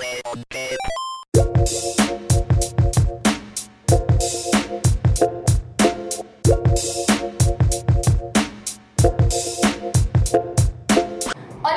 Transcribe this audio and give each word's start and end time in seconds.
Hola, 0.00 0.14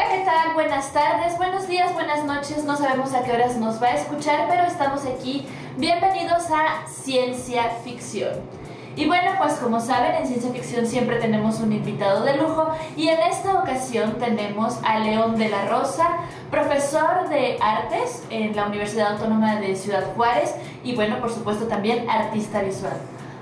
¿qué 0.10 0.24
tal? 0.24 0.54
Buenas 0.54 0.94
tardes, 0.94 1.38
buenos 1.38 1.68
días, 1.68 1.94
buenas 1.94 2.24
noches. 2.24 2.64
No 2.64 2.78
sabemos 2.78 3.14
a 3.14 3.24
qué 3.24 3.34
horas 3.34 3.58
nos 3.58 3.84
va 3.84 3.88
a 3.88 3.96
escuchar, 3.96 4.48
pero 4.50 4.64
estamos 4.64 5.06
aquí. 5.06 5.46
Bienvenidos 5.76 6.46
a 6.50 6.88
Ciencia 6.88 7.72
Ficción. 7.84 8.63
Y 8.96 9.08
bueno, 9.08 9.32
pues 9.40 9.54
como 9.56 9.80
saben, 9.80 10.14
en 10.16 10.28
Ciencia 10.28 10.52
Ficción 10.52 10.86
siempre 10.86 11.18
tenemos 11.20 11.60
un 11.60 11.74
invitado 11.74 12.24
de 12.24 12.38
lujo 12.38 12.68
y 12.96 13.08
en 13.08 13.20
esta 13.22 13.60
ocasión 13.60 14.20
tenemos 14.20 14.78
a 14.84 15.00
León 15.00 15.36
de 15.36 15.50
la 15.50 15.66
Rosa, 15.68 16.08
profesor 16.52 17.28
de 17.30 17.58
artes 17.60 18.24
en 18.30 18.56
la 18.56 18.68
Universidad 18.68 19.14
Autónoma 19.14 19.56
de 19.56 19.76
Ciudad 19.76 20.04
Juárez 20.16 20.54
y 20.84 20.94
bueno, 20.96 21.20
por 21.20 21.32
supuesto 21.32 21.66
también 21.66 22.08
artista 22.08 22.62
visual. 22.62 22.94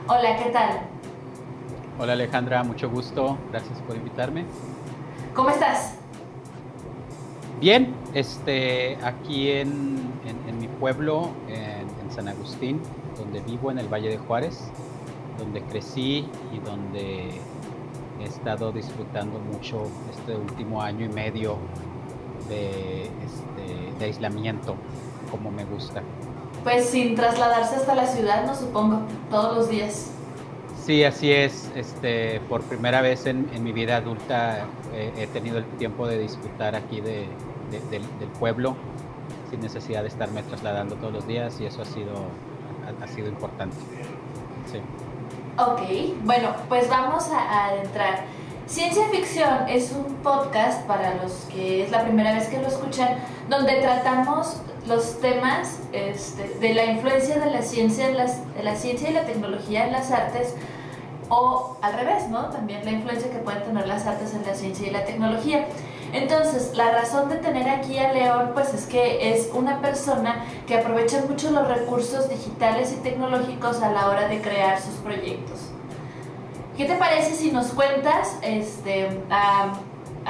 Hola, 0.08 0.38
¿qué 0.42 0.52
tal? 0.52 0.80
Hola 2.00 2.14
Alejandra, 2.14 2.64
mucho 2.64 2.90
gusto, 2.90 3.38
gracias 3.52 3.78
por 3.82 3.98
invitarme. 3.98 4.46
¿Cómo 5.36 5.50
estás? 5.50 5.96
Bien, 7.60 7.94
este, 8.14 8.98
aquí 9.04 9.52
en, 9.52 10.00
en- 10.26 10.50
en 10.50 10.60
mi 10.60 10.68
pueblo, 10.68 11.30
en, 11.50 11.86
en 12.02 12.12
San 12.16 12.30
Agustín, 12.30 12.82
donde 13.18 13.42
vivo 13.42 13.70
en 13.70 13.78
el 13.80 13.88
Valle 13.88 14.10
de 14.10 14.18
Juárez, 14.18 14.72
donde 15.42 15.62
crecí 15.64 16.28
y 16.54 16.60
donde 16.64 17.32
he 18.20 18.24
estado 18.24 18.72
disfrutando 18.72 19.40
mucho 19.40 19.88
este 20.12 20.36
último 20.36 20.82
año 20.82 21.06
y 21.06 21.10
medio 21.10 21.58
de, 22.48 23.04
este, 23.06 23.98
de 24.00 24.06
aislamiento, 24.06 24.76
como 25.32 25.52
me 25.52 25.66
gusta. 25.66 26.02
Pues 26.64 26.86
sin 26.86 27.16
trasladarse 27.16 27.76
hasta 27.78 27.96
la 27.96 28.06
ciudad, 28.06 28.46
no 28.46 28.54
supongo, 28.56 29.00
todos 29.32 29.56
los 29.58 29.70
días. 29.70 30.12
Sí, 30.86 31.04
así 31.04 31.32
es. 31.32 31.72
Este, 31.76 32.40
por 32.50 32.62
primera 32.62 33.02
vez 33.02 33.26
en, 33.26 33.48
en 33.54 33.64
mi 33.64 33.72
vida 33.72 33.98
adulta 33.98 34.66
eh, 34.94 35.12
he 35.18 35.28
tenido 35.28 35.58
el 35.58 35.66
tiempo 35.78 36.08
de 36.08 36.20
disfrutar 36.20 36.76
aquí 36.76 37.02
de, 37.02 37.26
de- 37.72 37.80
del, 37.90 38.04
del 38.20 38.30
pueblo 38.40 38.76
sin 39.50 39.60
necesidad 39.62 40.02
de 40.04 40.08
estarme 40.10 40.44
trasladando 40.44 40.96
todos 40.96 41.14
los 41.14 41.28
días 41.28 41.60
y 41.62 41.66
eso 41.66 41.82
ha 41.82 41.86
sido, 41.86 42.14
ha, 42.14 43.04
ha 43.04 43.08
sido 43.08 43.28
importante. 43.28 43.76
Sí. 44.72 44.80
Ok, 45.58 45.82
bueno, 46.24 46.50
pues 46.70 46.90
vamos 46.90 47.30
a, 47.30 47.68
adentrar. 47.68 48.22
Ciencia 48.68 49.04
Ficción 49.12 49.68
es 49.68 49.92
un 49.92 50.16
podcast 50.24 50.86
para 50.88 51.16
los 51.16 51.32
que 51.54 51.84
es 51.84 51.92
la 51.92 52.04
primera 52.04 52.34
vez 52.34 52.48
que 52.48 52.58
lo 52.58 52.68
escuchan, 52.68 53.18
donde 53.50 53.76
tratamos 53.82 54.62
los 54.88 55.20
temas 55.20 55.80
este, 55.92 56.48
de 56.60 56.74
la 56.74 56.86
influencia 56.86 57.38
de 57.38 57.52
la 57.52 57.62
ciencia, 57.62 58.08
en 58.08 58.18
las- 58.18 58.54
de 58.56 58.64
la 58.64 58.76
ciencia 58.76 59.10
y 59.10 59.14
la 59.14 59.26
tecnología 59.26 59.86
en 59.86 59.92
las 59.92 60.10
artes, 60.12 60.56
o 61.28 61.78
al 61.82 61.94
revés, 61.94 62.30
¿no? 62.30 62.46
También 62.50 62.84
la 62.86 62.92
influencia 62.92 63.30
que 63.30 63.38
pueden 63.40 63.64
tener 63.64 63.88
las 63.88 64.06
artes 64.08 64.34
en 64.34 64.46
la 64.46 64.54
ciencia 64.56 64.88
y 64.88 64.92
la 64.92 65.06
tecnología. 65.06 65.66
Entonces, 66.14 66.76
la 66.76 66.92
razón 66.92 67.30
de 67.30 67.38
tener 67.38 67.70
aquí 67.70 67.98
a 67.98 68.12
León, 68.12 68.52
pues 68.54 68.74
es 68.74 68.86
que 68.86 69.32
es 69.34 69.50
una 69.54 69.82
persona 69.82 70.44
que 70.68 70.76
aprovecha 70.76 71.24
mucho 71.28 71.52
los 71.52 71.68
recursos 71.68 72.30
digitales 72.30 72.94
y 72.94 73.02
tecnológicos 73.02 73.82
a 73.82 73.92
la 73.92 74.10
hora 74.10 74.28
de 74.28 74.42
crear 74.42 74.82
sus 74.82 74.96
proyectos. 74.96 75.60
¿Qué 76.76 76.86
te 76.86 76.96
parece 76.96 77.36
si 77.36 77.52
nos 77.52 77.68
cuentas, 77.68 78.38
este, 78.42 79.08
a, 79.30 79.74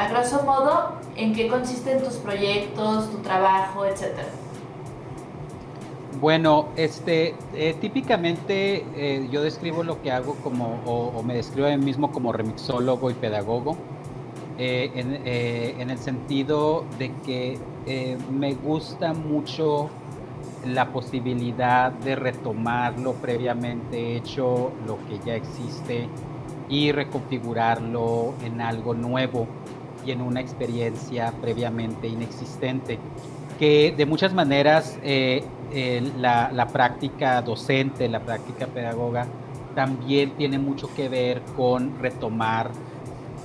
grosso 0.10 0.44
modo, 0.44 0.94
en 1.16 1.34
qué 1.34 1.48
consisten 1.48 2.04
tus 2.04 2.16
proyectos, 2.16 3.10
tu 3.10 3.18
trabajo, 3.20 3.86
etcétera? 3.86 4.28
Bueno, 6.20 6.68
este, 6.76 7.36
eh, 7.56 7.76
típicamente 7.80 8.86
eh, 8.96 9.28
yo 9.32 9.42
describo 9.42 9.84
lo 9.84 10.02
que 10.02 10.12
hago 10.12 10.36
como, 10.44 10.80
o, 10.86 11.12
o 11.18 11.24
me 11.24 11.34
describo 11.34 11.68
a 11.68 11.72
mí 11.72 11.84
mismo 11.84 12.12
como 12.12 12.32
remixólogo 12.32 13.10
y 13.10 13.16
pedagogo, 13.16 13.78
eh, 14.64 14.92
en, 14.94 15.22
eh, 15.26 15.76
en 15.80 15.90
el 15.90 15.98
sentido 15.98 16.86
de 17.00 17.12
que 17.26 17.58
eh, 17.88 18.16
me 18.32 18.54
gusta 18.54 19.12
mucho 19.12 19.90
la 20.68 20.94
posibilidad 20.94 21.92
de 21.92 22.16
retomar 22.16 23.00
lo 23.00 23.14
previamente 23.14 24.16
hecho, 24.16 24.72
lo 24.86 25.00
que 25.08 25.18
ya 25.26 25.34
existe, 25.34 26.08
y 26.70 26.92
reconfigurarlo 26.92 28.36
en 28.44 28.62
algo 28.62 28.94
nuevo 28.94 29.48
y 30.06 30.12
en 30.12 30.22
una 30.22 30.42
experiencia 30.42 31.34
previamente 31.42 32.08
inexistente 32.08 33.00
que 33.58 33.96
de 33.98 34.06
muchas 34.06 34.32
maneras 34.32 35.00
la, 36.20 36.52
la 36.52 36.68
práctica 36.68 37.42
docente, 37.42 38.08
la 38.08 38.20
práctica 38.20 38.68
pedagoga, 38.68 39.26
también 39.74 40.32
tiene 40.38 40.60
mucho 40.60 40.88
que 40.96 41.10
ver 41.10 41.42
con 41.58 41.98
retomar 42.00 42.70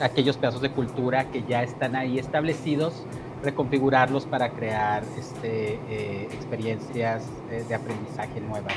aquellos 0.00 0.36
pedazos 0.36 0.60
de 0.60 0.70
cultura 0.70 1.24
que 1.30 1.42
ya 1.48 1.62
están 1.62 1.96
ahí 1.96 2.18
establecidos, 2.18 3.04
reconfigurarlos 3.42 4.26
para 4.26 4.50
crear 4.50 5.02
este, 5.18 5.74
eh, 5.88 6.28
experiencias 6.32 7.24
eh, 7.50 7.64
de 7.68 7.74
aprendizaje 7.74 8.40
nuevas. 8.40 8.72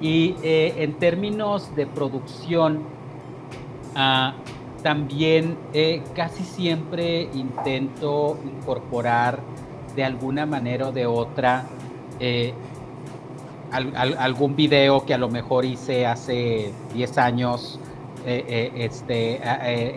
Y 0.00 0.34
eh, 0.42 0.74
en 0.78 0.94
términos 0.94 1.74
de 1.76 1.86
producción, 1.86 2.80
ah, 3.94 4.34
también 4.82 5.58
casi 6.16 6.42
siempre 6.42 7.28
intento 7.34 8.38
incorporar 8.46 9.38
de 9.94 10.04
alguna 10.04 10.46
manera 10.46 10.88
o 10.88 10.92
de 10.92 11.04
otra 11.06 11.66
al- 13.72 13.94
al- 13.94 14.16
algún 14.18 14.56
video 14.56 15.04
que 15.04 15.12
a 15.14 15.18
lo 15.18 15.28
mejor 15.28 15.64
hice 15.66 16.06
hace 16.06 16.72
10 16.94 17.18
años, 17.18 17.78
eh, 18.26 18.44
eh, 18.48 18.72
este, 18.74 19.40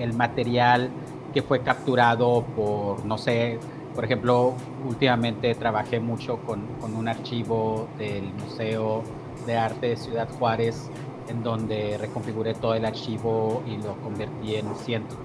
el 0.04 0.14
material 0.14 0.90
que 1.34 1.42
fue 1.42 1.62
capturado 1.62 2.44
por, 2.56 3.06
no 3.06 3.18
sé, 3.18 3.60
por 3.96 4.06
ejemplo, 4.06 4.54
últimamente 4.86 5.54
trabajé 5.56 6.00
mucho 6.00 6.38
con, 6.38 6.66
con 6.80 6.96
un 6.96 7.08
archivo 7.08 7.88
del 7.98 8.34
Museo 8.34 9.04
de 9.46 9.58
Arte 9.58 9.90
de 9.90 9.98
Ciudad 9.98 10.30
Juárez, 10.40 10.90
en 11.28 11.44
donde 11.44 11.98
reconfiguré 11.98 12.54
todo 12.54 12.76
el 12.76 12.86
archivo 12.86 13.64
y 13.66 13.78
lo 13.78 13.96
convertí 13.98 14.56
en 14.56 14.76
cientos 14.76 15.18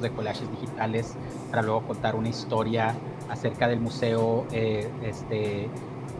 de 0.00 0.10
collages 0.10 0.50
digitales 0.50 1.14
para 1.50 1.62
luego 1.62 1.82
contar 1.82 2.14
una 2.14 2.28
historia 2.28 2.94
acerca 3.28 3.68
del 3.68 3.80
museo, 3.80 4.46
eh, 4.52 4.88
este, 5.02 5.68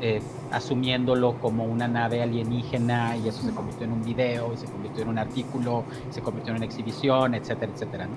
eh, 0.05 0.21
asumiéndolo 0.51 1.35
como 1.41 1.65
una 1.65 1.87
nave 1.87 2.23
alienígena 2.23 3.17
y 3.17 3.29
eso 3.29 3.41
se 3.43 3.53
convirtió 3.53 3.87
en 3.87 3.93
un 3.93 4.03
video 4.03 4.53
y 4.53 4.57
se 4.57 4.67
convirtió 4.67 5.05
en 5.05 5.11
un 5.11 5.19
artículo, 5.19 5.85
se 6.11 6.21
convirtió 6.21 6.51
en 6.51 6.57
una 6.57 6.67
exhibición, 6.67 7.37
etcétera, 7.37 7.71
etcétera. 7.73 8.09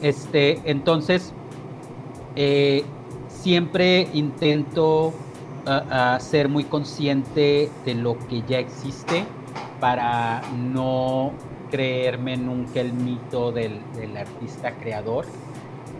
Este, 0.00 0.60
entonces, 0.64 1.32
eh, 2.36 2.84
siempre 3.26 4.08
intento 4.14 5.12
ah, 5.66 6.14
ah, 6.14 6.20
ser 6.20 6.48
muy 6.48 6.62
consciente 6.62 7.68
de 7.84 7.94
lo 7.96 8.16
que 8.28 8.44
ya 8.48 8.60
existe 8.60 9.24
para 9.80 10.40
no 10.56 11.32
creerme 11.68 12.36
nunca 12.36 12.80
el 12.80 12.92
mito 12.92 13.50
del, 13.50 13.80
del 13.96 14.16
artista 14.16 14.70
creador, 14.76 15.26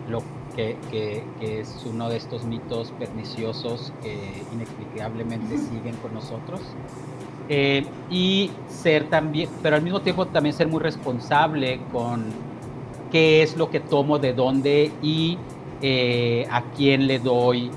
lo 0.07 0.23
que, 0.55 0.77
que- 0.89 1.23
que 1.39 1.59
es 1.61 1.85
uno 1.85 2.09
de 2.09 2.17
estos 2.17 2.43
mitos 2.45 2.91
perniciosos 2.91 3.93
que 4.01 4.43
inexplicablemente 4.51 5.57
siguen 5.57 5.95
con 5.97 6.13
nosotros. 6.13 6.61
Eh, 7.47 7.85
y 8.09 8.51
ser 8.67 9.09
también, 9.09 9.49
pero 9.61 9.75
al 9.75 9.81
mismo 9.81 10.01
tiempo 10.01 10.27
también 10.27 10.53
ser 10.53 10.67
muy 10.67 10.79
responsable 10.81 11.79
con 11.91 12.31
qué 13.11 13.41
es 13.41 13.57
lo 13.57 13.69
que 13.69 13.79
tomo 13.79 14.19
de 14.19 14.33
dónde 14.33 14.91
y 15.01 15.37
eh, 15.81 16.45
a 16.51 16.61
quién 16.71 17.07
le 17.07 17.19
doy 17.19 17.71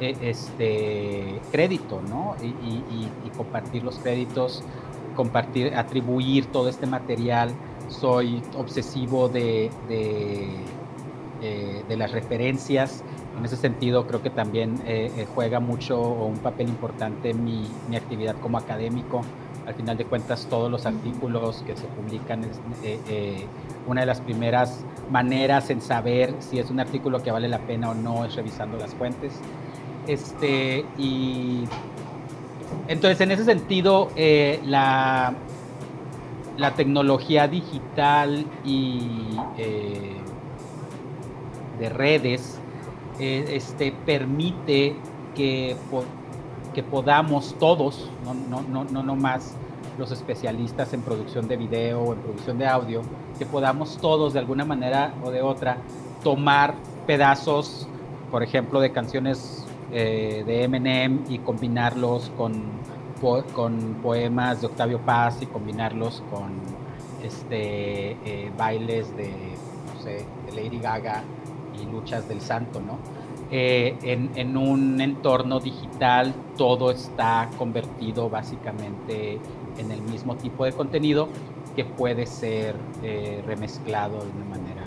eh, 0.00 0.16
este 0.20 1.40
crédito, 1.50 2.00
¿no? 2.08 2.36
Y, 2.40 2.46
y- 2.46 3.12
y- 3.24 3.30
compartir 3.30 3.82
los 3.82 3.98
créditos, 3.98 4.62
compartir, 5.14 5.74
atribuir 5.74 6.46
todo 6.46 6.68
este 6.68 6.86
material. 6.86 7.50
Soy 7.88 8.42
obsesivo 8.56 9.28
de, 9.28 9.70
de, 9.88 10.77
eh, 11.42 11.84
de 11.88 11.96
las 11.96 12.12
referencias. 12.12 13.02
En 13.38 13.44
ese 13.44 13.56
sentido, 13.56 14.06
creo 14.06 14.22
que 14.22 14.30
también 14.30 14.80
eh, 14.86 15.12
eh, 15.16 15.26
juega 15.34 15.60
mucho 15.60 16.00
o 16.00 16.26
un 16.26 16.38
papel 16.38 16.68
importante 16.68 17.34
mi, 17.34 17.66
mi 17.88 17.96
actividad 17.96 18.34
como 18.42 18.58
académico. 18.58 19.22
Al 19.66 19.74
final 19.74 19.96
de 19.98 20.06
cuentas, 20.06 20.46
todos 20.48 20.70
los 20.70 20.86
artículos 20.86 21.62
que 21.66 21.76
se 21.76 21.86
publican 21.88 22.42
es 22.42 22.58
eh, 22.82 22.98
eh, 23.08 23.46
una 23.86 24.00
de 24.00 24.06
las 24.06 24.20
primeras 24.20 24.82
maneras 25.10 25.68
en 25.68 25.82
saber 25.82 26.34
si 26.40 26.58
es 26.58 26.70
un 26.70 26.80
artículo 26.80 27.22
que 27.22 27.30
vale 27.30 27.48
la 27.48 27.58
pena 27.58 27.90
o 27.90 27.94
no 27.94 28.24
es 28.24 28.34
revisando 28.34 28.78
las 28.78 28.94
fuentes. 28.94 29.34
Este, 30.06 30.86
y 30.96 31.64
entonces, 32.88 33.20
en 33.20 33.30
ese 33.30 33.44
sentido, 33.44 34.08
eh, 34.16 34.58
la, 34.64 35.34
la 36.56 36.74
tecnología 36.74 37.46
digital 37.46 38.46
y 38.64 39.36
eh, 39.58 40.16
de 41.78 41.88
redes 41.88 42.58
eh, 43.18 43.44
este, 43.52 43.92
permite 44.06 44.94
que, 45.34 45.76
que 46.72 46.82
podamos 46.84 47.56
todos, 47.58 48.08
no, 48.24 48.62
no, 48.62 48.84
no, 48.84 49.02
no, 49.02 49.16
más 49.16 49.56
los 49.98 50.12
especialistas 50.12 50.92
en 50.92 51.02
producción 51.02 51.48
de 51.48 51.56
video 51.56 52.00
o 52.00 52.12
en 52.12 52.20
producción 52.20 52.58
de 52.58 52.66
audio, 52.68 53.02
que 53.36 53.44
podamos 53.44 53.98
todos 53.98 54.34
de 54.34 54.38
alguna 54.38 54.64
manera 54.64 55.14
o 55.24 55.30
de 55.32 55.42
otra 55.42 55.78
tomar 56.22 56.74
pedazos, 57.08 57.88
por 58.30 58.44
ejemplo, 58.44 58.80
de 58.80 58.92
canciones 58.92 59.66
eh, 59.90 60.44
de 60.46 60.62
Eminem 60.62 61.24
y 61.28 61.38
combinarlos 61.38 62.30
con, 62.36 62.62
con 63.52 63.94
poemas 64.00 64.60
de 64.60 64.68
Octavio 64.68 65.00
Paz 65.00 65.38
y 65.40 65.46
combinarlos 65.46 66.22
con 66.30 66.52
este, 67.24 68.12
eh, 68.24 68.52
bailes 68.56 69.16
de, 69.16 69.32
de 70.04 70.52
Lady 70.54 70.78
Gaga 70.78 71.24
luchas 71.86 72.28
del 72.28 72.40
santo, 72.40 72.80
¿no? 72.80 72.98
Eh, 73.50 73.96
en, 74.02 74.30
en, 74.34 74.58
un 74.58 75.00
entorno 75.00 75.58
digital 75.58 76.34
todo 76.58 76.90
está 76.90 77.48
convertido 77.56 78.28
básicamente 78.28 79.40
en 79.78 79.90
el 79.90 80.02
mismo 80.02 80.36
tipo 80.36 80.66
de 80.66 80.72
contenido 80.72 81.28
que 81.78 81.84
puede 81.84 82.26
ser 82.26 82.74
eh, 83.04 83.40
remezclado 83.46 84.18
de 84.18 84.30
una 84.32 84.44
manera 84.46 84.82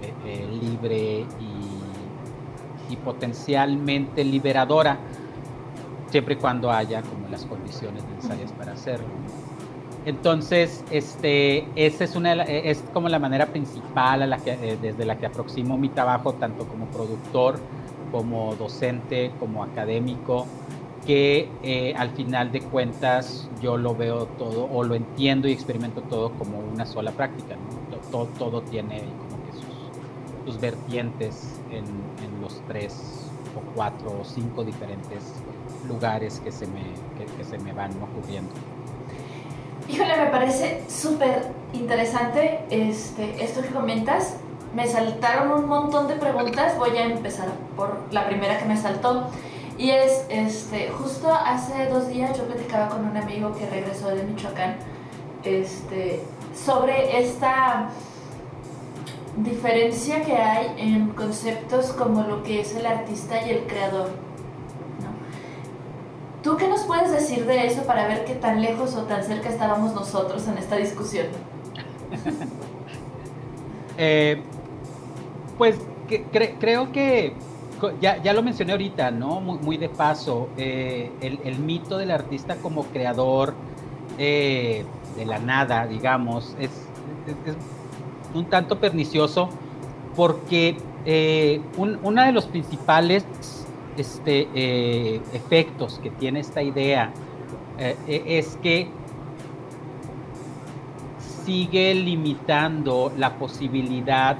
eh, 0.00 0.14
eh, 0.24 0.48
libre 0.50 1.26
y, 1.38 2.92
y, 2.92 2.96
potencialmente 2.96 4.24
liberadora, 4.24 4.98
siempre 6.08 6.34
y 6.34 6.36
cuando 6.38 6.70
haya 6.70 7.02
como 7.02 7.28
las 7.28 7.44
condiciones 7.44 8.02
necesarias 8.16 8.50
para 8.52 8.72
hacerlo. 8.72 9.08
Entonces, 10.06 10.82
este, 10.90 11.66
esa 11.76 12.04
es, 12.04 12.16
una, 12.16 12.32
es 12.42 12.82
como 12.94 13.08
la 13.08 13.18
manera 13.18 13.46
principal 13.46 14.36
que, 14.42 14.78
desde 14.80 15.04
la 15.04 15.18
que 15.18 15.26
aproximo 15.26 15.76
mi 15.76 15.90
trabajo, 15.90 16.32
tanto 16.34 16.66
como 16.66 16.86
productor, 16.86 17.58
como 18.10 18.56
docente, 18.56 19.30
como 19.38 19.62
académico 19.62 20.46
que 21.06 21.48
eh, 21.62 21.94
al 21.96 22.10
final 22.10 22.52
de 22.52 22.60
cuentas 22.60 23.48
yo 23.62 23.76
lo 23.76 23.94
veo 23.94 24.26
todo 24.26 24.68
o 24.70 24.84
lo 24.84 24.94
entiendo 24.94 25.48
y 25.48 25.52
experimento 25.52 26.02
todo 26.02 26.30
como 26.32 26.58
una 26.58 26.86
sola 26.86 27.12
práctica. 27.12 27.56
Todo, 28.10 28.26
todo, 28.38 28.62
tiene 28.62 28.98
como 28.98 29.42
que 29.44 30.52
sus, 30.52 30.60
vertientes 30.60 31.60
en, 31.70 31.84
en, 31.84 32.40
los 32.42 32.60
tres 32.66 33.30
o 33.56 33.74
cuatro 33.74 34.20
o 34.20 34.24
cinco 34.24 34.64
diferentes 34.64 35.34
lugares 35.86 36.40
que 36.40 36.50
se 36.50 36.66
me, 36.66 36.82
que, 37.16 37.24
que 37.36 37.44
se 37.44 37.58
me 37.58 37.72
van 37.72 37.92
ocurriendo. 38.02 38.50
Híjole, 39.90 40.16
me 40.16 40.26
parece 40.26 40.84
súper 40.88 41.48
interesante 41.72 42.60
este, 42.70 43.42
esto 43.42 43.60
que 43.60 43.70
comentas. 43.70 44.36
Me 44.72 44.86
saltaron 44.86 45.50
un 45.50 45.68
montón 45.68 46.06
de 46.06 46.14
preguntas. 46.14 46.78
Voy 46.78 46.96
a 46.96 47.06
empezar 47.06 47.48
por 47.76 47.98
la 48.12 48.24
primera 48.28 48.56
que 48.56 48.66
me 48.66 48.76
saltó. 48.76 49.26
Y 49.78 49.90
es, 49.90 50.26
este, 50.28 50.90
justo 50.90 51.32
hace 51.32 51.86
dos 51.86 52.06
días 52.06 52.38
yo 52.38 52.44
platicaba 52.44 52.88
con 52.88 53.04
un 53.04 53.16
amigo 53.16 53.52
que 53.52 53.66
regresó 53.68 54.10
de 54.10 54.22
Michoacán, 54.22 54.76
este, 55.42 56.22
sobre 56.54 57.18
esta 57.18 57.88
diferencia 59.38 60.22
que 60.22 60.36
hay 60.36 60.72
en 60.76 61.08
conceptos 61.08 61.86
como 61.94 62.22
lo 62.22 62.44
que 62.44 62.60
es 62.60 62.76
el 62.76 62.86
artista 62.86 63.44
y 63.44 63.50
el 63.50 63.66
creador. 63.66 64.29
¿Tú 66.42 66.56
qué 66.56 66.68
nos 66.68 66.84
puedes 66.84 67.10
decir 67.10 67.44
de 67.46 67.66
eso 67.66 67.82
para 67.82 68.06
ver 68.08 68.24
qué 68.24 68.34
tan 68.34 68.62
lejos 68.62 68.94
o 68.94 69.02
tan 69.02 69.22
cerca 69.22 69.48
estábamos 69.48 69.94
nosotros 69.94 70.46
en 70.48 70.56
esta 70.56 70.76
discusión? 70.76 71.26
eh, 73.98 74.42
pues 75.58 75.76
creo 76.58 76.90
que 76.92 77.34
ya, 78.00 78.22
ya, 78.22 78.32
lo 78.32 78.42
mencioné 78.42 78.72
ahorita, 78.72 79.10
¿no? 79.10 79.40
Muy, 79.40 79.76
de 79.76 79.88
paso, 79.88 80.48
eh, 80.56 81.10
el, 81.20 81.58
mito 81.58 81.98
del 81.98 82.10
artista 82.10 82.56
como 82.56 82.84
creador 82.84 83.54
eh, 84.18 84.84
de 85.16 85.24
la 85.24 85.38
nada, 85.38 85.86
digamos, 85.86 86.54
es, 86.58 86.70
un 88.34 88.44
tanto 88.46 88.78
pernicioso 88.78 89.48
porque 90.14 90.76
eh, 91.04 91.60
un, 91.76 91.98
uno 92.02 92.22
de 92.22 92.32
los 92.32 92.46
principales 92.46 93.24
este, 94.00 94.48
eh, 94.54 95.20
efectos 95.32 96.00
que 96.02 96.10
tiene 96.10 96.40
esta 96.40 96.62
idea 96.62 97.12
eh, 97.78 97.96
es 98.26 98.58
que 98.62 98.88
sigue 101.44 101.94
limitando 101.94 103.12
la 103.16 103.38
posibilidad 103.38 104.36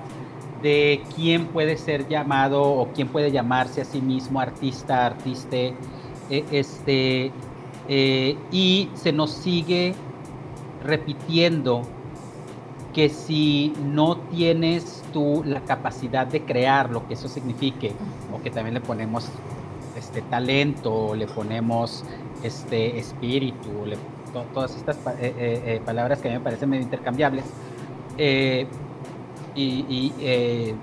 de 0.62 1.03
quién 1.17 1.47
puede 1.47 1.77
ser 1.77 2.07
llamado 2.09 2.62
o 2.62 2.89
quién 2.93 3.09
puede 3.09 3.31
llamarse 3.31 3.81
a 3.81 3.85
sí 3.85 4.01
mismo 4.01 4.41
artista, 4.41 5.07
artiste, 5.07 5.75
eh, 6.29 6.45
este, 6.51 7.33
eh, 7.89 8.37
y 8.53 8.89
se 8.95 9.12
nos 9.12 9.31
sigue 9.31 9.95
repitiendo 10.85 11.83
que 12.92 13.08
si 13.08 13.72
no 13.84 14.16
tienes 14.16 15.02
tú 15.12 15.42
la 15.44 15.60
capacidad 15.60 16.26
de 16.26 16.42
crear 16.42 16.90
lo 16.90 17.06
que 17.06 17.14
eso 17.14 17.28
signifique, 17.28 17.92
o 18.32 18.42
que 18.42 18.50
también 18.50 18.75
le 18.75 18.81
ponemos 18.81 19.28
este 19.96 20.22
talento, 20.22 21.14
le 21.14 21.26
ponemos 21.26 22.04
este 22.42 22.98
espíritu, 22.98 23.69
todas 24.54 24.76
estas 24.76 24.96
eh, 25.19 25.34
eh, 25.38 25.82
palabras 25.84 26.20
que 26.20 26.28
a 26.28 26.32
mí 26.32 26.38
me 26.38 26.44
parecen 26.44 26.70
medio 26.70 26.82
intercambiables, 26.82 27.44
eh, 28.19 28.66
y, 29.54 30.12
eh, 30.20 30.75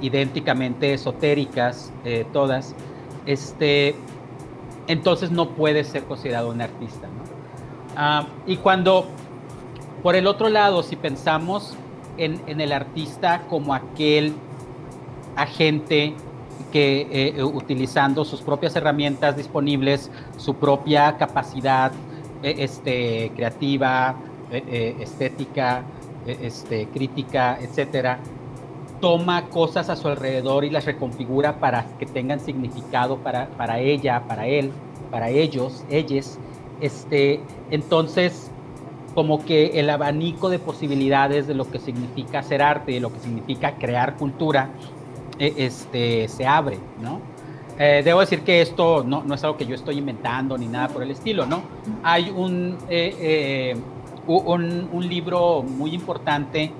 idénticamente 0.00 0.94
esotéricas, 0.94 1.92
eh, 2.04 2.26
todas, 2.32 2.74
este, 3.26 3.94
entonces 4.86 5.30
no 5.30 5.50
puede 5.50 5.84
ser 5.84 6.04
considerado 6.04 6.50
un 6.50 6.60
artista. 6.60 7.08
Ah, 7.96 8.26
y 8.46 8.56
cuando, 8.56 9.06
por 10.04 10.16
el 10.16 10.26
otro 10.26 10.50
lado, 10.50 10.82
si 10.82 10.96
pensamos 10.96 11.74
en, 12.18 12.60
el 12.60 12.72
artista 12.72 13.46
como 13.48 13.72
aquel 13.72 14.34
agente 15.34 16.12
que 16.70 17.08
eh, 17.10 17.42
utilizando 17.42 18.22
sus 18.26 18.42
propias 18.42 18.76
herramientas 18.76 19.34
disponibles, 19.34 20.10
su 20.36 20.56
propia 20.56 21.16
capacidad 21.16 21.90
eh, 22.42 22.54
este, 22.58 23.32
creativa, 23.34 24.16
eh, 24.52 24.94
estética, 25.00 25.84
este, 26.26 26.86
crítica, 26.88 27.58
etcétera, 27.62 28.18
toma 29.00 29.46
cosas 29.46 29.88
a 29.88 29.96
su 29.96 30.08
alrededor 30.08 30.66
y 30.66 30.70
las 30.70 30.84
reconfigura 30.84 31.58
para 31.60 31.86
que 31.98 32.04
tengan 32.04 32.40
significado 32.40 33.16
para, 33.16 33.48
para 33.56 33.78
ella, 33.78 34.22
para 34.28 34.46
él, 34.46 34.70
para 35.10 35.30
ellos, 35.30 35.82
ellas. 35.88 36.38
Este, 36.82 37.40
entonces, 37.70 38.50
como 39.14 39.44
que 39.44 39.78
el 39.78 39.90
abanico 39.90 40.48
de 40.48 40.58
posibilidades 40.58 41.46
de 41.46 41.54
lo 41.54 41.70
que 41.70 41.78
significa 41.78 42.40
hacer 42.40 42.62
arte, 42.62 42.92
de 42.92 43.00
lo 43.00 43.12
que 43.12 43.20
significa 43.20 43.76
crear 43.76 44.16
cultura, 44.16 44.70
este, 45.38 46.28
se 46.28 46.46
abre, 46.46 46.78
¿no? 47.00 47.20
Eh, 47.78 48.02
debo 48.04 48.20
decir 48.20 48.42
que 48.42 48.60
esto 48.60 49.02
no, 49.02 49.24
no, 49.24 49.34
es 49.34 49.42
algo 49.42 49.56
que 49.56 49.66
yo 49.66 49.74
estoy 49.74 49.98
inventando 49.98 50.56
ni 50.56 50.68
nada 50.68 50.88
por 50.88 51.02
el 51.02 51.10
estilo, 51.10 51.44
¿no? 51.44 51.62
Hay 52.04 52.30
un, 52.30 52.76
eh, 52.88 53.16
eh, 53.20 53.76
un, 54.26 55.08
libro 55.08 55.62
muy 55.62 55.92
importante 55.92 56.70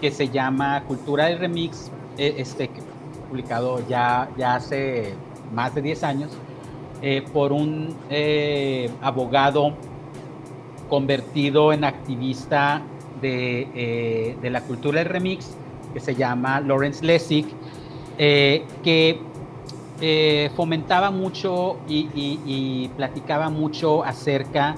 que 0.00 0.10
se 0.10 0.28
llama 0.28 0.82
Cultura 0.86 1.26
del 1.26 1.38
Remix, 1.38 1.92
este, 2.16 2.70
publicado 3.28 3.86
ya, 3.88 4.28
ya 4.36 4.56
hace 4.56 5.14
más 5.54 5.74
de 5.74 5.82
10 5.82 6.04
años, 6.04 6.30
por 7.32 7.52
un 7.52 7.96
abogado 9.00 9.74
convertido 10.92 11.72
en 11.72 11.84
activista 11.84 12.82
de, 13.22 14.36
de, 14.42 14.50
la 14.50 14.60
cultura 14.60 14.98
del 14.98 15.08
remix, 15.08 15.56
que 15.94 16.00
se 16.00 16.14
llama 16.14 16.60
Lawrence 16.60 17.02
Lessig, 17.02 17.46
eh, 18.18 18.66
que 18.84 19.18
eh, 20.02 20.50
fomentaba 20.54 21.10
mucho 21.10 21.78
y, 21.88 22.90
platicaba 22.94 23.48
mucho 23.48 24.04
acerca 24.04 24.76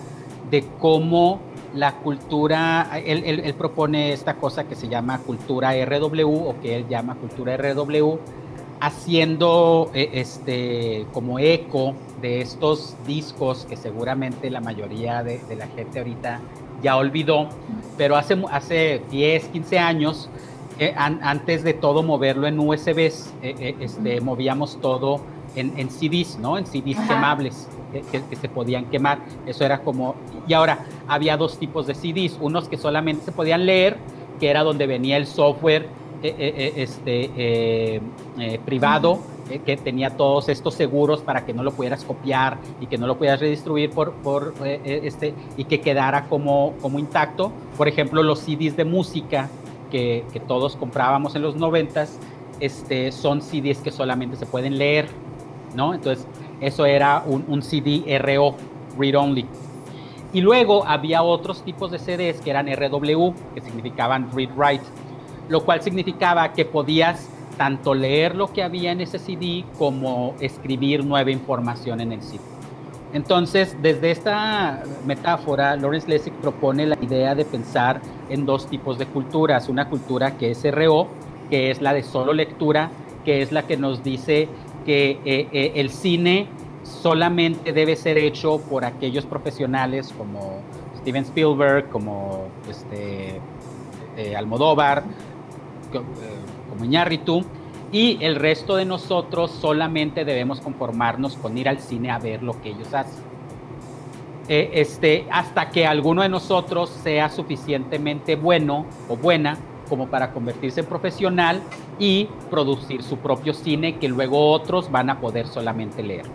de 0.53 0.63
cómo 0.79 1.41
la 1.75 1.97
cultura, 1.97 2.89
él, 3.05 3.25
él, 3.27 3.41
él, 3.41 3.55
propone 3.55 4.13
esta 4.13 4.35
cosa 4.37 4.69
que 4.69 4.77
se 4.77 4.87
llama 4.87 5.19
cultura 5.19 5.73
RW 5.85 6.49
o 6.49 6.55
que 6.63 6.77
él 6.77 6.87
llama 6.89 7.17
cultura 7.17 7.57
RW, 7.57 8.21
haciendo 8.87 9.91
eh, 9.95 10.11
este, 10.13 11.07
como 11.13 11.39
eco 11.39 11.95
de 12.21 12.41
estos 12.41 12.97
discos 13.07 13.67
que 13.69 13.77
seguramente 13.77 14.51
la 14.51 14.61
mayoría 14.61 15.23
de, 15.23 15.39
de 15.49 15.57
la 15.57 15.67
gente 15.69 15.99
ahorita 15.99 16.41
ya 16.83 16.97
olvidó, 16.97 17.49
pero 17.97 18.17
hace, 18.17 18.37
hace 18.51 19.03
10, 19.11 19.45
15 19.49 19.79
años 19.79 20.29
eh, 20.79 20.93
an, 20.97 21.21
antes 21.23 21.63
de 21.63 21.73
todo 21.73 22.03
moverlo 22.03 22.49
en 22.49 22.59
USBs, 22.59 23.33
eh, 23.43 23.55
eh, 23.59 23.77
este, 23.81 24.21
movíamos 24.21 24.81
todo 24.81 25.21
en, 25.55 25.73
en, 25.79 25.89
CDs, 25.89 26.37
¿no? 26.39 26.59
En 26.59 26.67
CDs 26.67 26.99
Ajá. 26.99 27.15
quemables 27.15 27.69
que, 27.93 28.23
que, 28.23 28.37
se 28.37 28.49
podían 28.49 28.87
quemar. 28.87 29.19
Eso 29.47 29.65
era 29.65 29.79
como... 29.83 30.17
Y 30.49 30.53
ahora, 30.53 30.85
había 31.07 31.37
dos 31.37 31.59
tipos 31.59 31.87
de 31.87 31.95
CDs. 31.95 32.37
Unos 32.41 32.69
que 32.69 32.77
solamente 32.77 33.25
se 33.25 33.31
podían 33.31 33.67
leer, 33.67 33.97
que 34.41 34.51
era 34.51 34.65
donde 34.65 34.89
venía 34.89 35.17
el 35.17 35.27
software 35.27 35.89
este, 36.29 38.01
privado 38.65 39.21
eh, 39.51 39.59
que 39.59 39.77
tenía 39.77 40.17
todos 40.17 40.49
estos 40.49 40.73
seguros 40.73 41.21
para 41.21 41.45
que 41.45 41.53
no 41.53 41.63
lo 41.63 41.73
pudieras 41.73 42.03
copiar 42.03 42.57
y 42.81 42.87
que 42.87 42.97
no 42.97 43.07
lo 43.07 43.19
pudieras 43.19 43.41
redistribuir 43.41 43.91
por, 43.91 44.15
por 44.15 44.55
eh, 44.65 45.03
este, 45.05 45.35
y 45.59 45.65
que 45.65 45.83
quedara 45.83 46.25
como, 46.29 46.73
como 46.81 46.99
intacto. 46.99 47.53
Por 47.77 47.87
ejemplo, 47.87 48.23
los 48.23 48.39
CDs 48.39 48.75
de 48.75 48.87
música 48.87 49.51
que, 49.91 50.25
que 50.33 50.41
todos 50.41 50.77
comprábamos 50.77 51.37
en 51.37 51.43
los 51.43 51.57
noventas, 51.57 52.19
este, 52.59 53.13
son 53.13 53.43
CDs 53.43 53.81
que 53.81 53.91
solamente 53.91 54.37
se 54.37 54.47
pueden 54.47 54.79
leer, 54.79 55.09
¿no? 55.75 55.93
Entonces, 55.93 56.27
eso 56.63 56.87
era 56.87 57.23
un, 57.27 57.45
un 57.47 57.63
CD 57.63 58.19
RO, 58.19 58.55
Read 58.99 59.15
Only. 59.15 59.45
Y 60.33 60.41
luego 60.41 60.87
había 60.87 61.23
otros 61.23 61.63
tipos 61.63 61.91
de 61.91 61.99
CDs 61.99 62.41
que 62.41 62.49
eran 62.49 62.67
RW, 62.67 63.35
que 63.55 63.61
significaban 63.61 64.31
Read 64.35 64.51
Write, 64.57 64.85
lo 65.49 65.65
cual 65.65 65.83
significaba 65.83 66.53
que 66.53 66.65
podías 66.65 67.29
tanto 67.57 67.95
leer 67.95 68.35
lo 68.35 68.53
que 68.53 68.63
había 68.63 68.93
en 68.93 69.01
ese 69.01 69.19
CD 69.19 69.65
como 69.79 70.35
escribir 70.41 71.05
nueva 71.05 71.31
información 71.31 72.01
en 72.01 72.13
el 72.13 72.23
sitio. 72.23 72.55
Entonces, 73.13 73.77
desde 73.81 74.11
esta 74.11 74.83
metáfora, 75.07 75.77
Lawrence 75.77 76.09
Lessig 76.09 76.33
propone 76.35 76.85
la 76.85 76.99
idea 77.01 77.37
de 77.37 77.45
pensar 77.45 78.01
en 78.29 78.45
dos 78.45 78.67
tipos 78.67 78.99
de 78.99 79.07
culturas. 79.07 79.69
Una 79.69 79.89
cultura 79.89 80.37
que 80.37 80.51
es 80.51 80.65
RO, 80.65 81.07
que 81.49 81.71
es 81.71 81.81
la 81.81 81.95
de 81.95 82.03
solo 82.03 82.33
lectura, 82.33 82.91
que 83.25 83.41
es 83.41 83.53
la 83.53 83.69
que 83.69 83.77
nos 83.77 84.03
dice 84.03 84.49
que 84.85 85.21
eh, 85.25 85.49
eh, 85.53 85.73
el 85.77 85.91
cine 85.91 86.49
solamente 86.83 87.73
debe 87.73 87.95
ser 87.95 88.19
hecho 88.19 88.59
por 88.59 88.85
aquellos 88.85 89.25
profesionales 89.27 90.13
como 90.19 90.61
Steven 90.99 91.23
Spielberg, 91.23 91.89
como 91.91 92.49
este, 92.69 93.41
eh, 94.17 94.37
Almodóvar, 94.37 95.05
como 96.03 96.85
Iñárritu, 96.85 97.45
y 97.93 98.19
el 98.25 98.35
resto 98.35 98.77
de 98.77 98.85
nosotros 98.85 99.51
solamente 99.51 100.25
debemos 100.25 100.61
conformarnos 100.61 101.37
con 101.37 101.57
ir 101.57 101.69
al 101.69 101.79
cine 101.79 102.11
a 102.11 102.19
ver 102.19 102.43
lo 102.43 102.61
que 102.61 102.71
ellos 102.71 102.93
hacen. 102.93 103.23
Eh, 104.49 104.71
este, 104.75 105.27
hasta 105.31 105.71
que 105.71 105.87
alguno 105.87 106.23
de 106.23 106.29
nosotros 106.29 106.91
sea 107.03 107.31
suficientemente 107.31 108.37
bueno 108.37 108.85
o 109.09 109.17
buena 109.17 109.57
como 109.89 110.09
para 110.09 110.33
convertirse 110.33 110.81
en 110.81 110.87
profesional 110.87 111.63
y 111.99 112.29
producir 112.51 113.03
su 113.03 113.19
propio 113.19 113.55
cine 113.55 113.97
que 113.97 114.09
luego 114.09 114.51
otros 114.51 114.91
van 114.91 115.09
a 115.09 115.21
poder 115.21 115.47
solamente 115.47 116.03
leer 116.03 116.27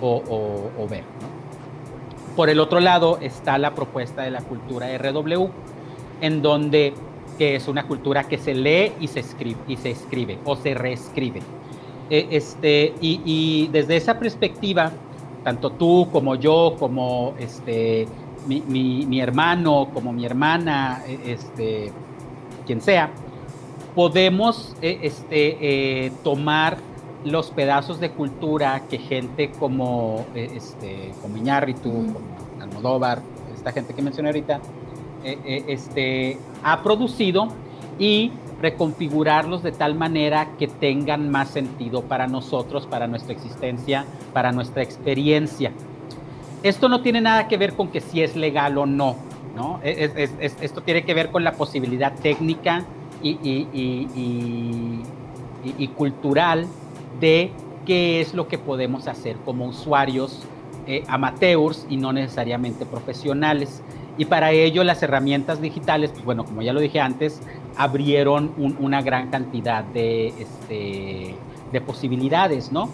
o, 0.00 0.86
ver. 0.88 1.04
Por 2.36 2.50
el 2.50 2.60
otro 2.60 2.80
lado 2.80 3.18
está 3.20 3.58
la 3.58 3.74
propuesta 3.74 4.22
de 4.22 4.30
la 4.30 4.40
cultura 4.42 4.86
RW, 4.96 5.48
en 6.20 6.42
donde 6.42 6.94
que 7.40 7.56
es 7.56 7.68
una 7.68 7.86
cultura 7.86 8.24
que 8.24 8.36
se 8.36 8.52
lee 8.52 8.92
y 9.00 9.08
se 9.08 9.20
escribe, 9.20 9.60
y 9.66 9.74
se 9.78 9.92
escribe 9.92 10.38
o 10.44 10.56
se 10.56 10.74
reescribe. 10.74 11.40
E, 12.10 12.26
este, 12.32 12.92
y, 13.00 13.66
desde 13.72 13.96
esa 13.96 14.18
perspectiva, 14.18 14.92
tanto 15.42 15.70
tú 15.70 16.06
como 16.12 16.34
yo, 16.34 16.76
como 16.78 17.32
este, 17.38 18.06
mi, 18.46 19.20
hermano, 19.22 19.88
como 19.94 20.12
mi 20.12 20.26
hermana, 20.26 21.02
e, 21.08 21.32
este, 21.32 21.90
quien 22.66 22.82
sea, 22.82 23.10
podemos 23.94 24.76
e, 24.82 24.98
este, 25.00 25.56
eh, 25.62 26.12
tomar 26.22 26.76
los 27.24 27.50
pedazos 27.52 28.00
de 28.00 28.10
cultura 28.10 28.82
que 28.90 28.98
gente 28.98 29.50
como, 29.58 30.26
este, 30.34 31.12
como 31.22 31.38
Iñárritu, 31.38 31.90
como 31.90 32.60
Almodóvar, 32.60 33.22
esta 33.54 33.72
gente 33.72 33.94
que 33.94 34.02
mencioné 34.02 34.28
ahorita, 34.28 34.60
eh, 35.22 35.38
eh, 35.44 35.64
este, 35.68 36.38
ha 36.62 36.82
producido 36.82 37.48
y 37.98 38.32
reconfigurarlos 38.60 39.62
de 39.62 39.72
tal 39.72 39.94
manera 39.94 40.48
que 40.58 40.68
tengan 40.68 41.30
más 41.30 41.48
sentido 41.48 42.02
para 42.02 42.26
nosotros, 42.26 42.86
para 42.86 43.06
nuestra 43.06 43.32
existencia, 43.32 44.04
para 44.32 44.52
nuestra 44.52 44.82
experiencia. 44.82 45.72
Esto 46.62 46.88
no 46.88 47.00
tiene 47.00 47.22
nada 47.22 47.48
que 47.48 47.56
ver 47.56 47.74
con 47.74 47.88
que 47.88 48.00
si 48.00 48.22
es 48.22 48.36
legal 48.36 48.76
o 48.76 48.84
no, 48.84 49.16
esto 49.82 50.82
tiene 50.82 51.04
que 51.04 51.14
ver 51.14 51.30
con 51.30 51.42
la 51.42 51.52
posibilidad 51.52 52.14
técnica 52.14 52.84
y, 53.22 53.38
y, 55.76 55.88
cultural 55.96 56.66
de 57.18 57.50
qué 57.84 58.20
es 58.20 58.34
lo 58.34 58.46
que 58.48 58.58
podemos 58.58 59.08
hacer 59.08 59.36
como 59.44 59.66
usuarios 59.66 60.42
eh, 60.86 61.04
amateurs 61.08 61.86
y 61.90 61.96
no 61.96 62.12
necesariamente 62.12 62.86
profesionales. 62.86 63.82
Y 64.18 64.26
para 64.26 64.52
ello 64.52 64.84
las 64.84 65.02
herramientas 65.02 65.60
digitales, 65.60 66.10
pues 66.10 66.24
bueno, 66.24 66.44
como 66.44 66.62
ya 66.62 66.72
lo 66.72 66.80
dije 66.80 67.00
antes, 67.00 67.40
abrieron 67.76 68.52
una 68.78 69.02
gran 69.02 69.30
cantidad 69.30 69.84
de, 69.84 70.28
este, 70.28 71.34
de 71.72 71.80
posibilidades, 71.80 72.72
¿no? 72.72 72.88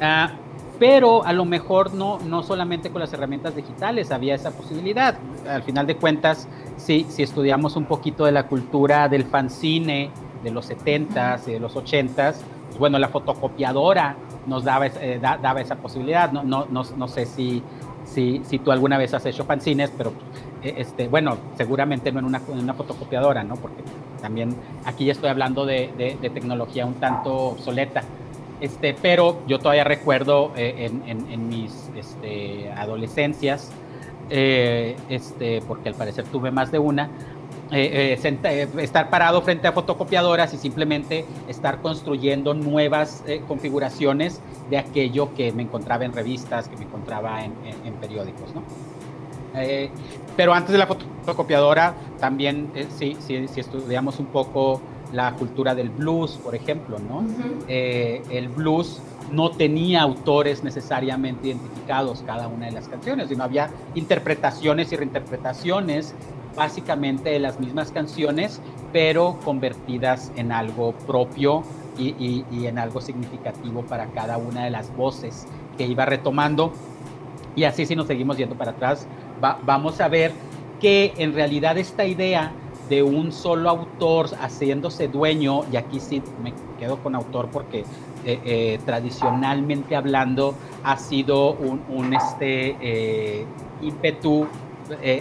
Ah, 0.00 0.32
pero 0.78 1.24
a 1.24 1.32
lo 1.32 1.44
mejor 1.44 1.92
no, 1.94 2.18
no 2.20 2.42
solamente 2.42 2.90
con 2.90 3.00
las 3.00 3.12
herramientas 3.12 3.56
digitales 3.56 4.12
había 4.12 4.34
esa 4.34 4.52
posibilidad. 4.52 5.16
Al 5.48 5.62
final 5.62 5.86
de 5.86 5.96
cuentas, 5.96 6.48
si, 6.76 7.04
si 7.08 7.22
estudiamos 7.22 7.74
un 7.76 7.86
poquito 7.86 8.24
de 8.24 8.32
la 8.32 8.46
cultura 8.46 9.08
del 9.08 9.24
fanzine 9.24 10.10
de 10.42 10.50
los 10.50 10.70
70s 10.70 11.48
y 11.48 11.52
de 11.52 11.60
los 11.60 11.74
80s, 11.74 12.36
pues 12.68 12.78
bueno, 12.78 12.98
la 12.98 13.08
fotocopiadora 13.08 14.16
nos 14.46 14.64
daba, 14.64 14.86
eh, 14.86 15.18
daba 15.20 15.60
esa 15.60 15.76
posibilidad. 15.76 16.30
No, 16.30 16.44
no, 16.44 16.66
no, 16.70 16.82
no 16.96 17.08
sé 17.08 17.26
si, 17.26 17.62
si, 18.04 18.42
si, 18.44 18.58
tú 18.60 18.70
alguna 18.70 18.98
vez 18.98 19.14
has 19.14 19.26
hecho 19.26 19.44
fanzines, 19.44 19.90
pero 19.96 20.12
este, 20.62 21.08
bueno, 21.08 21.36
seguramente 21.56 22.12
no 22.12 22.20
en 22.20 22.24
una, 22.26 22.74
fotocopiadora, 22.74 23.44
¿no? 23.44 23.56
Porque 23.56 23.82
también 24.20 24.54
aquí 24.84 25.04
ya 25.04 25.12
estoy 25.12 25.30
hablando 25.30 25.66
de, 25.66 26.16
tecnología 26.20 26.86
un 26.86 26.94
tanto 26.94 27.34
obsoleta. 27.34 28.02
Este, 28.60 28.94
pero 29.00 29.40
yo 29.46 29.60
todavía 29.60 29.84
recuerdo 29.84 30.52
eh, 30.56 30.90
en, 31.06 31.48
mis 31.48 31.90
este, 31.96 32.72
adolescencias, 32.72 33.70
eh, 34.30 34.96
este, 35.08 35.62
porque 35.62 35.88
al 35.88 35.94
parecer 35.94 36.24
tuve 36.24 36.50
más 36.50 36.72
de 36.72 36.78
una, 36.80 37.08
estar 37.70 39.10
parado 39.10 39.42
frente 39.42 39.68
a 39.68 39.72
fotocopiadoras 39.72 40.54
y 40.54 40.56
simplemente 40.56 41.24
estar 41.48 41.82
construyendo 41.82 42.54
nuevas 42.54 43.22
configuraciones 43.46 44.40
de 44.70 44.78
aquello 44.78 45.34
que 45.34 45.52
me 45.52 45.62
encontraba 45.62 46.04
en 46.04 46.12
revistas, 46.12 46.68
que 46.68 46.76
me 46.76 46.84
encontraba 46.84 47.44
en, 47.44 47.52
periódicos, 48.00 48.54
¿no? 48.54 48.62
Eh, 49.54 49.90
pero 50.38 50.54
antes 50.54 50.70
de 50.70 50.78
la 50.78 50.86
fotocopiadora, 50.86 51.94
también, 52.20 52.70
eh, 52.76 52.86
si, 52.96 53.16
estudiamos 53.56 54.20
un 54.20 54.26
poco 54.26 54.80
la 55.12 55.32
cultura 55.32 55.74
del 55.74 55.90
blues, 55.90 56.38
por 56.44 56.54
ejemplo, 56.54 57.00
¿no? 57.00 57.24
Eh, 57.66 58.22
el 58.30 58.48
blues 58.48 59.02
no 59.32 59.50
tenía 59.50 60.02
autores 60.02 60.62
necesariamente 60.62 61.48
identificados 61.48 62.22
cada 62.24 62.46
una 62.46 62.66
de 62.66 62.72
las 62.72 62.86
canciones, 62.86 63.30
sino 63.30 63.42
había 63.42 63.70
interpretaciones 63.96 64.92
y 64.92 64.96
reinterpretaciones 64.96 66.14
básicamente 66.54 67.30
de 67.30 67.40
las 67.40 67.58
mismas 67.58 67.90
canciones, 67.90 68.60
pero 68.92 69.40
convertidas 69.44 70.30
en 70.36 70.52
algo 70.52 70.92
propio 70.92 71.64
y, 71.98 72.44
y 72.48 72.66
en 72.66 72.78
algo 72.78 73.00
significativo 73.00 73.82
para 73.82 74.06
cada 74.12 74.38
una 74.38 74.62
de 74.62 74.70
las 74.70 74.96
voces 74.96 75.48
que 75.76 75.84
iba 75.84 76.04
retomando. 76.04 76.72
Y 77.56 77.64
así 77.64 77.86
si 77.86 77.96
nos 77.96 78.06
seguimos 78.06 78.36
yendo 78.36 78.54
para 78.54 78.70
atrás, 78.70 79.08
vamos 79.40 80.00
a 80.00 80.08
ver 80.08 80.32
que 80.80 81.12
en 81.18 81.34
realidad 81.34 81.76
esta 81.78 82.04
idea 82.04 82.52
de 82.88 83.02
un 83.02 83.32
solo 83.32 83.68
autor 83.68 84.28
haciéndose 84.40 85.08
dueño, 85.08 85.62
y 85.70 85.76
aquí 85.76 86.00
sí 86.00 86.22
me 86.42 86.52
quedo 86.78 86.98
con 86.98 87.14
autor 87.14 87.48
porque 87.50 87.84
eh, 88.24 88.40
eh, 88.44 88.78
tradicionalmente 88.84 89.94
hablando 89.94 90.54
ha 90.84 90.96
sido 90.96 91.52
un, 91.52 92.14
este, 92.14 92.76
eh, 92.80 93.46
ímpetu 93.82 94.46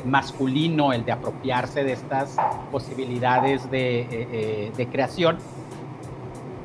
masculino 0.05 0.93
el 0.93 1.03
de 1.03 1.11
apropiarse 1.11 1.83
de 1.83 1.91
estas 1.91 2.37
posibilidades 2.71 3.69
de, 3.69 4.87
creación. 4.91 5.37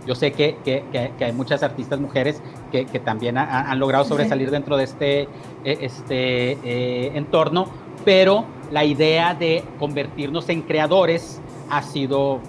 Yo 0.06 0.14
sé 0.14 0.32
que, 0.32 0.84
hay 1.20 1.32
muchas 1.32 1.64
artistas 1.64 1.98
mujeres 1.98 2.40
que, 2.72 3.00
también 3.00 3.36
han 3.36 3.78
logrado 3.78 4.04
sobresalir 4.04 4.50
dentro 4.50 4.76
de 4.76 4.84
este 4.84 5.28
e, 5.64 5.78
este 5.82 6.52
eh, 6.64 7.12
entorno, 7.14 7.66
pero 8.04 8.44
la 8.70 8.84
idea 8.84 9.34
de 9.34 9.62
convertirnos 9.78 10.48
en 10.48 10.62
creadores 10.62 11.40
ha 11.70 11.82
sido, 11.82 12.40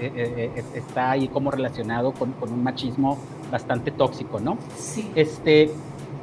eh, 0.00 0.52
eh, 0.56 0.64
está 0.74 1.12
ahí 1.12 1.28
como 1.28 1.50
relacionado 1.50 2.12
con, 2.12 2.32
con, 2.32 2.52
un 2.52 2.62
machismo 2.62 3.18
bastante 3.50 3.90
tóxico, 3.90 4.38
¿no? 4.38 4.58
Sí. 4.76 5.10
Este, 5.14 5.70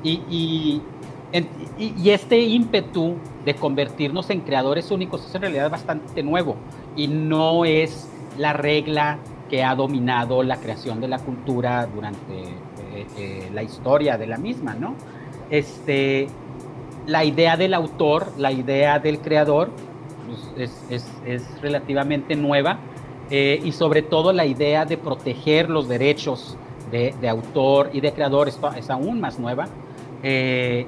y, 0.03 0.21
y, 0.29 0.81
y, 1.77 2.09
este 2.09 2.39
ímpetu 2.39 3.15
de 3.45 3.55
convertirnos 3.55 4.29
en 4.29 4.41
creadores 4.41 4.91
únicos 4.91 5.25
es 5.25 5.33
en 5.33 5.41
realidad 5.41 5.71
bastante 5.71 6.21
nuevo 6.23 6.55
y 6.95 7.07
no 7.07 7.65
es 7.65 8.07
la 8.37 8.53
regla 8.53 9.17
que 9.49 9.63
ha 9.63 9.75
dominado 9.75 10.43
la 10.43 10.57
creación 10.57 11.01
de 11.01 11.07
la 11.07 11.19
cultura 11.19 11.85
durante 11.85 12.55
la 13.53 13.63
historia 13.63 14.17
de 14.17 14.27
la 14.27 14.37
misma, 14.37 14.73
¿no? 14.75 14.95
este, 15.51 16.27
la 17.05 17.23
idea 17.23 17.57
del 17.57 17.75
autor, 17.75 18.31
la 18.37 18.51
idea 18.51 18.97
del 18.97 19.19
creador, 19.19 19.69
pues, 20.55 20.85
es, 20.89 21.61
relativamente 21.61 22.35
nueva 22.35 22.79
eh, 23.29 23.61
y 23.63 23.73
sobre 23.73 24.01
todo 24.01 24.33
la 24.33 24.45
idea 24.45 24.85
de 24.85 24.97
proteger 24.97 25.69
los 25.69 25.87
derechos 25.87 26.57
de, 26.89 27.13
autor 27.29 27.89
y 27.93 28.01
de 28.01 28.11
creador 28.11 28.47
es, 28.47 28.59
es 28.77 28.89
aún 28.89 29.21
más 29.21 29.39
nueva 29.39 29.67
eh, 30.23 30.87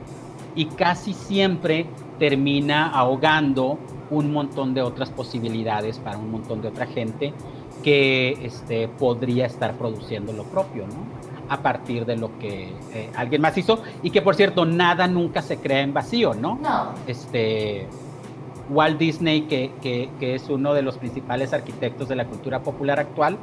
y 0.56 0.66
casi 0.66 1.14
siempre 1.14 1.86
termina 2.20 2.90
ahogando 2.90 3.78
un 4.10 4.32
montón 4.32 4.74
de 4.74 4.82
otras 4.82 5.10
posibilidades 5.10 6.00
para 6.00 6.18
un 6.18 6.32
montón 6.32 6.62
de 6.62 6.68
otra 6.68 6.86
gente 6.86 7.34
que 7.84 8.38
este, 8.44 8.88
podría 8.88 9.46
estar 9.46 9.78
produciendo 9.78 10.32
lo 10.34 10.44
propio, 10.44 10.86
¿no? 10.88 11.23
A 11.54 11.62
partir 11.62 12.06
de 12.06 12.18
lo 12.18 12.40
que 12.40 12.74
eh, 12.94 13.10
alguien 13.16 13.42
más 13.42 13.56
hizo 13.58 13.84
y 14.02 14.10
que 14.10 14.24
por 14.24 14.34
cierto 14.34 14.66
nada 14.66 15.08
nunca 15.08 15.44
se 15.44 15.58
crea 15.58 15.82
en 15.82 15.94
vacío, 15.94 16.34
¿no? 16.34 16.56
No. 16.56 16.94
Este, 17.06 17.88
Walt 18.70 18.98
Disney, 18.98 19.42
que, 19.42 19.72
que, 19.82 20.10
que 20.20 20.34
es 20.34 20.50
uno 20.50 20.74
de 20.74 20.82
los 20.82 20.98
principales 20.98 21.54
arquitectos 21.54 22.10
de 22.10 22.16
la 22.16 22.26
cultura 22.26 22.64
popular 22.64 23.00
actual, 23.00 23.38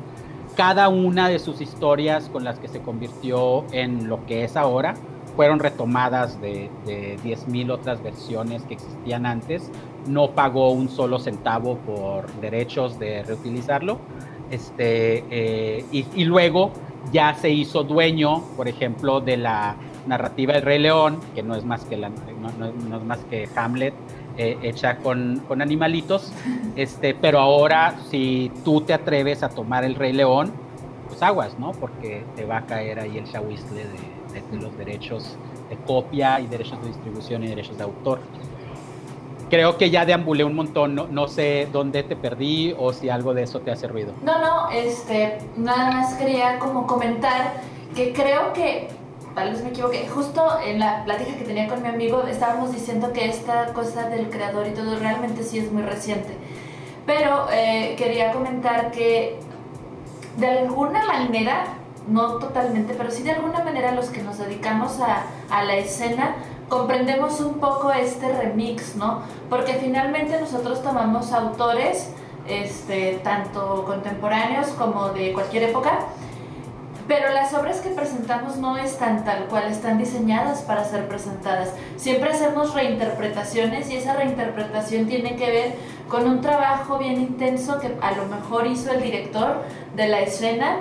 cada 0.56 0.88
una 0.88 1.28
de 1.28 1.38
sus 1.38 1.60
historias 1.60 2.28
con 2.28 2.42
las 2.42 2.58
que 2.58 2.66
se 2.66 2.80
convirtió 2.80 3.64
en 3.70 4.08
lo 4.08 4.26
que 4.26 4.42
es 4.42 4.56
ahora 4.56 4.94
fueron 5.36 5.60
retomadas 5.60 6.40
de, 6.40 6.68
de 6.84 7.16
10.000 7.24 7.70
otras 7.70 8.02
versiones 8.02 8.62
que 8.64 8.74
existían 8.74 9.26
antes. 9.26 9.70
No 10.06 10.32
pagó 10.32 10.72
un 10.72 10.88
solo 10.88 11.18
centavo 11.18 11.76
por 11.78 12.26
derechos 12.40 12.98
de 12.98 13.22
reutilizarlo. 13.22 13.98
Este, 14.50 15.24
eh, 15.30 15.84
y, 15.92 16.24
luego 16.24 16.72
ya 17.12 17.34
se 17.34 17.50
hizo 17.50 17.84
dueño, 17.84 18.42
por 18.56 18.68
ejemplo, 18.68 19.20
de 19.20 19.36
la 19.36 19.76
narrativa 20.06 20.54
del 20.54 20.62
Rey 20.62 20.78
León, 20.78 21.20
que 21.34 21.42
no 21.42 21.54
es 21.54 21.64
más 21.64 21.84
que, 21.84 21.96
no, 21.96 22.08
es 22.08 23.04
más 23.04 23.18
que 23.30 23.48
Hamlet, 23.54 23.94
eh, 24.36 24.58
hecha 24.62 24.96
con, 24.98 25.42
con, 25.48 25.60
animalitos, 25.60 26.32
este, 26.76 27.14
pero 27.14 27.40
ahora 27.40 27.96
si 28.10 28.50
tú 28.64 28.80
te 28.80 28.94
atreves 28.94 29.42
a 29.42 29.48
tomar 29.48 29.84
el 29.84 29.94
Rey 29.94 30.12
León, 30.12 30.52
pues 31.08 31.22
aguas, 31.22 31.58
¿no? 31.58 31.72
Porque 31.72 32.24
te 32.36 32.44
va 32.44 32.58
a 32.58 32.66
caer 32.66 33.00
ahí 33.00 33.18
el 33.18 33.24
chahuizle 33.24 33.84
de, 33.84 34.40
de, 34.40 34.62
los 34.62 34.76
derechos 34.78 35.36
de 35.68 35.76
copia 35.76 36.40
y 36.40 36.46
derechos 36.46 36.80
de 36.82 36.88
distribución 36.88 37.44
y 37.44 37.48
derechos 37.48 37.76
de 37.76 37.84
autor. 37.84 38.20
Creo 39.50 39.76
que 39.76 39.90
ya 39.90 40.04
deambulé 40.04 40.44
un 40.44 40.54
montón, 40.54 41.08
no, 41.10 41.28
sé 41.28 41.68
dónde 41.72 42.04
te 42.04 42.14
perdí 42.14 42.72
o 42.78 42.92
si 42.92 43.08
algo 43.08 43.34
de 43.34 43.42
eso 43.42 43.58
te 43.58 43.72
hace 43.72 43.88
ruido. 43.88 44.12
No, 44.22 44.38
no, 44.38 44.70
este, 44.70 45.38
nada 45.56 45.90
más 45.90 46.14
quería 46.14 46.60
como 46.60 46.86
comentar 46.86 47.54
que 47.96 48.12
creo 48.12 48.52
que, 48.52 48.88
tal 49.34 49.50
vez 49.50 49.64
me 49.64 49.70
equivoqué, 49.70 50.06
justo 50.06 50.40
en 50.64 50.78
la 50.78 51.04
plática 51.04 51.36
que 51.36 51.44
tenía 51.44 51.66
con 51.66 51.82
mi 51.82 51.88
amigo 51.88 52.22
estábamos 52.28 52.72
diciendo 52.72 53.12
que 53.12 53.28
esta 53.28 53.72
cosa 53.72 54.08
del 54.08 54.30
creador 54.30 54.68
y 54.68 54.70
todo 54.70 54.96
realmente 55.00 55.42
sí 55.42 55.58
es 55.58 55.72
muy 55.72 55.82
reciente. 55.82 56.36
Pero 57.04 57.48
eh, 57.52 57.96
quería 57.98 58.30
comentar 58.30 58.92
que 58.92 59.40
de 60.36 60.46
alguna 60.46 61.04
manera 61.06 61.64
no 62.06 62.38
totalmente, 62.38 62.94
pero 62.96 63.10
sí 63.10 63.24
de 63.24 63.32
alguna 63.32 63.64
manera 63.64 63.90
los 63.92 64.10
que 64.10 64.22
nos 64.22 64.38
dedicamos 64.38 65.00
a, 65.00 65.24
a 65.50 65.64
la 65.64 65.74
escena 65.74 66.36
comprendemos 66.70 67.40
un 67.40 67.54
poco 67.54 67.92
este 67.92 68.32
remix, 68.32 68.96
¿no? 68.96 69.22
Porque 69.50 69.74
finalmente 69.74 70.40
nosotros 70.40 70.82
tomamos 70.82 71.32
autores, 71.32 72.08
este, 72.46 73.20
tanto 73.22 73.84
contemporáneos 73.84 74.68
como 74.68 75.10
de 75.10 75.34
cualquier 75.34 75.64
época, 75.64 76.06
pero 77.08 77.32
las 77.32 77.52
obras 77.54 77.80
que 77.80 77.88
presentamos 77.88 78.56
no 78.56 78.78
están 78.78 79.24
tal 79.24 79.46
cual, 79.46 79.64
están 79.64 79.98
diseñadas 79.98 80.62
para 80.62 80.84
ser 80.84 81.08
presentadas. 81.08 81.74
Siempre 81.96 82.30
hacemos 82.30 82.72
reinterpretaciones 82.72 83.90
y 83.90 83.96
esa 83.96 84.14
reinterpretación 84.14 85.06
tiene 85.06 85.34
que 85.34 85.50
ver 85.50 85.74
con 86.08 86.28
un 86.28 86.40
trabajo 86.40 86.98
bien 86.98 87.20
intenso 87.20 87.80
que 87.80 87.96
a 88.00 88.12
lo 88.12 88.26
mejor 88.26 88.68
hizo 88.68 88.92
el 88.92 89.02
director 89.02 89.64
de 89.96 90.06
la 90.06 90.20
escena 90.20 90.76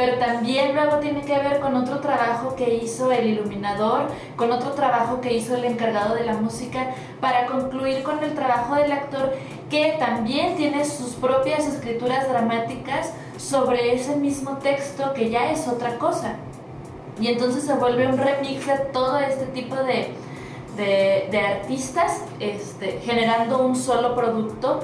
pero 0.00 0.16
también 0.16 0.74
luego 0.74 0.96
tiene 0.96 1.20
que 1.20 1.38
ver 1.38 1.60
con 1.60 1.76
otro 1.76 2.00
trabajo 2.00 2.56
que 2.56 2.76
hizo 2.76 3.12
el 3.12 3.28
iluminador, 3.28 4.06
con 4.34 4.50
otro 4.50 4.70
trabajo 4.70 5.20
que 5.20 5.34
hizo 5.34 5.56
el 5.56 5.66
encargado 5.66 6.14
de 6.14 6.24
la 6.24 6.32
música, 6.32 6.94
para 7.20 7.44
concluir 7.44 8.02
con 8.02 8.24
el 8.24 8.34
trabajo 8.34 8.76
del 8.76 8.92
actor 8.92 9.34
que 9.68 9.96
también 9.98 10.56
tiene 10.56 10.86
sus 10.86 11.10
propias 11.16 11.66
escrituras 11.66 12.26
dramáticas 12.30 13.12
sobre 13.36 13.92
ese 13.94 14.16
mismo 14.16 14.56
texto 14.56 15.12
que 15.12 15.28
ya 15.28 15.50
es 15.50 15.68
otra 15.68 15.98
cosa. 15.98 16.36
Y 17.20 17.26
entonces 17.26 17.64
se 17.64 17.74
vuelve 17.74 18.06
un 18.06 18.16
remix 18.16 18.66
de 18.66 18.78
todo 18.94 19.18
este 19.18 19.44
tipo 19.48 19.76
de, 19.76 20.14
de, 21.30 21.40
artistas, 21.40 22.22
este, 22.38 23.00
generando 23.04 23.66
un 23.66 23.76
solo 23.76 24.14
producto, 24.14 24.80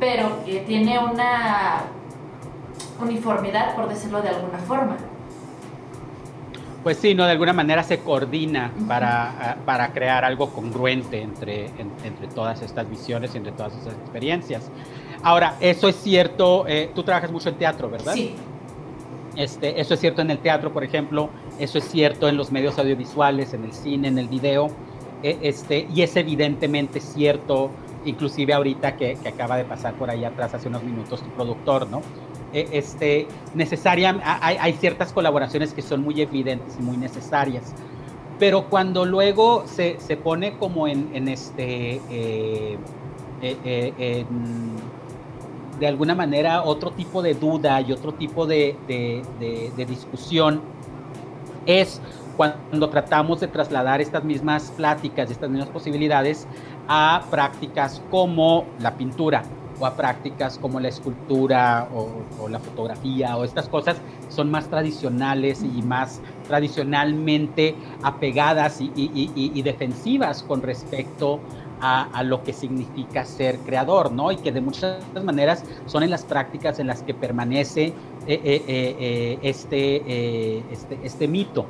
pero 0.00 0.44
que 0.44 0.58
tiene 0.66 0.98
una 0.98 1.84
uniformidad, 3.02 3.74
por 3.74 3.88
decirlo 3.88 4.22
de 4.22 4.28
alguna 4.30 4.58
forma. 4.58 4.96
Pues 6.82 6.96
sí, 6.96 7.14
no, 7.14 7.24
de 7.24 7.32
alguna 7.32 7.52
manera 7.52 7.84
se 7.84 8.00
coordina 8.00 8.72
para, 8.88 9.58
para 9.64 9.92
crear 9.92 10.24
algo 10.24 10.50
congruente 10.50 11.22
entre, 11.22 11.66
entre 11.66 12.26
todas 12.34 12.60
estas 12.60 12.90
visiones 12.90 13.34
y 13.34 13.38
entre 13.38 13.52
todas 13.52 13.72
esas 13.76 13.94
experiencias. 13.94 14.68
Ahora, 15.22 15.54
eso 15.60 15.88
es 15.88 15.96
cierto, 15.96 16.66
eh, 16.66 16.90
tú 16.92 17.04
trabajas 17.04 17.30
mucho 17.30 17.50
en 17.50 17.54
teatro, 17.54 17.88
¿verdad? 17.88 18.14
Sí. 18.14 18.34
Este, 19.36 19.80
eso 19.80 19.94
es 19.94 20.00
cierto 20.00 20.22
en 20.22 20.30
el 20.30 20.38
teatro, 20.38 20.72
por 20.72 20.82
ejemplo, 20.82 21.30
eso 21.58 21.78
es 21.78 21.88
cierto 21.88 22.28
en 22.28 22.36
los 22.36 22.50
medios 22.50 22.78
audiovisuales, 22.78 23.54
en 23.54 23.64
el 23.64 23.72
cine, 23.72 24.08
en 24.08 24.18
el 24.18 24.26
video, 24.28 24.68
e, 25.22 25.38
este, 25.42 25.86
y 25.94 26.02
es 26.02 26.16
evidentemente 26.16 26.98
cierto, 27.00 27.70
inclusive 28.04 28.52
ahorita 28.52 28.96
que, 28.96 29.16
que 29.22 29.28
acaba 29.28 29.56
de 29.56 29.64
pasar 29.64 29.94
por 29.94 30.10
ahí 30.10 30.24
atrás 30.24 30.52
hace 30.52 30.68
unos 30.68 30.82
minutos 30.82 31.22
tu 31.22 31.30
productor, 31.30 31.88
¿no? 31.88 32.02
Eh, 32.52 32.68
este, 32.72 33.26
necesaria, 33.54 34.20
hay, 34.42 34.74
ciertas 34.74 35.10
colaboraciones 35.12 35.72
que 35.72 35.80
son 35.80 36.02
muy 36.02 36.20
evidentes 36.20 36.76
y 36.78 36.82
muy 36.82 36.98
necesarias. 36.98 37.72
Pero 38.38 38.68
cuando 38.68 39.06
luego 39.06 39.64
se, 39.66 39.98
se 40.00 40.16
pone 40.16 40.58
como 40.58 40.86
en, 40.86 41.28
este, 41.28 42.00
eh, 42.10 42.78
eh, 43.40 44.26
de 45.78 45.86
alguna 45.86 46.14
manera, 46.14 46.62
otro 46.62 46.90
tipo 46.90 47.22
de 47.22 47.34
duda 47.34 47.80
y 47.80 47.92
otro 47.92 48.12
tipo 48.12 48.46
de, 48.46 48.76
de, 48.86 49.22
de 49.74 49.86
discusión, 49.86 50.60
es 51.64 52.02
cuando 52.36 52.90
tratamos 52.90 53.40
de 53.40 53.48
trasladar 53.48 54.00
estas 54.00 54.24
mismas 54.24 54.72
pláticas, 54.76 55.30
estas 55.30 55.48
mismas 55.48 55.68
posibilidades 55.70 56.46
a 56.88 57.22
prácticas 57.30 58.02
como 58.10 58.64
la 58.80 58.94
pintura 58.96 59.42
o 59.82 59.86
a 59.86 59.96
prácticas 59.96 60.58
como 60.58 60.78
la 60.78 60.88
escultura 60.88 61.88
o, 61.92 62.48
la 62.48 62.60
fotografía 62.60 63.36
o 63.36 63.44
estas 63.44 63.68
cosas 63.68 63.96
son 64.28 64.48
más 64.48 64.68
tradicionales 64.68 65.62
y 65.62 65.82
más 65.82 66.20
tradicionalmente 66.46 67.74
apegadas 68.02 68.80
y, 68.80 69.62
defensivas 69.62 70.44
con 70.44 70.62
respecto 70.62 71.40
a, 71.80 72.22
lo 72.22 72.44
que 72.44 72.52
significa 72.52 73.24
ser 73.24 73.58
creador, 73.58 74.12
¿no? 74.12 74.30
Y 74.30 74.36
que 74.36 74.52
de 74.52 74.60
muchas 74.60 75.02
maneras 75.24 75.64
son 75.86 76.04
en 76.04 76.10
las 76.10 76.24
prácticas 76.24 76.78
en 76.78 76.86
las 76.86 77.02
que 77.02 77.12
permanece 77.12 77.86
eh, 77.86 77.92
eh, 78.28 78.62
eh, 78.68 79.38
este, 79.42 80.62
este, 80.72 80.98
este 81.02 81.26
mito. 81.26 81.66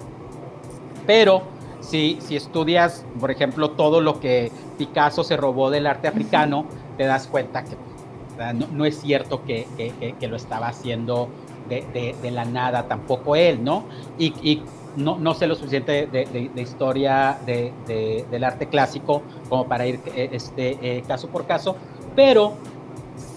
Pero 1.06 1.42
si, 1.80 2.18
si 2.20 2.36
estudias, 2.36 3.06
por 3.18 3.30
ejemplo, 3.30 3.70
todo 3.70 4.02
lo 4.02 4.20
que 4.20 4.52
Picasso 4.76 5.24
se 5.24 5.38
robó 5.38 5.70
del 5.70 5.86
arte 5.86 6.08
africano, 6.08 6.66
te 6.98 7.04
das 7.04 7.26
cuenta 7.26 7.64
que 7.64 7.76
no, 8.52 8.84
es 8.84 9.00
cierto 9.00 9.42
que, 9.44 9.66
lo 10.28 10.36
estaba 10.36 10.68
haciendo 10.68 11.28
de, 11.68 12.30
la 12.30 12.44
nada 12.44 12.88
tampoco 12.88 13.36
él, 13.36 13.62
¿no? 13.62 13.84
Y, 14.18 14.62
no, 14.96 15.16
no, 15.18 15.32
sé 15.32 15.46
lo 15.46 15.54
suficiente 15.54 16.06
de, 16.06 16.62
historia 16.62 17.38
del 17.46 18.44
arte 18.44 18.66
clásico 18.66 19.22
como 19.48 19.66
para 19.66 19.86
ir 19.86 20.00
eh, 20.14 20.28
este, 20.32 20.78
eh, 20.82 21.02
caso 21.06 21.28
por 21.28 21.46
caso, 21.46 21.76
pero 22.14 22.54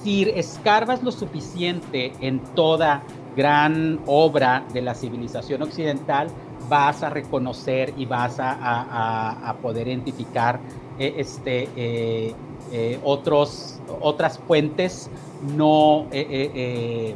si 0.03 0.23
escarbas 0.23 1.01
lo 1.01 1.11
suficiente 1.11 2.11
en 2.19 2.39
toda 2.55 3.03
gran 3.37 3.99
obra 4.05 4.65
de 4.73 4.81
la 4.81 4.95
civilización 4.95 5.61
occidental, 5.61 6.27
vas 6.69 7.03
a 7.03 7.09
reconocer 7.09 7.93
y 7.97 8.05
vas 8.05 8.37
a, 8.39 9.55
poder 9.61 9.87
identificar 9.87 10.59
eh, 10.99 11.15
este, 11.17 12.33
otros, 13.03 13.79
otras 14.01 14.39
fuentes 14.39 15.09
no, 15.55 16.07
eh, 16.11 17.15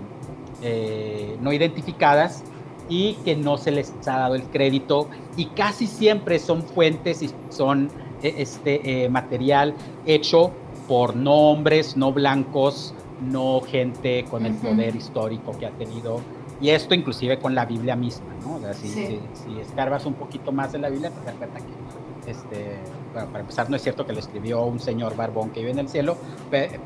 eh, 0.61 1.37
no 1.41 1.53
identificadas 1.53 2.43
y 2.87 3.13
que 3.25 3.35
no 3.35 3.57
se 3.57 3.71
les 3.71 3.93
ha 4.07 4.19
dado 4.19 4.35
el 4.35 4.43
crédito. 4.43 5.07
Y 5.37 5.45
casi 5.47 5.87
siempre 5.87 6.39
son 6.39 6.63
fuentes 6.63 7.21
y 7.21 7.31
son 7.49 7.89
este 8.21 9.07
material 9.09 9.73
hecho 10.05 10.51
por 10.87 11.15
no 11.15 11.33
hombres, 11.51 11.95
no 11.95 12.11
blancos, 12.11 12.93
no 13.21 13.61
gente 13.61 14.25
con 14.29 14.45
el 14.45 14.55
poder 14.55 14.95
histórico 14.95 15.57
que 15.57 15.67
ha 15.67 15.71
tenido. 15.71 16.19
Y 16.61 16.69
esto 16.69 16.93
inclusive 16.93 17.39
con 17.39 17.55
la 17.55 17.65
Biblia 17.65 17.95
misma, 17.95 18.33
¿no? 18.43 18.59
si, 18.73 19.19
escarbas 19.61 20.05
un 20.05 20.15
poquito 20.15 20.51
más 20.51 20.73
en 20.73 20.81
la 20.81 20.89
Biblia, 20.89 21.09
te 21.09 21.25
das 21.25 21.35
cuenta 21.35 21.59
que 21.59 22.31
este, 22.31 22.75
para 23.13 23.39
empezar, 23.39 23.69
no 23.69 23.75
es 23.75 23.81
cierto 23.81 24.05
que 24.05 24.13
lo 24.13 24.19
escribió 24.19 24.63
un 24.63 24.79
señor 24.79 25.15
barbón 25.15 25.49
que 25.49 25.61
vive 25.61 25.71
en 25.71 25.79
el 25.79 25.89
cielo, 25.89 26.17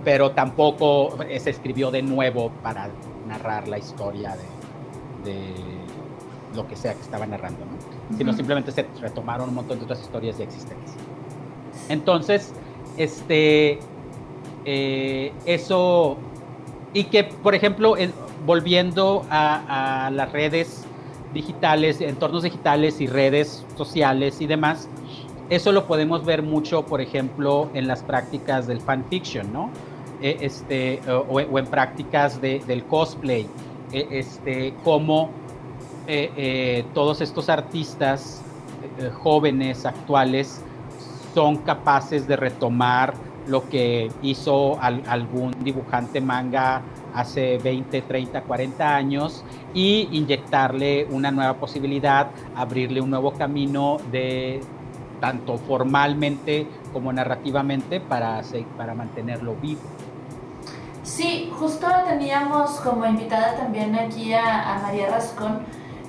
pero 0.04 0.32
tampoco 0.32 1.18
se 1.38 1.50
escribió 1.50 1.92
de 1.92 2.02
nuevo 2.02 2.52
para 2.62 2.90
narrar 3.28 3.68
la 3.68 3.78
historia 3.78 4.36
de, 5.24 5.54
lo 6.56 6.68
que 6.68 6.76
sea 6.76 6.94
que 6.94 7.02
estaba 7.02 7.26
narrando, 7.26 7.66
sino 8.16 8.32
simplemente 8.34 8.72
se 8.72 8.86
retomaron 9.02 9.50
un 9.50 9.56
montón 9.56 9.80
de 9.80 9.86
otras 9.86 10.02
historias 10.02 10.38
ya 10.38 10.44
existentes. 10.44 10.94
Entonces, 11.90 12.54
este, 12.98 13.80
eh, 14.66 15.34
eso, 15.46 16.18
y 16.94 17.06
que, 17.06 17.24
por 17.24 17.56
ejemplo, 17.56 17.96
volviendo 18.46 19.26
a, 19.30 20.10
las 20.14 20.32
redes 20.32 20.86
digitales, 21.34 22.02
entornos 22.02 22.44
digitales 22.44 23.02
y 23.02 23.08
redes 23.08 23.66
sociales 23.76 24.40
y 24.42 24.48
demás, 24.48 24.88
eso 25.50 25.72
lo 25.72 25.86
podemos 25.86 26.26
ver 26.26 26.42
mucho, 26.42 26.86
por 26.86 27.02
ejemplo, 27.02 27.70
en 27.74 27.88
las 27.88 28.04
prácticas 28.04 28.68
del 28.68 28.82
fanfiction, 28.82 29.52
¿no? 29.52 29.70
E, 30.22 30.38
este, 30.42 31.02
o, 31.10 31.40
en 31.40 31.66
prácticas 31.68 32.40
del 32.42 32.84
cosplay, 32.86 33.48
e, 33.92 34.08
este, 34.12 34.74
como 34.84 35.30
eh, 36.08 36.32
eh, 36.36 36.86
todos 36.94 37.22
estos 37.22 37.50
artistas 37.50 38.42
jóvenes, 39.22 39.86
actuales, 39.86 40.62
son 41.34 41.58
capaces 41.58 42.28
de 42.28 42.36
retomar 42.36 43.14
lo 43.48 43.68
que 43.70 44.10
hizo 44.22 44.78
algún 44.82 45.52
dibujante 45.64 46.22
manga 46.22 46.82
hace 47.14 47.58
20, 47.58 48.02
30, 48.04 48.42
40 48.42 48.96
años 48.96 49.44
y 49.74 50.08
inyectarle 50.12 51.08
una 51.12 51.32
nueva 51.32 51.56
posibilidad, 51.56 52.28
abrirle 52.56 53.02
un 53.02 53.10
nuevo 53.10 53.34
camino 53.34 53.98
de 54.12 54.62
tanto 55.24 55.58
formalmente 55.58 56.68
como 56.92 57.14
narrativamente 57.14 58.02
para, 58.02 58.42
para 58.76 58.94
mantenerlo 58.94 59.56
vivo. 59.56 59.80
Sí, 61.02 61.50
justo 61.58 61.88
teníamos 62.06 62.72
como 62.82 63.06
invitada 63.06 63.56
también 63.56 63.96
aquí 63.96 64.34
a, 64.34 64.82
María 64.84 65.08
Rascón 65.12 65.60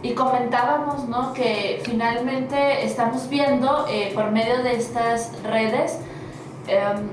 y 0.03 0.15
comentábamos 0.15 1.09
¿no? 1.09 1.33
que 1.33 1.81
finalmente 1.85 2.85
estamos 2.85 3.29
viendo 3.29 3.87
eh, 3.89 4.11
por 4.17 4.33
medio 4.33 4.65
de 4.65 4.75
estas 4.75 5.31
redes 5.45 6.01
em, 6.67 7.07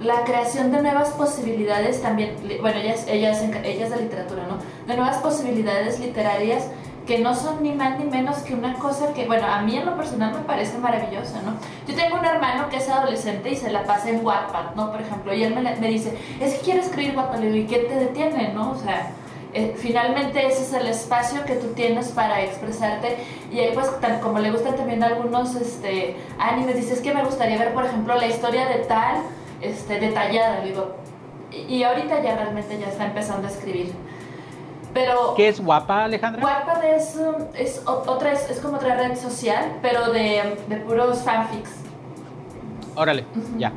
la 0.00 0.24
creación 0.24 0.72
de 0.72 0.80
nuevas 0.80 1.10
posibilidades 1.10 2.00
también, 2.00 2.34
bueno, 2.62 2.80
ellas, 2.80 3.04
ellas, 3.08 3.42
ellas 3.62 3.90
de 3.90 4.02
literatura, 4.02 4.46
¿no? 4.46 4.56
De 4.86 4.96
nuevas 4.96 5.18
posibilidades 5.18 6.00
literarias 6.00 6.68
que 7.06 7.18
no 7.18 7.34
son 7.34 7.62
ni 7.62 7.72
más 7.72 7.98
ni 7.98 8.04
menos 8.04 8.38
que 8.38 8.54
una 8.54 8.74
cosa 8.74 9.12
que, 9.12 9.26
bueno, 9.26 9.46
a 9.46 9.62
mí 9.62 9.76
en 9.76 9.86
lo 9.86 9.96
personal 9.96 10.34
me 10.34 10.40
parece 10.40 10.78
maravillosa, 10.78 11.40
¿no? 11.42 11.52
Yo 11.86 11.94
tengo 11.94 12.16
un 12.16 12.24
hermano 12.24 12.68
que 12.68 12.76
es 12.76 12.88
adolescente 12.88 13.50
y 13.50 13.56
se 13.56 13.70
la 13.70 13.84
pasa 13.84 14.10
en 14.10 14.24
Wattpad, 14.24 14.74
¿no? 14.74 14.90
Por 14.90 15.00
ejemplo, 15.00 15.32
y 15.32 15.44
él 15.44 15.54
me, 15.54 15.62
me 15.62 15.88
dice, 15.88 16.16
es 16.40 16.54
que 16.54 16.60
quiero 16.60 16.80
escribir 16.80 17.16
Wattpad, 17.16 17.42
y 17.42 17.66
¿qué 17.66 17.78
te 17.78 17.94
detiene, 17.94 18.52
no? 18.52 18.72
O 18.72 18.76
sea, 18.76 19.12
eh, 19.54 19.74
finalmente 19.78 20.46
ese 20.46 20.62
es 20.62 20.72
el 20.74 20.86
espacio 20.86 21.44
que 21.46 21.54
tú 21.54 21.68
tienes 21.68 22.08
para 22.08 22.42
expresarte 22.42 23.16
y 23.50 23.60
ahí 23.60 23.70
pues 23.72 23.88
como 24.20 24.38
le 24.38 24.50
gustan 24.50 24.76
también 24.76 25.02
algunos 25.02 25.54
este, 25.54 26.16
animes, 26.38 26.76
dices 26.76 27.00
que 27.00 27.14
me 27.14 27.24
gustaría 27.24 27.56
ver 27.56 27.72
por 27.72 27.86
ejemplo 27.86 28.16
la 28.16 28.26
historia 28.26 28.66
de 28.66 28.84
tal 28.84 29.22
este, 29.62 29.98
detallada, 29.98 30.60
digo, 30.60 30.96
y, 31.50 31.82
ahorita 31.82 32.22
ya 32.22 32.36
realmente 32.36 32.78
ya 32.78 32.88
está 32.88 33.06
empezando 33.06 33.48
a 33.48 33.50
escribir. 33.50 33.92
Pero, 34.96 35.34
¿Qué 35.36 35.48
es 35.48 35.60
Guapa, 35.60 36.04
Alejandra? 36.04 36.40
Guapa 36.40 36.80
es, 36.88 37.20
es, 37.52 37.82
otra, 37.84 38.32
es, 38.32 38.58
como 38.60 38.78
otra 38.78 38.96
red 38.96 39.14
social, 39.14 39.76
pero 39.82 40.10
de, 40.10 40.56
de 40.68 40.76
puros 40.76 41.18
fanfics. 41.18 41.70
Órale, 42.94 43.26
ya. 43.58 43.72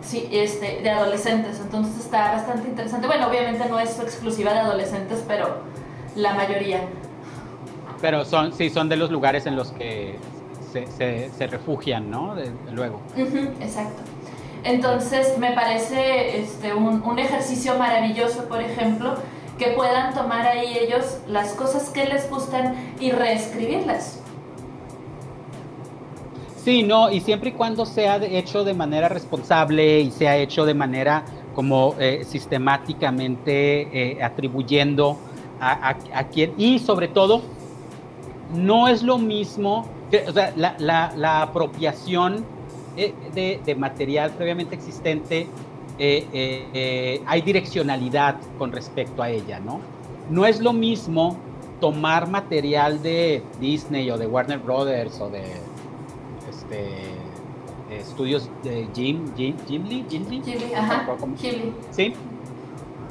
Sí, 0.00 0.28
este, 0.32 0.82
de 0.82 0.90
adolescentes, 0.90 1.60
entonces 1.60 2.04
está 2.04 2.32
bastante 2.32 2.66
interesante. 2.66 3.06
Bueno, 3.06 3.28
obviamente 3.28 3.68
no 3.68 3.78
es 3.78 4.00
exclusiva 4.00 4.52
de 4.52 4.58
adolescentes, 4.58 5.24
pero 5.28 5.58
la 6.16 6.34
mayoría. 6.34 6.80
Pero 8.00 8.24
son, 8.24 8.52
sí, 8.52 8.68
son 8.68 8.88
de 8.88 8.96
los 8.96 9.12
lugares 9.12 9.46
en 9.46 9.54
los 9.54 9.70
que 9.70 10.18
se, 10.72 11.30
se, 11.30 11.46
refugian, 11.46 12.10
¿no? 12.10 12.34
luego. 12.72 13.00
exacto. 13.60 14.02
Entonces, 14.64 15.38
me 15.38 15.52
parece 15.52 16.40
este, 16.40 16.74
un, 16.74 17.00
un 17.04 17.18
ejercicio 17.20 17.78
maravilloso, 17.78 18.48
por 18.48 18.60
ejemplo, 18.60 19.14
que 19.58 19.72
puedan 19.72 20.14
tomar 20.14 20.46
ahí 20.46 20.78
ellos 20.78 21.18
las 21.26 21.52
cosas 21.52 21.90
que 21.90 22.06
les 22.06 22.30
gustan 22.30 22.94
y 23.00 23.10
reescribirlas. 23.10 24.22
Sí, 26.64 26.82
no, 26.82 27.10
y 27.10 27.20
siempre 27.20 27.50
y 27.50 27.52
cuando 27.52 27.86
sea 27.86 28.16
hecho 28.16 28.62
de 28.62 28.74
manera 28.74 29.08
responsable 29.08 30.00
y 30.00 30.10
sea 30.10 30.36
hecho 30.36 30.64
de 30.64 30.74
manera 30.74 31.24
como 31.54 31.94
eh, 31.98 32.24
sistemáticamente 32.24 34.12
eh, 34.12 34.22
atribuyendo 34.22 35.18
a, 35.60 35.94
quien, 36.30 36.54
y 36.56 36.78
sobre 36.78 37.08
todo, 37.08 37.42
no 38.54 38.86
es 38.86 39.02
lo 39.02 39.18
mismo, 39.18 39.86
o 40.28 40.32
sea, 40.32 40.52
la, 40.56 41.42
apropiación 41.42 42.44
eh, 42.96 43.12
de, 43.64 43.74
material 43.74 44.30
previamente 44.32 44.76
existente, 44.76 45.48
hay 45.98 47.42
direccionalidad 47.42 48.36
con 48.58 48.72
respecto 48.72 49.22
a 49.22 49.30
ella, 49.30 49.60
¿no? 49.60 49.80
No 50.30 50.46
es 50.46 50.60
lo 50.60 50.72
mismo 50.72 51.36
tomar 51.80 52.28
material 52.28 53.02
de 53.02 53.42
Disney 53.60 54.10
o 54.10 54.18
de 54.18 54.26
Warner 54.26 54.58
Brothers 54.58 55.20
o 55.20 55.30
de 55.30 55.44
este, 56.48 56.88
estudios 57.90 58.50
de 58.62 58.88
Jim, 58.94 59.24
Jim, 59.36 59.56
Jim 59.66 59.84
Lee, 59.86 60.04
Jim 60.08 60.24
Lee, 60.28 60.42
¿sí? 61.90 62.12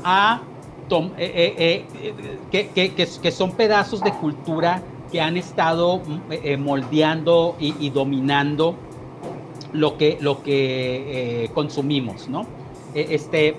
A 0.04 0.42
tom, 0.88 1.12
eh, 1.18 1.54
eh, 1.58 1.86
eh, 2.02 2.40
que, 2.52 2.70
que, 2.70 2.94
que, 2.94 3.32
son 3.32 3.52
pedazos 3.52 4.02
de 4.02 4.12
cultura 4.14 4.82
que 5.12 5.20
han 5.20 5.38
estado 5.38 6.02
moldeando 6.60 7.56
y, 7.60 7.76
y, 7.80 7.90
dominando 7.90 8.76
lo 9.74 9.98
que, 9.98 10.18
lo 10.22 10.44
que 10.44 11.50
consumimos, 11.54 12.28
¿no? 12.28 12.46
E, 12.94 13.16
este, 13.16 13.56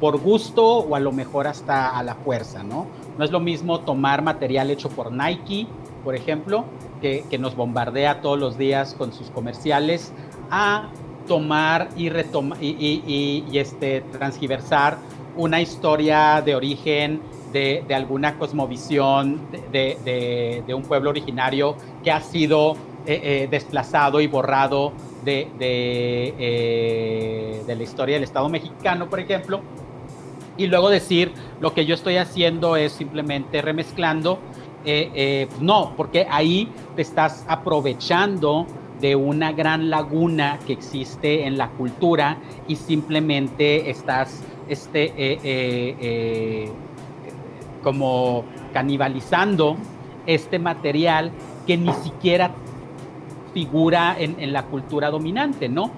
por 0.00 0.18
gusto 0.18 0.78
o 0.78 0.94
a 0.94 1.00
lo 1.00 1.12
mejor 1.12 1.46
hasta 1.46 1.96
a 1.96 2.02
la 2.02 2.14
fuerza, 2.14 2.62
¿no? 2.62 2.86
No 3.18 3.24
es 3.24 3.30
lo 3.30 3.40
mismo 3.40 3.80
tomar 3.80 4.22
material 4.22 4.70
hecho 4.70 4.88
por 4.88 5.12
Nike, 5.12 5.66
por 6.04 6.14
ejemplo, 6.14 6.64
que, 7.00 7.24
nos 7.38 7.56
bombardea 7.56 8.20
todos 8.20 8.38
los 8.38 8.58
días 8.58 8.94
con 8.94 9.12
sus 9.12 9.30
comerciales, 9.30 10.12
a 10.50 10.90
tomar 11.26 11.88
y, 11.96 12.08
y, 12.08 13.58
este, 13.58 14.00
transgiversar 14.12 14.98
una 15.36 15.60
historia 15.60 16.42
de 16.44 16.54
origen 16.54 17.20
de, 17.52 17.84
alguna 17.94 18.38
cosmovisión 18.38 19.40
de, 19.72 20.64
un 20.74 20.82
pueblo 20.82 21.10
originario 21.10 21.76
que 22.02 22.10
ha 22.10 22.20
sido 22.20 22.74
eh, 23.06 23.20
eh, 23.22 23.48
desplazado 23.50 24.20
y 24.20 24.26
borrado 24.26 24.92
de, 25.24 25.48
eh, 25.58 27.62
de 27.66 27.76
la 27.76 27.82
historia 27.82 28.16
del 28.16 28.24
Estado 28.24 28.48
mexicano, 28.48 29.08
por 29.08 29.20
ejemplo, 29.20 29.60
y 30.56 30.66
luego 30.66 30.90
decir 30.90 31.32
lo 31.60 31.74
que 31.74 31.86
yo 31.86 31.94
estoy 31.94 32.16
haciendo 32.16 32.76
es 32.76 32.92
simplemente 32.92 33.62
remezclando 33.62 34.38
eh, 34.84 35.10
eh, 35.14 35.48
no, 35.60 35.92
porque 35.96 36.26
ahí 36.30 36.68
te 36.96 37.02
estás 37.02 37.44
aprovechando 37.48 38.66
de 38.98 39.14
una 39.14 39.52
gran 39.52 39.90
laguna 39.90 40.58
que 40.66 40.72
existe 40.72 41.46
en 41.46 41.58
la 41.58 41.68
cultura 41.70 42.38
y 42.66 42.76
simplemente 42.76 43.90
estás 43.90 44.42
este, 44.68 46.70
como 47.82 48.44
canibalizando 48.72 49.76
este 50.26 50.58
material 50.58 51.30
que 51.66 51.76
ni 51.76 51.92
siquiera 51.94 52.52
figura 53.52 54.16
en, 54.18 54.52
la 54.52 54.64
cultura 54.64 55.10
dominante, 55.10 55.68
¿no? 55.68 55.90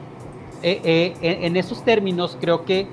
en 0.63 1.57
esos 1.57 1.85
términos 1.85 2.39
creo 2.41 2.65
que 2.65 2.87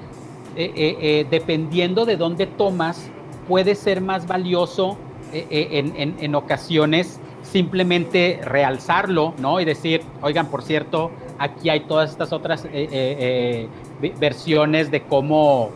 dependiendo 1.30 2.06
de 2.06 2.18
dónde 2.18 2.48
tomas, 2.48 3.12
puede 3.50 3.76
ser 3.76 4.00
más 4.00 4.28
valioso 4.28 4.98
eh, 5.34 5.48
eh, 5.50 6.14
en, 6.20 6.36
ocasiones 6.36 7.20
simplemente 7.42 8.40
realzarlo, 8.44 9.34
¿no? 9.40 9.60
Y 9.60 9.66
decir, 9.66 10.02
oigan, 10.22 10.48
por 10.48 10.62
cierto, 10.62 11.12
aquí 11.40 11.70
hay 11.70 11.82
todas 11.82 12.12
estas 12.12 12.32
otras 12.32 12.68
eh, 12.72 13.68
versiones 14.20 14.92
de 14.92 15.04
cómo, 15.04 15.70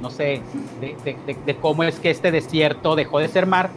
no 0.00 0.10
sé, 0.10 0.42
de, 0.80 1.56
cómo 1.60 1.84
es 1.84 2.00
que 2.00 2.10
este 2.10 2.30
desierto 2.30 2.96
dejó 2.96 3.18
de 3.20 3.28
ser 3.28 3.46
mar, 3.46 3.70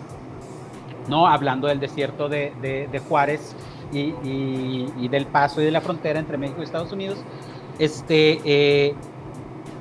¿no? 1.08 1.28
Hablando 1.28 1.68
del 1.68 1.80
desierto 1.80 2.30
de, 2.30 3.02
Juárez 3.08 3.56
y, 3.92 4.14
y, 4.24 5.08
del 5.10 5.26
paso 5.26 5.62
y 5.62 5.66
de 5.66 5.72
la 5.72 5.82
frontera 5.82 6.20
entre 6.20 6.38
México 6.38 6.62
y 6.62 6.64
Estados 6.64 6.92
Unidos, 6.92 7.18
este, 7.80 8.96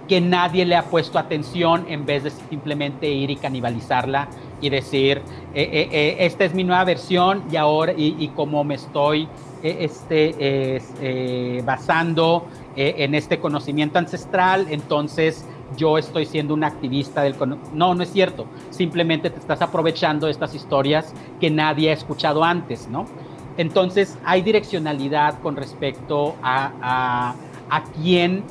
que 0.07 0.21
nadie 0.21 0.65
le 0.65 0.77
ha 0.77 0.85
puesto 0.85 1.19
atención 1.19 1.87
en 1.89 2.07
vez 2.07 2.25
de 2.25 2.31
simplemente 2.31 3.09
ir 3.09 3.31
y 3.31 3.37
canibalizarla 3.37 4.29
y 4.61 4.71
decir, 4.71 5.19
eh, 5.55 5.69
eh, 5.73 5.89
eh, 5.93 6.17
esta 6.21 6.45
es 6.45 6.55
mi 6.55 6.65
nueva 6.65 6.85
versión 6.85 7.45
y 7.51 7.57
ahora, 7.57 7.93
y, 7.97 8.29
como 8.35 8.65
me 8.65 8.77
estoy 8.77 9.29
este, 9.63 10.81
basando 11.65 12.47
en 12.77 13.15
este 13.15 13.39
conocimiento 13.39 13.99
ancestral, 13.99 14.67
entonces 14.71 15.45
yo 15.77 15.99
estoy 15.99 16.27
siendo 16.27 16.55
un 16.55 16.63
activista 16.63 17.23
del... 17.23 17.35
No, 17.73 17.95
no 17.95 18.03
es 18.03 18.13
cierto. 18.13 18.47
Simplemente 18.71 19.31
te 19.31 19.41
estás 19.41 19.61
aprovechando 19.63 20.27
de 20.27 20.33
estas 20.33 20.55
historias 20.55 21.13
que 21.41 21.51
nadie 21.51 21.91
ha 21.91 21.95
escuchado 21.95 22.45
antes, 22.45 22.87
¿no? 22.89 23.07
Entonces 23.57 24.19
hay 24.25 24.43
direccionalidad 24.43 25.41
con 25.41 25.57
respecto 25.57 26.35
a, 26.43 27.35
a, 27.71 27.85
quién 28.03 28.45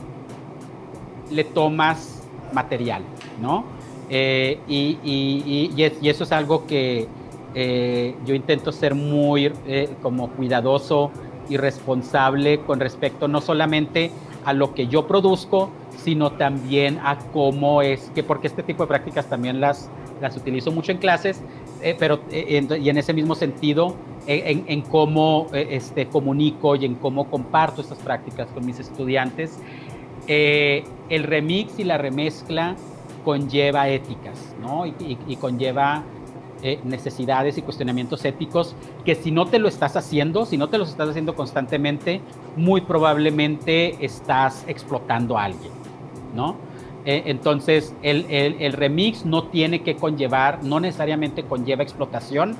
le 1.30 1.44
tomas 1.44 2.24
material, 2.54 3.04
¿no? 3.42 3.66
Eh, 4.10 4.60
y, 4.68 4.98
y, 5.04 5.72
y, 5.76 6.10
eso 6.10 6.24
es 6.24 6.32
algo 6.32 6.66
que 6.68 7.08
eh, 7.56 8.16
yo 8.26 8.36
intento 8.36 8.72
ser 8.72 8.94
muy 8.94 9.52
eh, 9.66 9.90
como 10.02 10.30
cuidadoso 10.30 11.12
y 11.50 11.58
responsable 11.58 12.60
con 12.62 12.80
respecto 12.80 13.28
no 13.28 13.42
solamente 13.42 14.12
a 14.44 14.54
lo 14.54 14.74
que 14.76 14.88
yo 14.88 15.08
produzco, 15.08 15.72
sino 15.98 16.34
también 16.34 17.00
a 17.04 17.18
cómo 17.34 17.82
es 17.82 18.12
que, 18.14 18.22
porque 18.22 18.48
este 18.48 18.62
tipo 18.62 18.84
de 18.84 18.88
prácticas 18.88 19.28
también 19.28 19.60
las, 19.60 19.90
las 20.22 20.38
utilizo 20.38 20.72
mucho 20.72 20.92
en 20.92 21.00
clases, 21.00 21.42
pero 22.00 22.20
y 22.32 22.90
en 22.90 22.98
ese 22.98 23.14
mismo 23.14 23.34
sentido, 23.34 23.96
en, 24.28 24.82
cómo 24.82 25.48
eh, 25.54 25.68
este, 25.72 26.08
comunico 26.08 26.76
y 26.76 26.86
en 26.86 26.96
cómo 26.96 27.30
comparto 27.30 27.82
estas 27.82 28.00
prácticas 28.00 28.48
con 28.50 28.66
mis 28.66 28.80
estudiantes, 28.80 29.60
el 30.28 31.24
remix 31.24 31.78
y 31.78 31.84
la 31.84 32.00
remezcla 32.00 32.76
conlleva 33.24 33.90
éticas, 33.90 34.56
¿no? 34.60 34.86
y 34.86 35.36
conlleva 35.36 36.04
necesidades 36.84 37.58
y 37.58 37.62
cuestionamientos 37.62 38.26
éticos 38.26 38.76
que 39.04 39.14
si 39.14 39.30
no 39.30 39.46
te 39.46 39.60
lo 39.60 39.68
estás 39.68 39.96
haciendo, 39.96 40.46
si 40.46 40.58
no 40.58 40.70
te 40.70 40.78
los 40.78 40.90
estás 40.90 41.10
haciendo 41.10 41.36
constantemente, 41.36 42.22
muy 42.56 42.82
probablemente 42.82 44.04
estás 44.04 44.66
explotando 44.68 45.38
a 45.38 45.44
alguien, 45.44 45.72
¿no? 46.36 46.56
Eh, 47.06 47.24
entonces, 47.28 47.94
el, 48.02 48.74
remix 48.74 49.26
no 49.26 49.44
tiene 49.44 49.84
que 49.84 49.96
conllevar, 49.96 50.64
no 50.64 50.80
necesariamente 50.80 51.44
conlleva 51.44 51.84
explotación 51.84 52.56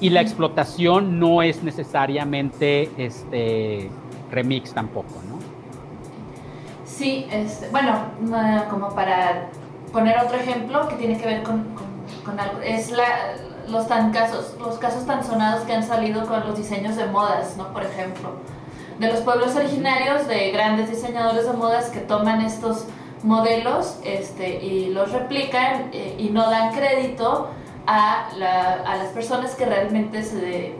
y 0.00 0.10
la 0.10 0.20
explotación 0.20 1.18
no 1.18 1.42
es 1.42 1.62
necesariamente 1.62 2.90
este 2.98 3.90
remix 4.30 4.72
tampoco, 4.72 5.14
¿no? 5.28 5.38
Sí, 6.84 7.26
este, 7.30 7.68
bueno, 7.70 7.92
como 8.70 8.94
para 8.94 9.48
poner 9.92 10.18
otro 10.18 10.36
ejemplo 10.36 10.88
que 10.88 10.96
tiene 10.96 11.18
que 11.18 11.26
ver 11.26 11.42
con, 11.42 11.64
algo, 12.38 12.60
es 12.62 12.92
los, 13.68 13.86
tan 13.88 14.12
casos, 14.12 14.54
los 14.58 14.78
casos 14.78 15.06
tan 15.06 15.24
sonados 15.24 15.64
que 15.64 15.74
han 15.74 15.82
salido 15.82 16.26
con 16.26 16.40
los 16.40 16.56
diseños 16.56 16.96
de 16.96 17.06
modas, 17.06 17.56
¿no? 17.56 17.72
Por 17.72 17.82
ejemplo, 17.82 18.30
de 18.98 19.08
los 19.08 19.20
pueblos 19.20 19.54
originarios, 19.56 20.26
de 20.26 20.50
grandes 20.50 20.90
diseñadores 20.90 21.46
de 21.46 21.52
modas 21.52 21.90
que 21.90 22.00
toman 22.00 22.40
estos 22.40 22.86
modelos 23.22 23.98
este, 24.04 24.64
y 24.64 24.90
los 24.90 25.12
replican 25.12 25.90
eh, 25.92 26.16
y 26.18 26.30
no 26.30 26.48
dan 26.50 26.72
crédito 26.72 27.50
a, 27.86 28.28
las 28.36 29.08
personas 29.12 29.54
que 29.54 29.64
realmente 29.64 30.22
se 30.22 30.74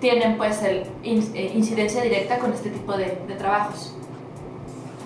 tienen 0.00 0.36
pues 0.36 0.62
el, 0.62 0.82
eh, 1.02 1.52
incidencia 1.54 2.02
directa 2.02 2.38
con 2.38 2.52
este 2.52 2.70
tipo 2.70 2.96
de, 2.96 3.06
trabajos. 3.38 3.94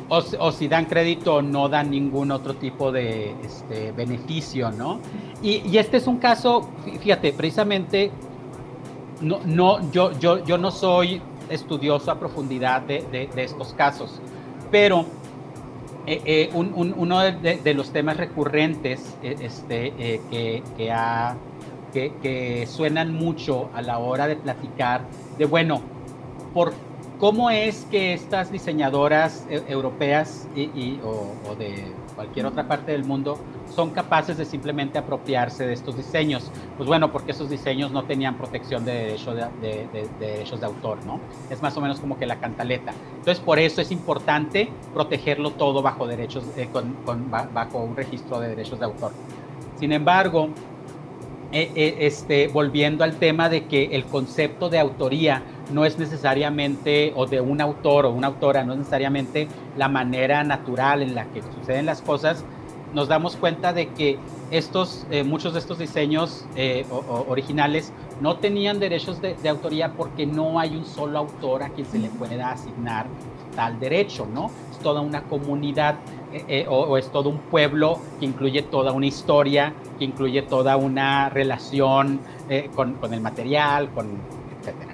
O, 0.08 0.52
si 0.52 0.68
dan 0.68 0.86
crédito 0.86 1.42
no 1.42 1.68
dan 1.68 1.90
ningún 1.90 2.30
otro 2.30 2.54
tipo 2.54 2.90
de 2.90 3.34
este, 3.44 3.92
beneficio, 3.92 4.70
¿no? 4.70 5.00
Y, 5.42 5.76
este 5.76 5.98
es 5.98 6.06
un 6.06 6.16
caso, 6.16 6.70
fíjate, 7.00 7.34
precisamente, 7.34 8.10
no, 9.20 9.40
no, 9.44 9.90
yo, 9.92 10.18
yo, 10.18 10.42
yo 10.44 10.56
no 10.56 10.70
soy 10.70 11.20
estudioso 11.50 12.10
a 12.10 12.18
profundidad 12.18 12.80
de, 12.82 13.28
de 13.34 13.44
estos 13.44 13.74
casos, 13.74 14.18
pero 14.70 15.04
eh, 16.10 16.22
eh, 16.24 16.50
uno 16.54 17.20
de, 17.20 17.74
los 17.74 17.92
temas 17.92 18.16
recurrentes 18.16 19.14
eh, 19.22 19.36
este, 19.42 19.92
que, 20.30 20.62
que, 21.92 22.12
que, 22.22 22.66
suenan 22.66 23.12
mucho 23.12 23.68
a 23.74 23.82
la 23.82 23.98
hora 23.98 24.26
de 24.26 24.36
platicar 24.36 25.02
de, 25.36 25.44
bueno, 25.44 25.82
por 26.54 26.72
cómo 27.18 27.50
es 27.50 27.86
que 27.90 28.14
estas 28.14 28.50
diseñadoras 28.50 29.46
europeas 29.68 30.48
y, 30.56 30.98
o 31.04 31.54
de 31.56 31.92
cualquier 32.18 32.46
otra 32.46 32.66
parte 32.66 32.90
del 32.90 33.04
mundo 33.04 33.38
son 33.72 33.90
capaces 33.90 34.36
de 34.36 34.44
simplemente 34.44 34.98
apropiarse 34.98 35.64
de 35.68 35.72
estos 35.72 35.96
diseños. 35.96 36.50
Pues 36.76 36.88
bueno, 36.88 37.12
porque 37.12 37.30
esos 37.30 37.48
diseños 37.48 37.92
no 37.92 38.02
tenían 38.06 38.36
protección 38.36 38.84
de, 38.84 39.16
de, 39.62 40.08
derechos 40.18 40.58
de 40.58 40.66
autor, 40.66 40.98
¿no? 41.06 41.20
Es 41.48 41.62
más 41.62 41.76
o 41.76 41.80
menos 41.80 42.00
como 42.00 42.18
que 42.18 42.26
la 42.26 42.40
cantaleta. 42.40 42.92
Entonces, 43.18 43.38
por 43.38 43.60
eso 43.60 43.80
es 43.80 43.92
importante 43.92 44.68
protegerlo 44.92 45.52
todo 45.52 45.80
bajo 45.80 46.08
derechos, 46.08 46.42
eh, 46.56 46.68
con, 46.72 46.96
bajo 47.30 47.78
un 47.78 47.94
registro 47.94 48.40
de 48.40 48.48
derechos 48.48 48.80
de 48.80 48.86
autor. 48.86 49.12
Sin 49.78 49.92
embargo, 49.92 50.48
eh, 51.52 51.70
eh, 51.76 51.96
este, 52.00 52.48
volviendo 52.48 53.04
al 53.04 53.14
tema 53.14 53.48
de 53.48 53.66
que 53.66 53.84
el 53.92 54.06
concepto 54.06 54.68
de 54.68 54.80
autoría 54.80 55.44
no 55.72 55.84
es 55.84 55.98
necesariamente, 55.98 57.12
o 57.16 57.26
de 57.26 57.40
un 57.40 57.60
autor 57.60 58.06
o 58.06 58.10
una 58.10 58.28
autora, 58.28 58.64
no 58.64 58.72
es 58.72 58.78
necesariamente 58.78 59.48
la 59.76 59.88
manera 59.88 60.44
natural 60.44 61.02
en 61.02 61.14
la 61.14 61.24
que 61.26 61.42
suceden 61.42 61.86
las 61.86 62.02
cosas, 62.02 62.44
nos 62.94 63.08
damos 63.08 63.36
cuenta 63.36 63.72
de 63.74 63.88
que 63.88 64.18
estos, 64.50 65.06
eh, 65.10 65.22
muchos 65.22 65.52
de 65.52 65.58
estos 65.58 65.78
diseños 65.78 66.46
originales 67.28 67.92
no 68.22 68.36
tenían 68.36 68.80
derechos 68.80 69.20
de, 69.20 69.36
autoría 69.46 69.92
porque 69.92 70.24
no 70.24 70.58
hay 70.58 70.74
un 70.74 70.86
solo 70.86 71.18
autor 71.18 71.62
a 71.62 71.68
quien 71.68 71.86
se 71.86 71.98
le 71.98 72.08
pueda 72.08 72.50
asignar 72.50 73.06
tal 73.54 73.78
derecho, 73.78 74.26
¿no? 74.32 74.50
Es 74.70 74.78
toda 74.78 75.02
una 75.02 75.22
comunidad 75.24 75.96
o, 76.68 76.76
o, 76.76 76.96
es 76.96 77.10
todo 77.10 77.28
un 77.28 77.38
pueblo 77.38 77.98
que 78.18 78.26
incluye 78.26 78.62
toda 78.62 78.92
una 78.92 79.06
historia 79.06 79.74
que 79.98 80.04
incluye 80.04 80.42
toda 80.42 80.76
una 80.76 81.28
relación 81.28 82.20
eh, 82.48 82.70
con, 82.74 82.94
con, 82.94 83.12
el 83.12 83.20
material, 83.20 83.90
con, 83.90 84.06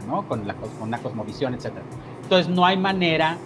¿no? 0.06 0.26
Con, 0.28 0.46
la, 0.46 0.54
con 0.54 0.70
una 0.80 0.98
cosmovisión, 0.98 1.54
etcétera. 1.54 1.84
Entonces, 2.22 2.48
no 2.48 2.64
hay 2.64 2.76
manera 2.76 3.36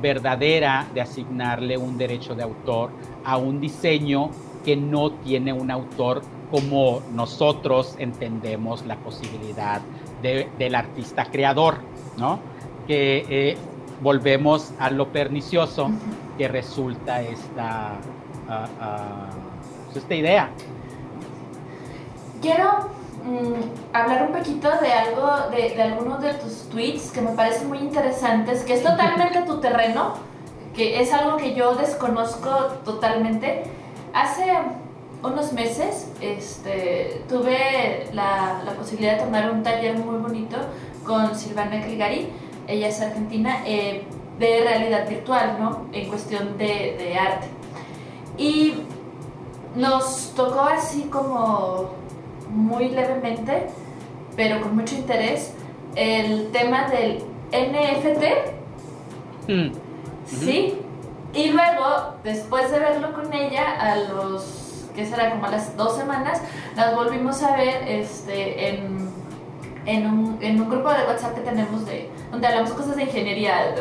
verdadera 0.00 0.86
de 0.94 1.00
asignarle 1.00 1.78
un 1.78 1.96
derecho 1.96 2.34
de 2.34 2.42
autor 2.42 2.90
a 3.24 3.36
un 3.36 3.60
diseño 3.60 4.30
que 4.64 4.76
no 4.76 5.12
tiene 5.12 5.52
un 5.52 5.70
autor 5.70 6.22
como 6.50 7.00
nosotros 7.12 7.96
entendemos 7.98 8.84
la 8.86 8.96
posibilidad 8.96 9.80
de, 10.22 10.48
del 10.58 10.74
artista 10.74 11.24
creador, 11.26 11.78
¿no? 12.18 12.38
Que 12.86 13.26
eh, 13.28 13.56
volvemos 14.02 14.72
a 14.78 14.90
lo 14.90 15.08
pernicioso 15.08 15.90
que 16.36 16.48
resulta 16.48 17.22
esta, 17.22 17.94
uh, 18.48 19.94
uh, 19.94 19.98
esta 19.98 20.14
idea 20.14 20.50
quiero 22.46 22.88
mm, 23.26 23.94
hablar 23.94 24.22
un 24.28 24.32
poquito 24.32 24.70
de 24.80 24.92
algo, 24.92 25.50
de, 25.50 25.70
de, 25.70 25.82
algunos 25.82 26.20
de 26.22 26.34
tus 26.34 26.68
tweets 26.68 27.10
que 27.10 27.20
me 27.20 27.32
parecen 27.32 27.68
muy 27.68 27.78
interesantes, 27.78 28.62
que 28.64 28.74
es 28.74 28.82
totalmente 28.82 29.42
tu 29.42 29.60
terreno, 29.60 30.14
que 30.74 31.00
es 31.00 31.12
algo 31.12 31.36
que 31.36 31.54
yo 31.54 31.74
desconozco 31.74 32.50
totalmente. 32.84 33.64
Hace 34.14 34.52
unos 35.22 35.52
meses 35.52 36.10
este, 36.20 37.22
tuve 37.28 38.08
la, 38.12 38.62
la 38.64 38.72
posibilidad 38.72 39.18
de 39.18 39.24
tomar 39.24 39.50
un 39.50 39.62
taller 39.62 39.98
muy 39.98 40.18
bonito 40.18 40.56
con 41.04 41.34
Silvana 41.34 41.82
Cligari, 41.82 42.28
ella 42.66 42.88
es 42.88 43.00
argentina, 43.00 43.62
eh, 43.66 44.04
de 44.38 44.60
realidad 44.62 45.08
virtual, 45.08 45.56
¿no? 45.58 45.86
En 45.92 46.08
cuestión 46.08 46.58
de, 46.58 46.96
de 46.98 47.16
arte. 47.18 47.46
Y 48.36 48.74
nos 49.74 50.32
tocó 50.34 50.60
así 50.60 51.04
como 51.04 51.90
muy 52.56 52.88
levemente, 52.88 53.68
pero 54.34 54.60
con 54.60 54.74
mucho 54.74 54.94
interés, 54.94 55.52
el 55.94 56.50
tema 56.50 56.88
del 56.88 57.22
NFT. 57.52 58.24
Mm. 59.48 59.72
Sí. 60.26 60.80
Y 61.34 61.50
luego, 61.50 62.14
después 62.24 62.70
de 62.70 62.78
verlo 62.78 63.12
con 63.12 63.32
ella, 63.32 63.78
a 63.78 63.96
los, 63.96 64.86
que 64.94 65.06
será 65.06 65.30
como 65.30 65.46
a 65.46 65.50
las 65.50 65.76
dos 65.76 65.96
semanas, 65.96 66.40
las 66.74 66.94
volvimos 66.94 67.42
a 67.42 67.56
ver 67.56 67.86
este, 67.88 68.70
en, 68.70 69.10
en, 69.84 70.06
un, 70.06 70.38
en 70.40 70.60
un 70.60 70.68
grupo 70.68 70.88
de 70.90 71.04
WhatsApp 71.04 71.34
que 71.34 71.42
tenemos 71.42 71.84
de, 71.86 72.10
donde 72.30 72.46
hablamos 72.46 72.70
cosas 72.72 72.96
de 72.96 73.02
ingeniería. 73.02 73.74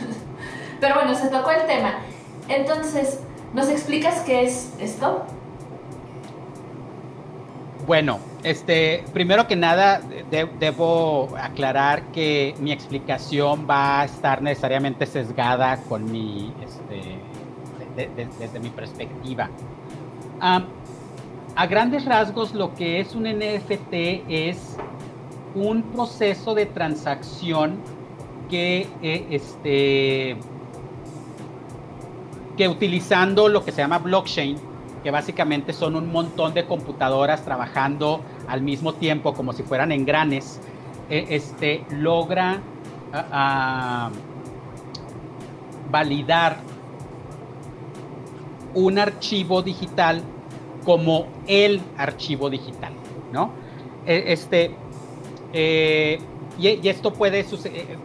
Pero 0.80 0.94
bueno, 0.96 1.14
se 1.14 1.28
tocó 1.28 1.52
el 1.52 1.66
tema. 1.66 2.00
Entonces, 2.48 3.20
¿nos 3.54 3.68
explicas 3.68 4.20
qué 4.26 4.42
es 4.44 4.72
esto? 4.80 5.24
Bueno, 7.86 8.20
este, 8.44 9.04
primero 9.12 9.48
que 9.48 9.56
nada, 9.56 10.00
debo 10.60 11.28
aclarar 11.36 12.04
que 12.12 12.54
mi 12.60 12.70
explicación 12.70 13.66
va 13.68 14.02
a 14.02 14.04
estar 14.04 14.40
necesariamente 14.40 15.04
sesgada 15.04 15.78
con 15.88 16.10
mi, 16.10 16.52
este, 16.62 17.18
desde 18.38 18.60
mi 18.60 18.70
perspectiva. 18.70 19.50
a 20.40 21.66
grandes 21.66 22.04
rasgos, 22.04 22.54
lo 22.54 22.74
que 22.74 23.00
es 23.00 23.14
un 23.14 23.24
NFT 23.24 24.24
es 24.28 24.76
un 25.54 25.82
proceso 25.82 26.54
de 26.54 26.66
transacción 26.66 27.76
que, 28.48 28.86
eh, 29.02 29.26
este, 29.30 30.36
que 32.56 32.68
utilizando 32.68 33.48
lo 33.48 33.64
que 33.64 33.72
se 33.72 33.82
llama 33.82 33.98
blockchain, 33.98 34.71
que 35.02 35.10
básicamente 35.10 35.72
son 35.72 35.96
un 35.96 36.10
montón 36.10 36.54
de 36.54 36.64
computadoras 36.66 37.44
trabajando 37.44 38.20
al 38.48 38.62
mismo 38.62 38.94
tiempo 38.94 39.34
como 39.34 39.52
si 39.52 39.62
fueran 39.62 39.92
engranes, 39.92 40.60
e, 41.10 41.26
este, 41.30 41.84
logra 41.90 42.60
validar 45.90 46.56
un 48.74 48.98
archivo 48.98 49.62
digital 49.62 50.22
como 50.84 51.26
el 51.46 51.80
archivo 51.98 52.48
digital, 52.48 52.92
¿no? 53.32 53.50
E, 54.06 54.32
este, 54.32 54.74
eh, 55.52 56.18
y, 56.58 56.88
esto 56.88 57.12
puede 57.12 57.44
suceder, 57.44 57.82
eh, 57.82 57.96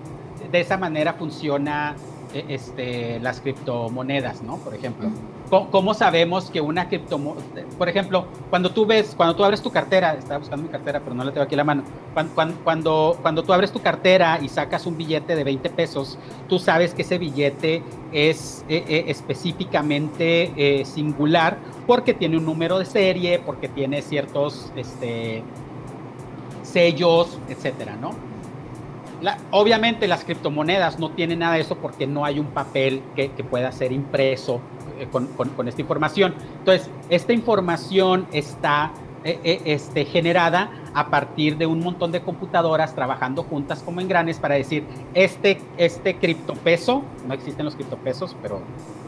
de 0.52 0.60
esa 0.60 0.78
manera 0.78 1.14
funciona 1.14 1.96
eh, 2.34 2.46
este, 2.50 3.20
las 3.20 3.42
criptomonedas, 3.42 4.42
¿no? 4.42 4.58
Por 4.58 4.76
ejemplo. 4.76 5.10
¿Cómo, 5.50 5.94
sabemos 5.94 6.52
que 6.52 6.60
una 6.60 6.90
criptomoneda, 6.90 7.64
por 7.78 7.88
ejemplo, 7.88 8.26
cuando 8.50 8.72
tú 8.72 8.86
ves, 8.86 9.14
cuando 9.16 9.34
tú 9.36 9.46
abres 9.46 9.62
tu 9.62 9.72
cartera, 9.72 10.14
estaba 10.14 10.40
buscando 10.40 10.64
mi 10.64 10.70
cartera, 10.70 11.00
pero 11.00 11.16
no 11.16 11.24
la 11.24 11.32
tengo 11.32 11.46
aquí 11.46 11.56
en 11.56 11.58
la 11.58 11.64
mano, 11.64 11.84
cuando, 12.64 13.18
cuando, 13.22 13.44
tú 13.44 13.54
abres 13.54 13.72
tu 13.72 13.82
cartera 13.82 14.40
y 14.42 14.50
sacas 14.50 14.86
un 14.86 14.98
billete 14.98 15.38
de 15.38 15.44
20 15.46 15.70
pesos, 15.70 16.20
tú 16.50 16.60
sabes 16.60 16.94
que 16.94 17.04
ese 17.04 17.18
billete 17.18 17.82
es 18.12 18.66
específicamente 18.68 20.84
singular 20.86 21.58
porque 21.86 22.14
tiene 22.14 22.38
un 22.38 22.46
número 22.46 22.78
de 22.78 22.86
serie, 22.86 23.40
porque 23.40 23.70
tiene 23.70 24.02
ciertos 24.02 24.74
este, 24.76 25.44
sellos, 26.64 27.40
etcétera, 27.48 27.96
¿no? 27.96 28.27
Obviamente 29.52 30.08
las 30.08 30.24
criptomonedas 30.24 31.00
no 31.00 31.12
tienen 31.12 31.40
nada 31.40 31.56
de 31.56 31.62
eso 31.62 31.76
porque 31.76 32.08
no 32.08 32.26
hay 32.26 32.40
un 32.40 32.48
papel 32.48 33.02
que, 33.16 33.30
pueda 33.30 33.72
ser 33.72 33.92
impreso 33.92 34.62
eh, 35.00 35.08
con, 35.12 35.68
esta 35.68 35.82
información. 35.82 36.36
Entonces, 36.60 36.90
esta 37.10 37.34
información 37.34 38.28
está 38.32 38.92
eh, 39.24 39.40
eh, 39.44 39.62
este, 39.66 40.06
generada 40.06 40.70
a 40.94 41.10
partir 41.10 41.58
de 41.58 41.66
un 41.66 41.80
montón 41.80 42.12
de 42.12 42.22
computadoras 42.22 42.94
trabajando 42.96 43.44
juntas 43.44 43.82
como 43.84 44.02
engranes 44.02 44.38
para 44.38 44.56
decir, 44.56 44.84
este, 45.14 45.60
este 45.78 46.16
criptopeso, 46.16 47.04
no 47.28 47.34
existen 47.34 47.66
los 47.66 47.76
criptopesos, 47.76 48.36
pero 48.42 48.62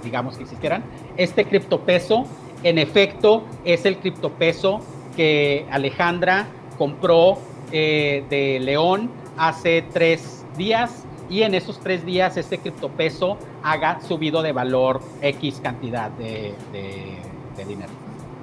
digamos 0.03 0.37
que 0.37 0.43
existieran, 0.43 0.83
este 1.17 1.45
criptopeso 1.45 2.25
en 2.63 2.77
efecto 2.77 3.43
es 3.63 3.85
el 3.85 3.97
criptopeso 3.97 4.79
que 5.15 5.65
Alejandra 5.71 6.47
compró 6.77 7.37
de 7.71 8.57
León 8.61 9.11
hace 9.39 9.83
tres 9.93 10.45
días 10.57 11.05
y 11.29 11.43
en 11.43 11.55
esos 11.55 11.79
tres 11.79 12.05
días 12.05 12.35
este 12.37 12.57
criptopeso 12.57 13.37
haga 13.63 14.01
subido 14.01 14.41
de 14.41 14.51
valor 14.51 14.99
X 15.21 15.61
cantidad 15.63 16.11
de, 16.11 16.53
dinero. 17.67 17.91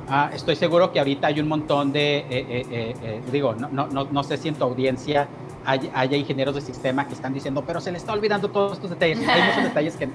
Ah, 0.08 0.30
estoy 0.32 0.56
seguro 0.56 0.92
que 0.92 0.98
ahorita 0.98 1.28
hay 1.28 1.40
un 1.40 1.48
montón 1.48 1.92
de, 1.92 2.18
eh, 2.18 2.26
eh, 2.30 2.94
eh, 3.02 3.22
digo, 3.32 3.54
no, 3.54 3.68
no, 3.68 4.04
no, 4.04 4.22
sé 4.22 4.36
si 4.36 4.48
en 4.48 4.54
tu 4.54 4.64
audiencia 4.64 5.26
hay, 5.64 5.90
haya 5.94 6.16
ingenieros 6.16 6.54
de 6.54 6.60
sistema 6.60 7.08
que 7.08 7.14
están 7.14 7.34
diciendo, 7.34 7.64
pero 7.66 7.80
se 7.80 7.90
le 7.90 7.98
está 7.98 8.12
olvidando 8.12 8.50
todos 8.50 8.74
estos 8.74 8.90
detalles. 8.90 9.18
Hay 9.26 9.42
muchos 9.42 9.64
detalles 9.64 9.96
que, 9.96 10.08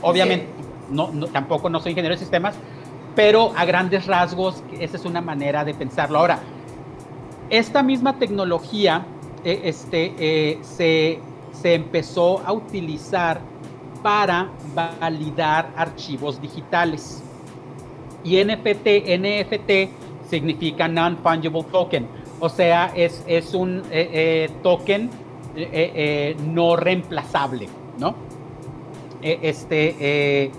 obviamente 0.00 0.46
no, 0.90 1.08
tampoco 1.28 1.68
no 1.68 1.80
soy 1.80 1.90
ingeniero 1.90 2.14
de 2.14 2.20
sistemas, 2.20 2.54
pero 3.14 3.52
a 3.56 3.64
grandes 3.64 4.06
rasgos 4.06 4.62
esa 4.80 4.96
es 4.96 5.04
una 5.04 5.20
manera 5.20 5.64
de 5.64 5.74
pensarlo. 5.74 6.18
Ahora, 6.18 6.38
esta 7.50 7.82
misma 7.82 8.18
tecnología 8.18 9.04
este, 9.44 10.14
eh, 10.18 10.58
se, 10.62 11.74
empezó 11.74 12.40
a 12.40 12.52
utilizar 12.52 13.40
para 14.02 14.50
validar 14.74 15.72
archivos 15.76 16.40
digitales. 16.40 17.22
Y 18.24 18.42
NFT, 18.42 18.86
NFT 19.18 20.28
significa 20.28 20.88
Non-Fungible 20.88 21.64
Token, 21.64 22.06
o 22.40 22.48
sea, 22.48 22.92
es, 22.94 23.24
es 23.26 23.54
un 23.54 23.82
eh, 23.90 24.48
token 24.62 25.10
no 26.54 26.76
reemplazable, 26.76 27.68
¿no? 27.98 28.14
este, 29.20 30.50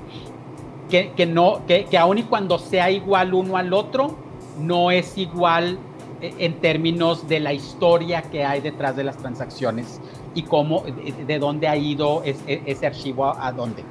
que, 0.90 1.12
que, 1.16 1.26
no, 1.26 1.62
que, 1.68 1.86
que 1.86 1.98
aun 1.98 2.20
y 2.20 2.24
cuando 2.24 2.60
sea 2.60 2.92
igual 2.92 3.34
uno 3.34 3.58
al 3.58 3.74
otro, 3.74 4.16
no 4.60 4.92
es 4.92 5.18
igual 5.18 5.80
en 6.24 6.60
términos 6.60 7.28
de 7.28 7.42
la 7.42 7.54
historia 7.54 8.24
que 8.24 8.44
hay 8.46 8.62
detrás 8.62 8.96
de 8.96 9.04
las 9.04 9.18
transacciones 9.18 10.00
y 10.34 10.44
cómo, 10.44 10.86
de, 11.28 11.40
dónde 11.40 11.68
ha 11.68 11.76
ido 11.76 12.24
ese, 12.24 12.88
archivo 12.88 13.26
a, 13.26 13.52
dónde. 13.52 13.84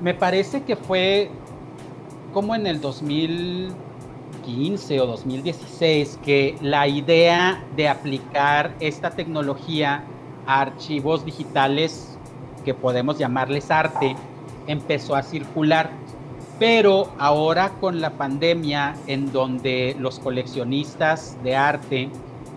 me 0.00 0.14
parece 0.14 0.62
que 0.62 0.76
fue 0.76 1.28
como 2.32 2.54
en 2.54 2.68
el 2.68 2.80
2015 2.80 5.00
o 5.00 5.06
2016 5.06 6.20
que 6.24 6.56
la 6.60 6.86
idea 6.86 7.64
de 7.74 7.88
aplicar 7.88 8.76
esta 8.78 9.10
tecnología 9.10 10.04
a 10.46 10.60
archivos 10.60 11.24
digitales 11.24 12.16
que 12.64 12.74
podemos 12.74 13.18
llamarles 13.18 13.68
arte 13.70 14.14
empezó 14.66 15.14
a 15.14 15.22
circular 15.22 15.90
pero 16.58 17.12
ahora 17.18 17.72
con 17.80 18.00
la 18.00 18.10
pandemia, 18.10 18.96
en 19.06 19.30
donde 19.30 19.94
los 19.98 20.18
coleccionistas 20.18 21.36
de 21.42 21.54
arte 21.54 22.08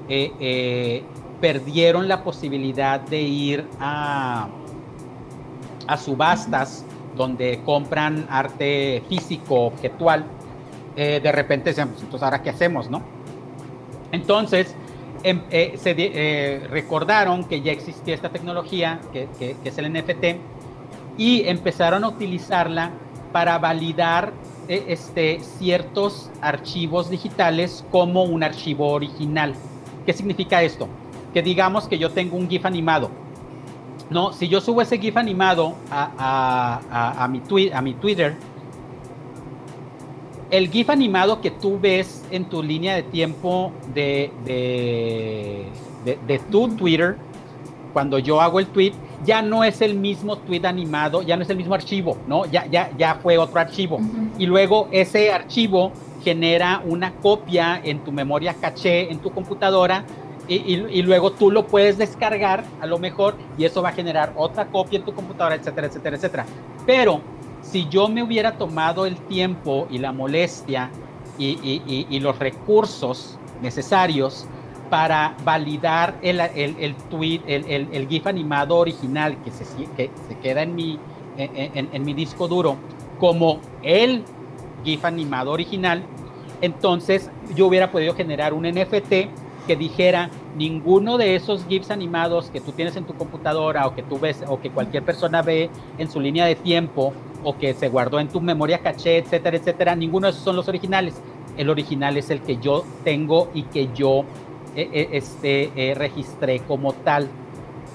eh, 0.07 0.31
eh, 0.39 1.03
perdieron 1.41 2.07
la 2.07 2.23
posibilidad 2.23 2.99
de 2.99 3.21
ir 3.21 3.67
a, 3.79 4.47
a 5.87 5.97
subastas 5.97 6.85
donde 7.17 7.61
compran 7.65 8.25
arte 8.29 9.03
físico, 9.09 9.65
objetual, 9.65 10.25
eh, 10.95 11.19
de 11.21 11.31
repente 11.31 11.71
decían, 11.71 11.89
pues, 11.89 12.01
entonces 12.01 12.23
ahora 12.23 12.41
qué 12.41 12.51
hacemos, 12.51 12.89
¿no? 12.89 13.01
Entonces, 14.11 14.75
em, 15.23 15.41
se 15.49 16.61
recordaron 16.69 17.43
que 17.43 17.61
ya 17.61 17.73
existía 17.73 18.15
esta 18.15 18.29
tecnología, 18.29 19.01
que, 19.11 19.27
que 19.37 19.55
es 19.63 19.77
el 19.77 19.91
NFT, 19.91 20.39
y 21.17 21.47
empezaron 21.47 22.05
a 22.05 22.07
utilizarla 22.07 22.91
para 23.31 23.57
validar 23.57 24.33
eh, 24.67 24.85
este, 24.87 25.39
ciertos 25.39 26.29
archivos 26.41 27.09
digitales 27.09 27.85
como 27.91 28.23
un 28.23 28.43
archivo 28.43 28.89
original. 28.91 29.53
¿Qué 30.05 30.13
significa 30.13 30.61
esto? 30.63 30.87
Que 31.33 31.41
digamos 31.41 31.87
que 31.87 31.97
yo 31.97 32.11
tengo 32.11 32.37
un 32.37 32.49
GIF 32.49 32.65
animado. 32.65 33.09
No, 34.09 34.33
si 34.33 34.47
yo 34.47 34.59
subo 34.59 34.81
ese 34.81 34.97
GIF 34.97 35.17
animado 35.17 35.75
a, 35.91 37.27
mi, 37.29 37.39
Twitter, 37.93 38.35
el 40.49 40.69
GIF 40.69 40.89
animado 40.89 41.41
que 41.41 41.51
tú 41.51 41.79
ves 41.79 42.25
en 42.31 42.45
tu 42.45 42.63
línea 42.63 42.95
de 42.95 43.03
tiempo 43.03 43.71
de, 43.93 44.31
de 46.03 46.39
tu 46.49 46.69
Twitter, 46.69 47.17
cuando 47.93 48.17
yo 48.17 48.41
hago 48.41 48.59
el 48.59 48.67
tweet, 48.67 48.93
ya 49.25 49.41
no 49.41 49.63
es 49.63 49.81
el 49.81 49.95
mismo 49.95 50.37
tweet 50.37 50.65
animado, 50.65 51.21
ya 51.21 51.35
no 51.35 51.43
es 51.43 51.49
el 51.49 51.57
mismo 51.57 51.73
archivo, 51.73 52.17
¿no? 52.27 52.45
Ya, 52.45 52.65
ya, 52.65 52.89
ya 52.97 53.15
fue 53.15 53.37
otro 53.37 53.59
archivo. 53.59 53.99
Y 54.37 54.45
luego 54.45 54.87
ese 54.91 55.31
archivo 55.31 55.91
genera 56.23 56.81
una 56.85 57.13
copia 57.15 57.81
en 57.83 57.99
tu 57.99 58.11
memoria 58.11 58.53
caché, 58.53 59.11
en 59.11 59.19
tu 59.19 59.31
computadora, 59.31 60.05
y, 60.47 61.03
luego 61.03 61.31
tú 61.31 61.51
lo 61.51 61.67
puedes 61.67 61.99
descargar 61.99 62.63
a 62.81 62.87
lo 62.87 62.97
mejor 62.97 63.35
y 63.55 63.65
eso 63.65 63.83
va 63.83 63.89
a 63.89 63.91
generar 63.91 64.33
otra 64.35 64.65
copia 64.65 64.97
en 64.97 65.05
tu 65.05 65.13
computadora, 65.13 65.53
etcétera, 65.53 65.85
etcétera, 65.85 66.15
etcétera. 66.15 66.45
Pero 66.87 67.21
si 67.61 67.87
yo 67.87 68.07
me 68.07 68.23
hubiera 68.23 68.57
tomado 68.57 69.05
el 69.05 69.15
tiempo 69.15 69.87
y 69.91 69.99
la 69.99 70.11
molestia 70.11 70.89
y 71.37 72.19
los 72.19 72.39
recursos 72.39 73.37
necesarios 73.61 74.47
para 74.89 75.35
validar 75.43 76.17
el, 76.21 76.39
el, 76.39 76.95
tweet, 77.09 77.41
el, 77.45 78.07
GIF 78.07 78.27
animado 78.27 78.77
original 78.77 79.37
que 79.43 79.51
se, 79.51 79.65
que 79.95 80.09
se 80.27 80.37
queda 80.39 80.63
en 80.63 80.75
mi, 80.75 80.99
en, 81.37 82.03
mi 82.03 82.13
disco 82.13 82.47
duro 82.47 82.77
como 83.19 83.59
el 83.83 84.23
GIF 84.83 85.05
animado 85.05 85.51
original, 85.51 86.03
entonces 86.61 87.29
yo 87.55 87.67
hubiera 87.67 87.91
podido 87.91 88.15
generar 88.15 88.53
un 88.53 88.63
NFT 88.63 89.13
que 89.67 89.75
dijera 89.75 90.31
ninguno 90.57 91.17
de 91.17 91.35
esos 91.35 91.65
GIFs 91.67 91.91
animados 91.91 92.49
que 92.49 92.59
tú 92.59 92.71
tienes 92.71 92.95
en 92.95 93.05
tu 93.05 93.13
computadora 93.13 93.85
o 93.85 93.93
que 93.93 94.01
tú 94.01 94.19
ves 94.19 94.43
o 94.47 94.59
que 94.59 94.71
cualquier 94.71 95.03
persona 95.03 95.41
ve 95.41 95.69
en 95.97 96.09
su 96.09 96.19
línea 96.19 96.45
de 96.45 96.55
tiempo 96.55 97.13
o 97.43 97.55
que 97.57 97.73
se 97.73 97.87
guardó 97.87 98.19
en 98.19 98.29
tu 98.29 98.41
memoria 98.41 98.79
caché, 98.79 99.17
etcétera, 99.17 99.57
etcétera, 99.57 99.95
ninguno 99.95 100.27
de 100.27 100.31
esos 100.31 100.43
son 100.43 100.55
los 100.55 100.67
originales. 100.67 101.21
El 101.55 101.69
original 101.69 102.17
es 102.17 102.29
el 102.29 102.41
que 102.41 102.57
yo 102.57 102.83
tengo 103.03 103.49
y 103.53 103.63
que 103.63 103.89
yo 103.93 104.25
eh, 104.75 104.89
eh, 104.93 105.09
este, 105.13 105.71
eh, 105.75 105.95
registré 105.95 106.59
como 106.59 106.93
tal. 106.93 107.27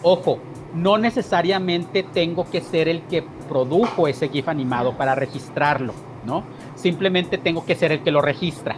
Ojo, 0.03 0.39
no 0.75 0.99
necesariamente 0.99 2.03
tengo 2.03 2.49
que 2.51 2.61
ser 2.61 2.89
el 2.89 3.03
que 3.03 3.23
produjo 3.49 4.09
ese 4.09 4.29
GIF 4.29 4.49
animado 4.49 4.97
para 4.97 5.15
registrarlo, 5.15 5.95
¿no? 6.27 6.45
Simplemente 6.75 7.39
tengo 7.39 7.65
que 7.65 7.75
ser 7.75 7.93
el 7.93 8.03
que 8.03 8.11
lo 8.11 8.21
registra. 8.21 8.77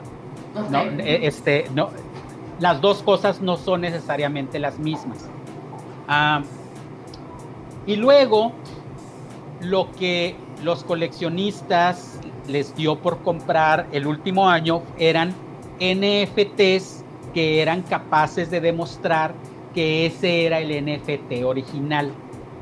¿no? 0.71 0.83
Este, 0.99 1.67
no, 1.75 1.91
las 2.61 2.81
dos 2.81 3.03
cosas 3.03 3.43
no 3.43 3.57
son 3.57 3.83
necesariamente 3.83 4.59
las 4.59 4.79
mismas. 4.79 5.29
Ah, 6.09 6.43
y 7.87 7.97
luego, 7.97 8.53
lo 9.61 9.91
que 9.93 10.37
los 10.63 10.85
coleccionistas 10.85 12.21
les 12.49 12.75
dio 12.75 12.97
por 12.97 13.23
comprar 13.23 13.87
el 13.93 14.07
último 14.07 14.49
año 14.49 14.83
eran 14.99 15.35
NFTs 15.81 17.05
que 17.37 17.61
eran 17.61 17.83
capaces 17.83 18.51
de 18.51 18.63
demostrar 18.63 19.35
que 19.75 20.07
ese 20.07 20.47
era 20.47 20.59
el 20.59 20.71
NFT 20.71 21.45
original, 21.45 22.11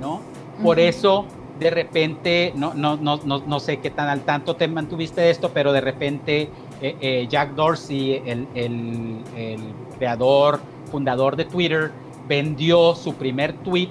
¿no? 0.01 0.21
Por 0.65 0.81
eso 0.81 1.27
de 1.61 1.71
repente, 1.71 2.53
no, 2.57 2.75
no, 2.75 2.97
no, 2.97 3.21
no, 3.25 3.61
sé 3.61 3.77
qué 3.77 3.91
tan 3.91 4.09
al 4.09 4.23
tanto 4.23 4.57
te 4.57 4.67
mantuviste 4.67 5.21
de 5.21 5.31
esto, 5.31 5.53
pero 5.55 5.73
de 5.73 5.81
repente 5.81 6.51
eh, 6.83 6.97
eh, 7.01 7.27
Jack 7.31 7.55
Dorsey, 7.55 8.21
el, 8.27 8.49
el, 8.57 9.21
el, 9.37 9.61
creador, 9.97 10.59
fundador 10.91 11.37
de 11.37 11.45
Twitter, 11.45 11.93
vendió 12.27 12.97
su 12.97 13.15
primer 13.15 13.53
tweet. 13.53 13.91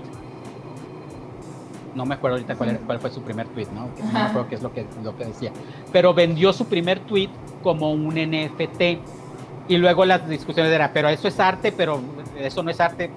No 1.96 2.06
me 2.06 2.16
acuerdo 2.16 2.36
ahorita 2.36 2.56
cuál, 2.56 2.78
cuál 2.86 3.00
fue 3.00 3.10
su 3.10 3.22
primer 3.22 3.48
tweet, 3.48 3.68
¿no? 3.74 3.88
No 4.06 4.12
me 4.12 4.20
acuerdo 4.20 4.50
qué 4.50 4.56
es 4.56 4.62
lo 4.62 4.74
que, 4.74 4.86
lo 5.02 5.16
que 5.16 5.24
decía. 5.24 5.54
Pero 5.94 6.14
vendió 6.14 6.52
su 6.52 6.66
primer 6.66 7.00
tweet 7.00 7.30
como 7.62 7.94
un 7.94 8.16
NFT. 8.16 9.23
Y 9.68 9.78
luego 9.78 10.06
las 10.06 10.28
discusiones 10.28 10.72
eran, 10.72 10.92
pero 10.94 11.10
eso 11.10 11.28
es 11.28 11.40
arte, 11.40 11.72
pero 11.72 12.02
eso 12.38 12.64
no 12.64 12.72
es 12.72 12.80
arte. 12.80 13.12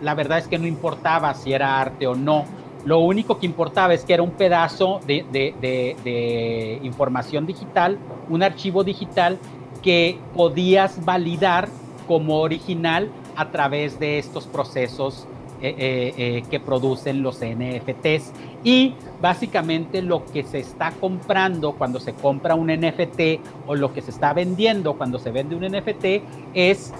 La 0.00 0.14
verdad 0.14 0.38
es 0.38 0.48
que 0.48 0.58
no 0.58 0.66
importaba 0.66 1.32
si 1.34 1.52
era 1.52 1.80
arte 1.80 2.06
o 2.06 2.14
no 2.14 2.44
lo 2.84 2.98
único 2.98 3.38
que 3.38 3.46
importaba 3.46 3.94
es 3.94 4.04
que 4.04 4.14
era 4.14 4.22
un 4.22 4.32
pedazo 4.32 5.00
de, 5.06 6.80
información 6.82 7.46
digital, 7.46 7.98
un 8.28 8.42
archivo 8.42 8.82
digital 8.82 9.38
que 9.82 10.18
podías 10.34 11.04
validar 11.04 11.68
como 12.08 12.40
original 12.40 13.08
a 13.36 13.50
través 13.50 13.98
de 14.00 14.18
estos 14.18 14.46
procesos 14.46 15.26
eh, 15.64 15.76
eh, 15.78 16.14
eh, 16.16 16.42
que 16.50 16.58
producen 16.58 17.22
los 17.22 17.36
NFTs. 17.36 18.32
Y 18.64 18.94
básicamente 19.20 20.02
lo 20.02 20.24
que 20.26 20.42
se 20.42 20.58
está 20.58 20.90
comprando 20.90 21.74
cuando 21.74 22.00
se 22.00 22.14
compra 22.14 22.56
un 22.56 22.66
NFT 22.66 23.38
o 23.68 23.76
lo 23.76 23.94
que 23.94 24.02
se 24.02 24.10
está 24.10 24.32
vendiendo 24.32 24.94
cuando 24.94 25.20
se 25.20 25.30
vende 25.30 25.54
un 25.54 25.62
NFT 25.62 26.04
es 26.52 26.92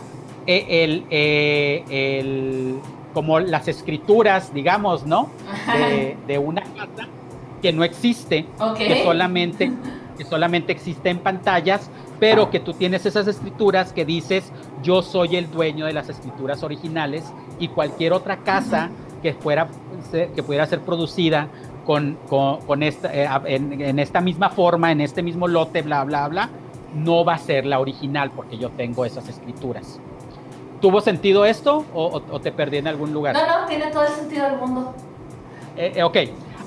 el, 0.46 1.04
el 1.10 2.76
como 3.12 3.40
las 3.40 3.66
escrituras, 3.66 4.54
digamos, 4.54 5.06
¿no? 5.06 5.28
De, 6.28 6.38
una 6.38 6.62
casa 6.62 7.08
que 7.60 7.72
no 7.72 7.82
existe, 7.82 8.46
que, 8.78 9.02
solamente, 9.02 9.72
que 10.16 10.24
solamente 10.24 10.70
existe 10.70 11.10
en 11.10 11.18
pantallas, 11.18 11.90
pero 12.22 12.50
que 12.50 12.60
tú 12.60 12.72
tienes 12.72 13.04
esas 13.04 13.26
escrituras 13.26 13.92
que 13.92 14.04
dices, 14.04 14.52
yo 14.80 15.02
soy 15.02 15.34
el 15.34 15.50
dueño 15.50 15.86
de 15.86 15.92
las 15.92 16.08
escrituras 16.08 16.62
originales 16.62 17.24
y 17.58 17.66
cualquier 17.66 18.12
otra 18.12 18.36
casa 18.36 18.90
que, 19.22 19.34
fuera, 19.34 19.66
que 20.12 20.40
pudiera 20.44 20.64
ser 20.66 20.82
producida 20.82 21.48
con, 21.84 22.16
con, 22.28 22.84
esta, 22.84 23.12
eh, 23.12 23.28
en, 23.46 23.82
en, 23.82 23.98
esta 23.98 24.20
misma 24.20 24.50
forma, 24.50 24.92
en 24.92 25.00
este 25.00 25.20
mismo 25.20 25.48
lote, 25.48 25.82
bla, 25.82 26.04
bla, 26.04 26.28
bla, 26.28 26.48
no 26.94 27.24
va 27.24 27.34
a 27.34 27.38
ser 27.38 27.66
la 27.66 27.80
original 27.80 28.30
porque 28.30 28.56
yo 28.56 28.70
tengo 28.70 29.04
esas 29.04 29.28
escrituras. 29.28 29.98
¿Tuvo 30.80 31.00
sentido 31.00 31.44
esto 31.44 31.84
o, 31.92 32.20
te 32.40 32.52
perdí 32.52 32.76
en 32.76 32.86
algún 32.86 33.12
lugar? 33.12 33.34
No, 33.34 33.62
no, 33.62 33.66
tiene 33.66 33.88
todo 33.88 34.04
el 34.04 34.12
sentido 34.12 34.48
del 34.48 34.58
mundo. 34.58 34.94
Eh, 35.76 35.94
eh, 35.96 36.02
ok, 36.04 36.18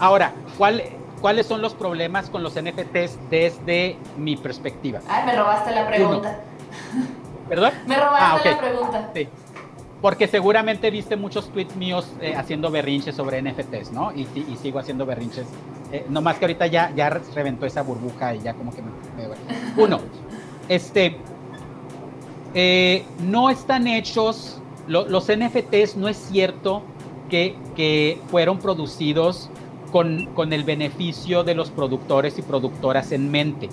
ahora, 0.02 0.34
¿cuál, 0.58 0.84
¿cuáles 1.26 1.48
son 1.48 1.60
los 1.60 1.74
problemas 1.74 2.30
con 2.30 2.44
los 2.44 2.54
NFTs 2.54 3.18
desde 3.32 3.98
mi 4.16 4.38
perspectiva? 4.38 5.00
Ay, 5.08 5.26
me 5.26 5.36
robaste 5.36 5.72
la 5.72 5.88
pregunta. 5.88 6.40
¿Perdón? 7.50 7.74
Me 7.88 7.96
robaste 7.96 8.50
ah, 8.50 8.52
la 8.52 8.60
pregunta. 8.60 9.10
Sí. 9.16 9.28
Porque 10.04 10.28
seguramente 10.28 10.92
viste 10.92 11.16
muchos 11.16 11.50
tweets 11.52 11.76
míos 11.78 12.08
eh, 12.22 12.36
haciendo 12.36 12.70
berrinches 12.70 13.16
sobre 13.16 13.42
NFTs, 13.42 13.92
¿no? 13.92 14.12
Y, 14.14 14.28
sigo 14.62 14.78
haciendo 14.78 15.08
berrinches. 15.08 15.48
no 16.10 16.22
más 16.22 16.38
que 16.38 16.46
ahorita 16.46 16.68
ya, 16.68 16.92
ya 16.96 17.10
reventó 17.10 17.66
esa 17.66 17.82
burbuja 17.82 18.36
y 18.36 18.42
ya 18.42 18.54
como 18.54 18.72
que 18.72 18.84
me... 18.84 18.90
me... 18.90 19.84
Uno, 19.84 20.02
este, 20.70 21.18
eh, 22.54 23.04
no 23.24 23.50
están 23.50 23.88
hechos, 23.88 24.62
los 24.88 25.26
NFTs 25.28 25.98
no 25.98 26.08
es 26.08 26.18
cierto 26.18 26.84
que, 27.30 28.20
fueron 28.30 28.60
producidos 28.60 29.50
con, 29.96 30.52
el 30.52 30.66
beneficio 30.66 31.46
de 31.46 31.56
los 31.56 31.72
productores 31.72 32.38
y 32.38 32.42
productoras 32.42 33.14
en 33.14 33.32
mente. 33.32 33.70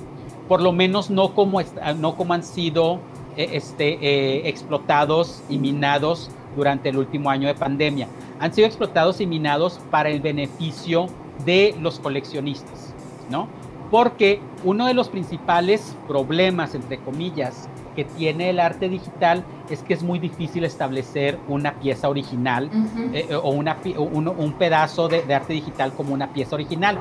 Por 0.47 0.63
lo 0.63 0.71
menos 0.71 1.11
no 1.11 1.35
como, 1.35 1.61
no 1.99 2.15
como 2.15 2.35
han 2.35 2.45
sido 2.45 3.01
eh, 3.37 3.51
este, 3.55 3.95
eh, 4.01 4.49
explotados 4.49 5.43
y 5.49 5.59
minados 5.59 6.31
durante 6.55 6.91
el 6.91 6.99
último 6.99 7.29
año 7.29 7.49
de 7.49 7.57
pandemia. 7.57 8.07
Han 8.39 8.55
sido 8.55 8.69
explotados 8.69 9.21
y 9.21 9.27
minados 9.27 9.81
para 9.91 10.11
el 10.11 10.21
beneficio 10.21 11.09
de 11.45 11.75
los 11.81 11.99
coleccionistas, 11.99 12.95
¿no? 13.29 13.49
Porque 13.91 14.39
uno 14.63 14.87
de 14.87 14.95
los 14.95 15.09
principales 15.09 15.97
problemas, 16.07 16.77
entre 16.77 16.99
comillas, 16.99 17.69
que 17.95 18.05
tiene 18.05 18.51
el 18.51 18.61
arte 18.61 18.89
digital 18.89 19.45
es 19.71 19.83
que 19.83 19.95
es 19.95 20.03
muy 20.03 20.19
difícil 20.19 20.65
establecer 20.65 21.39
una 21.49 21.75
pieza 21.75 22.09
original 22.09 22.71
eh, 23.13 23.35
o 23.35 23.51
una, 23.51 23.77
un, 23.97 24.53
pedazo 24.55 25.09
de, 25.09 25.35
arte 25.35 25.53
digital 25.53 25.93
como 25.93 26.15
una 26.15 26.33
pieza 26.33 26.55
original. 26.55 26.99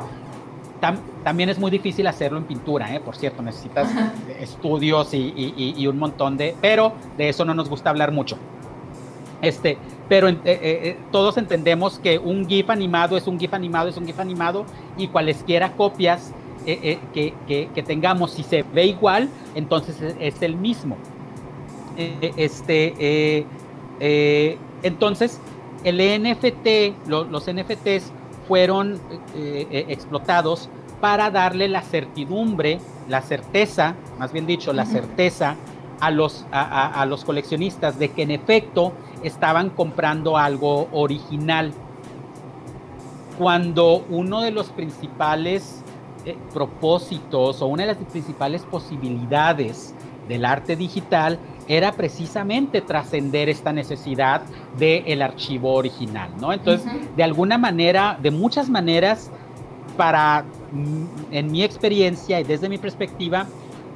también 1.24 1.50
es 1.50 1.60
muy 1.60 1.72
difícil 1.72 2.08
hacerlo 2.08 2.38
en 2.38 2.46
pintura, 2.46 2.94
¿eh? 2.94 3.00
por 3.00 3.16
cierto, 3.16 3.42
necesitas 3.42 3.90
estudios 4.40 5.14
y, 5.14 5.86
un 5.88 5.98
montón 5.98 6.38
de... 6.38 6.56
Pero 6.62 6.94
de 7.18 7.30
eso 7.30 7.46
no 7.46 7.54
nos 7.54 7.70
gusta 7.70 7.90
hablar 7.90 8.12
mucho. 8.12 8.38
Este, 9.42 9.78
pero 10.08 10.30
eh, 10.30 10.98
todos 11.12 11.38
entendemos 11.38 12.00
que 12.00 12.20
un 12.20 12.48
GIF 12.48 12.70
animado 12.70 13.18
es 13.18 13.26
un 13.28 13.40
GIF 13.40 13.54
animado, 13.54 13.90
es 13.90 13.98
un 13.98 14.06
GIF 14.06 14.20
animado 14.20 14.66
y 14.98 15.08
cualesquiera 15.08 15.72
copias 15.72 16.34
eh, 16.66 17.00
eh, 17.16 17.68
que, 17.74 17.84
tengamos, 17.84 18.32
si 18.32 18.44
se 18.44 18.64
ve 18.64 18.86
igual, 18.86 19.30
entonces 19.56 20.16
es, 20.20 20.42
el 20.42 20.56
mismo. 20.56 20.96
Eh, 21.98 22.34
este, 22.38 23.46
entonces, 24.84 25.40
el 25.84 25.98
NFT, 26.22 27.08
los 27.08 27.48
NFTs 27.48 28.12
fueron 28.48 29.00
explotados 29.72 30.70
para 31.00 31.32
darle 31.32 31.68
la 31.68 31.82
certidumbre, 31.82 32.80
la 33.10 33.22
certeza, 33.22 33.96
más 34.20 34.32
bien 34.32 34.46
dicho, 34.46 34.72
la 34.72 34.86
certeza 34.86 35.56
a 36.00 36.12
los, 36.12 36.46
a 36.52 37.06
los 37.08 37.26
coleccionistas 37.26 37.98
de 37.98 38.10
que 38.10 38.24
en 38.24 38.32
efecto 38.32 38.94
estaban 39.24 39.70
comprando 39.70 40.38
algo 40.38 40.88
original. 40.92 41.72
Cuando 43.38 44.06
uno 44.10 44.42
de 44.42 44.52
los 44.52 44.70
principales 44.70 45.81
eh, 46.26 46.38
propósitos 46.54 47.62
o 47.62 47.68
una 47.68 47.84
de 47.84 47.94
las 47.94 47.98
principales 47.98 48.64
posibilidades 48.64 49.94
del 50.28 50.46
arte 50.46 50.76
digital 50.76 51.40
era 51.68 51.92
precisamente 51.94 52.82
trascender 52.82 53.50
esta 53.50 53.74
necesidad 53.74 54.42
del 54.78 55.22
archivo 55.22 55.74
original, 55.74 56.30
¿no? 56.40 56.54
Entonces, 56.54 56.92
de 57.16 57.24
alguna 57.24 57.58
manera, 57.58 58.18
de 58.22 58.32
muchas 58.32 58.70
maneras, 58.70 59.32
para, 59.98 60.46
en 61.32 61.52
mi 61.52 61.64
experiencia 61.64 62.40
y 62.40 62.44
desde 62.44 62.70
mi 62.70 62.78
perspectiva, 62.78 63.48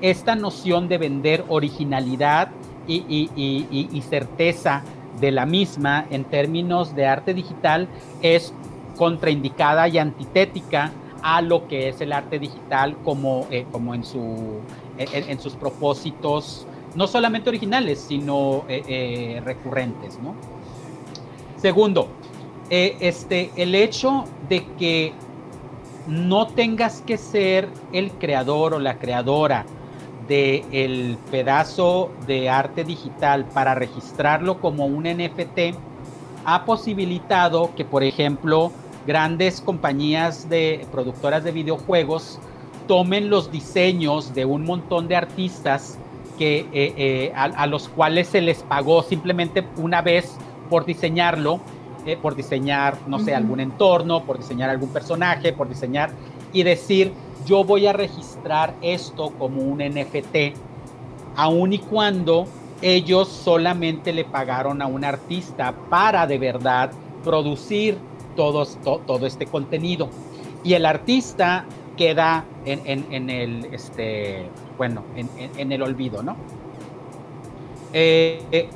esta 0.01 0.36
noción 0.36 0.88
de 0.88 0.97
vender 0.97 1.45
originalidad 1.47 2.49
y 2.88 4.03
certeza 4.09 4.84
de 5.19 5.32
la 5.32 5.45
misma 5.45 6.05
en 6.09 6.26
términos 6.26 6.95
de 6.95 7.05
arte 7.05 7.34
digital 7.34 7.88
es 8.21 8.53
contraindicada 8.97 9.88
y 9.88 9.97
antitética 9.97 10.91
a 11.26 11.41
lo 11.41 11.67
que 11.67 11.89
es 11.89 12.01
el 12.01 12.13
arte 12.13 12.38
digital 12.38 12.95
como, 13.03 13.47
eh, 13.49 13.65
como 13.71 13.95
en, 13.95 14.03
su, 14.03 14.59
en, 14.99 15.39
sus 15.39 15.55
propósitos, 15.55 16.67
no 16.93 17.07
solamente 17.07 17.49
originales, 17.49 17.99
sino 17.99 18.63
eh, 18.69 18.84
eh, 18.88 19.41
recurrentes. 19.43 20.19
¿no? 20.19 20.36
Segundo, 21.57 22.09
este, 22.69 23.49
el 23.55 23.73
hecho 23.73 24.26
de 24.47 24.67
que 24.78 25.13
no 26.05 26.45
tengas 26.45 27.01
que 27.01 27.17
ser 27.17 27.69
el 27.91 28.11
creador 28.11 28.76
o 28.76 28.80
la 28.80 28.99
creadora 28.99 29.65
del 30.28 30.63
el 30.71 31.17
pedazo 31.32 32.11
de 32.28 32.51
arte 32.51 32.84
digital 32.84 33.45
para 33.45 33.73
registrarlo 33.73 34.61
como 34.61 34.86
un 34.86 35.05
NFT 35.05 35.76
ha 36.45 36.65
posibilitado 36.65 37.73
que, 37.76 37.84
por 37.84 38.03
ejemplo, 38.03 38.71
grandes 39.05 39.61
compañías 39.61 40.49
de 40.49 40.85
productoras 40.91 41.43
de 41.43 41.51
videojuegos 41.51 42.39
tomen 42.87 43.29
los 43.29 43.51
diseños 43.51 44.33
de 44.33 44.45
un 44.45 44.63
montón 44.63 45.07
de 45.07 45.15
artistas 45.15 45.97
que, 46.37 46.59
eh, 46.59 46.93
eh, 46.97 47.33
a, 47.35 47.65
los 47.65 47.87
cuales 47.87 48.27
se 48.27 48.41
les 48.41 48.61
pagó 48.63 49.03
simplemente 49.03 49.65
una 49.77 50.01
vez 50.01 50.35
por 50.69 50.85
diseñarlo, 50.85 51.61
eh, 52.05 52.17
por 52.21 52.35
diseñar, 52.35 52.97
no 53.07 53.19
sé, 53.19 53.33
algún 53.33 53.59
entorno, 53.59 54.23
por 54.23 54.37
diseñar 54.37 54.69
algún 54.69 54.89
personaje, 54.89 55.53
por 55.53 55.69
diseñar 55.69 56.11
y 56.51 56.63
decir, 56.63 57.13
yo 57.45 57.63
voy 57.63 57.87
a 57.87 57.93
registrar 57.93 58.75
esto 58.81 59.31
como 59.37 59.61
un 59.61 59.79
NFT, 59.79 60.55
aun 61.35 61.73
y 61.73 61.79
cuando 61.79 62.47
ellos 62.81 63.29
solamente 63.29 64.11
le 64.11 64.25
pagaron 64.25 64.81
a 64.81 64.87
un 64.87 65.05
artista 65.05 65.73
para 65.89 66.27
de 66.27 66.37
verdad 66.37 66.91
producir 67.23 67.97
todo, 68.36 68.65
todo 68.65 69.25
este 69.25 69.45
contenido. 69.45 70.09
y 70.63 70.73
el 70.73 70.86
artista 70.86 71.65
queda 71.95 72.43
en, 72.65 73.29
el, 73.29 73.65
este, 73.71 74.49
bueno, 74.77 75.03
en, 75.15 75.71
el 75.71 75.81
olvido, 75.81 76.23
¿no? 76.23 76.36
Eh, 77.93 78.67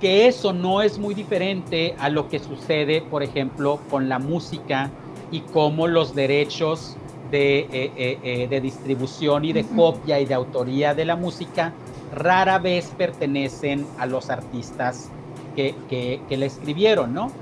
que 0.00 0.26
eso 0.26 0.52
no 0.52 0.82
es 0.82 0.98
muy 0.98 1.14
diferente 1.14 1.94
a 1.98 2.08
lo 2.08 2.28
que 2.28 2.38
sucede, 2.38 3.02
por 3.02 3.22
ejemplo, 3.22 3.78
con 3.90 4.08
la 4.08 4.18
música 4.18 4.90
y 5.30 5.40
cómo 5.40 5.86
los 5.86 6.14
derechos 6.14 6.96
de, 7.30 7.60
eh, 7.72 8.18
eh, 8.22 8.46
de 8.48 8.60
distribución 8.60 9.44
y 9.44 9.52
de 9.52 9.64
copia 9.64 10.20
y 10.20 10.26
de 10.26 10.34
autoría 10.34 10.94
de 10.94 11.04
la 11.04 11.16
música 11.16 11.72
rara 12.12 12.58
vez 12.58 12.92
pertenecen 12.96 13.86
a 13.98 14.06
los 14.06 14.30
artistas 14.30 15.10
que, 15.56 15.74
que, 15.88 16.36
le 16.36 16.46
escribieron, 16.46 17.14
¿no? 17.14 17.32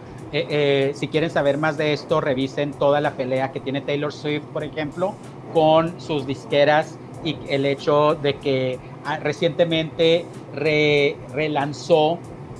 Si 0.94 1.08
quieren 1.08 1.30
saber 1.30 1.58
más 1.58 1.76
de 1.76 1.92
esto, 1.92 2.20
revisen 2.20 2.72
toda 2.72 3.00
la 3.00 3.12
pelea 3.12 3.52
que 3.52 3.60
tiene 3.60 3.80
Taylor 3.80 4.12
Swift, 4.12 4.42
por 4.52 4.64
ejemplo, 4.64 5.14
con 5.52 6.00
sus 6.00 6.26
disqueras 6.26 6.98
y 7.24 7.38
el 7.48 7.64
hecho 7.66 8.14
de 8.14 8.34
que 8.36 8.78
ah, 9.04 9.18
recientemente 9.18 10.26
relanzó, 10.52 12.18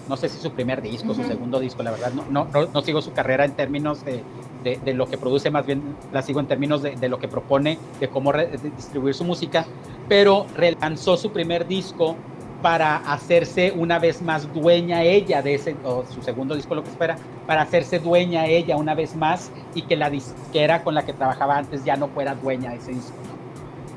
no 0.09 0.17
sé 0.17 0.29
si 0.29 0.39
su 0.39 0.53
primer 0.53 0.83
disco, 0.83 1.15
su 1.15 1.25
segundo 1.25 1.61
disco, 1.61 1.83
la 1.83 1.91
verdad, 1.91 2.13
no, 2.13 2.25
no, 2.31 2.67
no, 2.73 2.83
sigo 2.83 3.03
su 3.03 3.13
carrera 3.13 3.45
en 3.45 3.53
términos 3.53 4.05
de, 4.05 4.23
de, 4.63 4.95
lo 4.95 5.07
que 5.07 5.19
produce, 5.19 5.51
más 5.51 5.67
bien 5.67 5.83
la 6.13 6.23
sigo 6.23 6.41
en 6.41 6.47
términos 6.47 6.83
de, 6.83 6.97
de 6.97 7.09
lo 7.09 7.19
que 7.19 7.29
propone, 7.29 7.79
de 8.01 8.09
cómo 8.09 8.33
distribuir 8.77 9.15
su 9.15 9.25
música, 9.25 9.67
pero 10.09 10.47
relanzó 10.57 11.17
su 11.17 11.31
primer 11.31 11.67
disco 11.67 12.17
para 12.65 12.97
hacerse 12.97 13.75
una 13.77 13.99
vez 13.99 14.23
más 14.23 14.51
dueña 14.55 15.03
ella 15.03 15.43
de 15.43 15.57
ese, 15.57 15.77
o 15.85 16.03
su 16.07 16.23
segundo 16.23 16.55
disco, 16.55 16.75
lo 16.75 16.83
que 16.83 16.89
espera, 16.89 17.19
para 17.47 17.61
hacerse 17.61 17.99
dueña 17.99 18.47
ella 18.47 18.79
una 18.79 18.95
vez 18.95 19.15
más 19.15 19.53
y 19.75 19.83
que 19.83 19.97
la 19.97 20.09
disquera 20.09 20.83
con 20.83 20.95
la 20.95 21.05
que 21.05 21.13
trabajaba 21.13 21.59
antes 21.59 21.85
ya 21.85 21.95
no 21.97 22.09
fuera 22.09 22.35
dueña 22.35 22.71
de 22.71 22.77
ese 22.79 22.93
disco. 22.93 23.13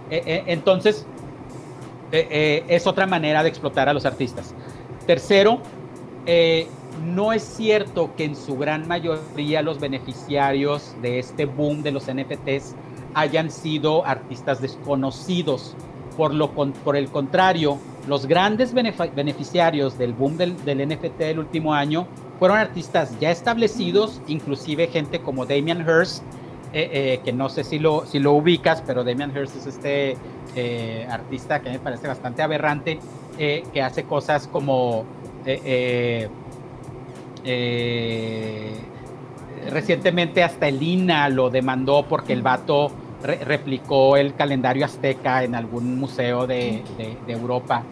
Eh, 0.10 0.22
eh, 0.26 0.44
entonces, 0.48 1.06
eh, 2.12 2.66
es 2.68 2.86
otra 2.88 3.06
manera 3.06 3.42
de 3.42 3.48
explotar 3.48 3.88
a 3.88 3.94
los 3.94 4.06
artistas. 4.06 4.54
Tercero, 5.06 5.62
no 7.06 7.32
es 7.32 7.44
cierto 7.44 8.10
que 8.18 8.26
en 8.26 8.36
su 8.36 8.58
gran 8.58 8.86
mayoría 8.86 9.62
los 9.62 9.80
beneficiarios 9.80 10.94
de 11.02 11.20
este 11.20 11.46
boom 11.46 11.84
de 11.84 11.94
los 11.94 12.14
NFTs 12.14 12.76
hayan 13.14 13.50
sido 13.50 14.06
artistas 14.06 14.60
desconocidos. 14.60 15.74
Por, 16.18 16.34
lo, 16.34 16.52
por 16.52 16.98
el 16.98 17.10
contrario, 17.10 17.78
los 18.08 18.26
grandes 18.26 18.74
beneficiarios 18.74 19.98
del 19.98 20.14
boom 20.14 20.38
del, 20.38 20.56
NFT 20.56 21.18
del 21.18 21.40
último 21.40 21.74
año 21.74 22.08
fueron 22.40 22.58
artistas 22.58 23.20
ya 23.20 23.32
establecidos, 23.32 24.22
inclusive 24.28 24.88
gente 24.88 25.20
como 25.20 25.46
Damian 25.46 25.82
Hirst, 25.82 26.24
eh, 26.74 26.90
eh, 26.92 27.20
que 27.24 27.34
no 27.34 27.50
sé 27.50 27.64
si 27.64 27.80
lo, 27.80 28.04
ubicas, 28.32 28.82
pero 28.86 29.04
Damian 29.04 29.36
Hirst 29.36 29.58
es 29.58 29.68
este 29.68 30.18
eh, 30.56 31.08
artista 31.10 31.62
que 31.62 31.70
me 31.70 31.80
parece 31.80 32.08
bastante 32.08 32.42
aberrante, 32.42 33.00
que 33.38 33.82
hace 33.82 34.04
cosas 34.04 34.48
como... 34.48 35.06
recientemente 39.70 40.44
hasta 40.44 40.68
el 40.68 40.82
INA 40.82 41.30
lo 41.30 41.50
demandó 41.50 42.06
porque 42.08 42.34
el 42.34 42.42
vato 42.42 42.92
replicó 43.24 44.16
el 44.16 44.36
calendario 44.36 44.86
azteca 44.86 45.44
en 45.44 45.56
algún 45.56 46.00
museo 46.00 46.46
de, 46.48 46.84
Europa, 47.28 47.84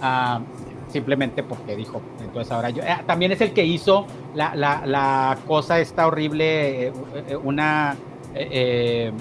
ah, 0.00 0.40
simplemente 0.88 1.42
porque 1.42 1.76
dijo, 1.76 2.02
entonces 2.20 2.50
ahora 2.52 2.70
yo, 2.70 2.82
ah, 2.86 3.02
también 3.06 3.32
es 3.32 3.40
el 3.40 3.52
que 3.52 3.64
hizo 3.64 4.06
la, 4.34 5.38
cosa 5.46 5.80
esta 5.80 6.06
horrible, 6.06 6.88
eh, 6.88 6.92
eh, 7.28 7.36
una, 7.36 7.96
eh, 8.34 9.12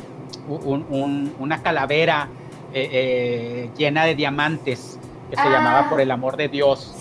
una 1.40 1.62
calavera 1.62 2.28
llena 2.72 4.06
de 4.06 4.16
diamantes 4.16 5.00
que 5.30 5.36
se 5.36 5.44
llamaba 5.44 5.82
ah. 5.82 5.90
Por 5.90 6.02
el 6.02 6.12
amor 6.12 6.38
de 6.38 6.48
Dios, 6.48 6.96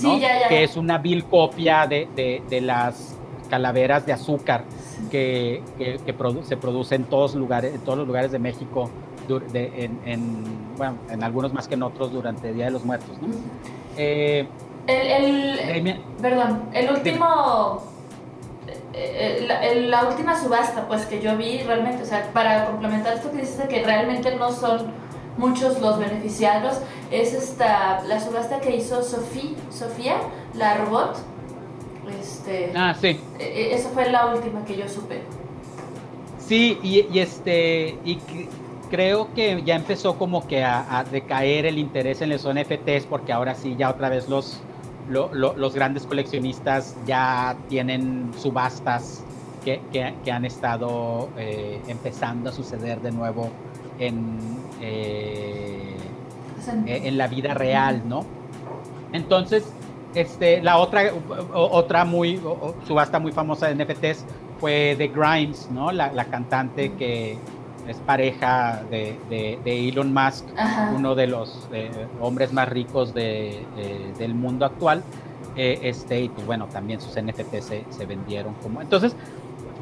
que 0.49 0.65
es 0.65 0.77
una 0.77 0.99
vil 0.99 1.25
copia 1.25 1.87
de, 1.87 2.09
de 2.49 2.61
las 2.61 3.17
calaveras 3.49 4.05
de 4.05 4.13
azúcar 4.13 4.65
que, 5.11 5.63
se 6.47 6.57
produce 6.57 6.95
en 6.95 7.05
todos, 7.05 7.35
lugares, 7.35 7.75
en 7.75 7.81
todos 7.81 7.99
los 7.99 8.07
lugares 8.07 8.33
de 8.33 8.39
México, 8.39 8.91
en, 9.29 10.45
bueno, 10.77 10.97
en 11.11 11.23
algunos 11.23 11.53
más 11.53 11.69
que 11.69 11.75
en 11.75 11.83
otros 11.83 12.13
durante 12.13 12.49
el 12.49 12.55
Día 12.55 12.67
de 12.67 12.71
los 12.71 12.85
Muertos. 12.85 13.17
Eh, 13.97 14.47
el, 14.87 16.01
perdón, 16.21 16.63
el 16.73 16.91
último... 16.91 17.83
Eh, 18.95 19.47
eh, 19.51 19.87
la, 19.89 20.09
última 20.09 20.39
subasta 20.39 20.89
pues 20.89 21.07
que 21.07 21.21
yo 21.21 21.37
vi 21.37 21.59
realmente, 21.63 22.03
o 22.03 22.07
sea, 22.07 22.31
para 22.33 22.67
complementar 22.67 23.15
esto 23.15 23.31
que 23.31 23.39
dices 23.39 23.59
de 23.59 23.69
que 23.69 23.85
realmente 23.85 24.35
no 24.35 24.51
son 24.51 24.93
muchos 25.37 25.81
los 25.81 25.99
beneficiados, 25.99 26.81
es 27.11 27.33
esta, 27.33 28.03
la 28.05 28.19
subasta 28.19 28.61
que 28.61 28.77
hizo 28.77 29.03
Sofía, 29.03 29.57
Sofía, 29.71 30.17
la 30.55 30.79
robot, 30.79 31.17
este, 32.09 32.73
ah, 32.75 32.95
sí. 32.99 33.21
E, 33.39 33.45
e, 33.45 33.75
esa 33.75 33.91
fue 33.91 34.11
la 34.11 34.27
última 34.35 34.65
que 34.65 34.77
yo 34.77 34.89
supe. 34.89 35.23
Sí, 36.39 36.79
y, 36.83 37.19
este, 37.19 37.99
y 38.05 38.19
creo 38.91 39.33
que 39.35 39.63
ya 39.65 39.77
empezó 39.77 40.17
como 40.17 40.47
que 40.47 40.65
a, 40.65 41.05
decaer 41.11 41.67
el 41.67 41.79
interés 41.79 42.23
en 42.23 42.31
los 42.31 42.47
NFTs 42.47 43.07
porque 43.09 43.33
ahora 43.33 43.55
sí, 43.55 43.77
ya 43.79 43.91
otra 43.91 44.09
vez 44.09 44.31
los, 44.31 44.63
los 45.11 45.75
grandes 45.75 46.07
coleccionistas 46.07 46.97
ya 47.07 47.55
tienen 47.69 48.31
subastas 48.39 49.23
que, 49.63 49.83
que, 49.93 50.33
han 50.33 50.47
estado 50.47 51.29
eh, 51.37 51.83
empezando 51.89 52.49
a 52.49 52.53
suceder 52.53 53.03
de 53.03 53.13
nuevo 53.13 53.51
en, 53.99 54.39
eh, 54.81 55.97
en 56.87 57.19
la 57.19 57.27
vida 57.27 57.53
real, 57.53 58.03
¿no? 58.09 58.25
Entonces, 59.13 59.65
este, 60.15 60.63
la 60.63 60.79
otra, 60.79 61.13
otra 61.53 62.05
muy, 62.05 62.41
subasta 62.87 63.19
muy 63.19 63.33
famosa 63.33 63.69
de 63.69 63.85
NFTs 63.85 64.25
fue 64.59 64.95
The 64.97 65.09
Grimes, 65.09 65.69
¿no? 65.71 65.93
La, 65.93 66.25
cantante 66.25 66.93
que 66.95 67.39
es 67.87 67.97
pareja 67.99 68.83
de, 68.91 69.59
Elon 69.65 70.13
Musk, 70.13 70.47
uno 70.95 71.15
de 71.15 71.27
los 71.27 71.69
eh, 71.73 71.91
hombres 72.21 72.53
más 72.53 72.69
ricos 72.69 73.15
de, 73.15 73.65
del 74.19 74.35
mundo 74.35 74.65
actual. 74.65 75.03
Eh, 75.57 75.81
este, 75.83 76.21
y 76.23 76.29
pues 76.29 76.47
bueno, 76.47 76.67
también 76.67 77.01
sus 77.01 77.21
NFTs 77.21 77.73
se, 77.91 78.07
vendieron 78.07 78.55
como. 78.63 78.81
Entonces, 78.81 79.15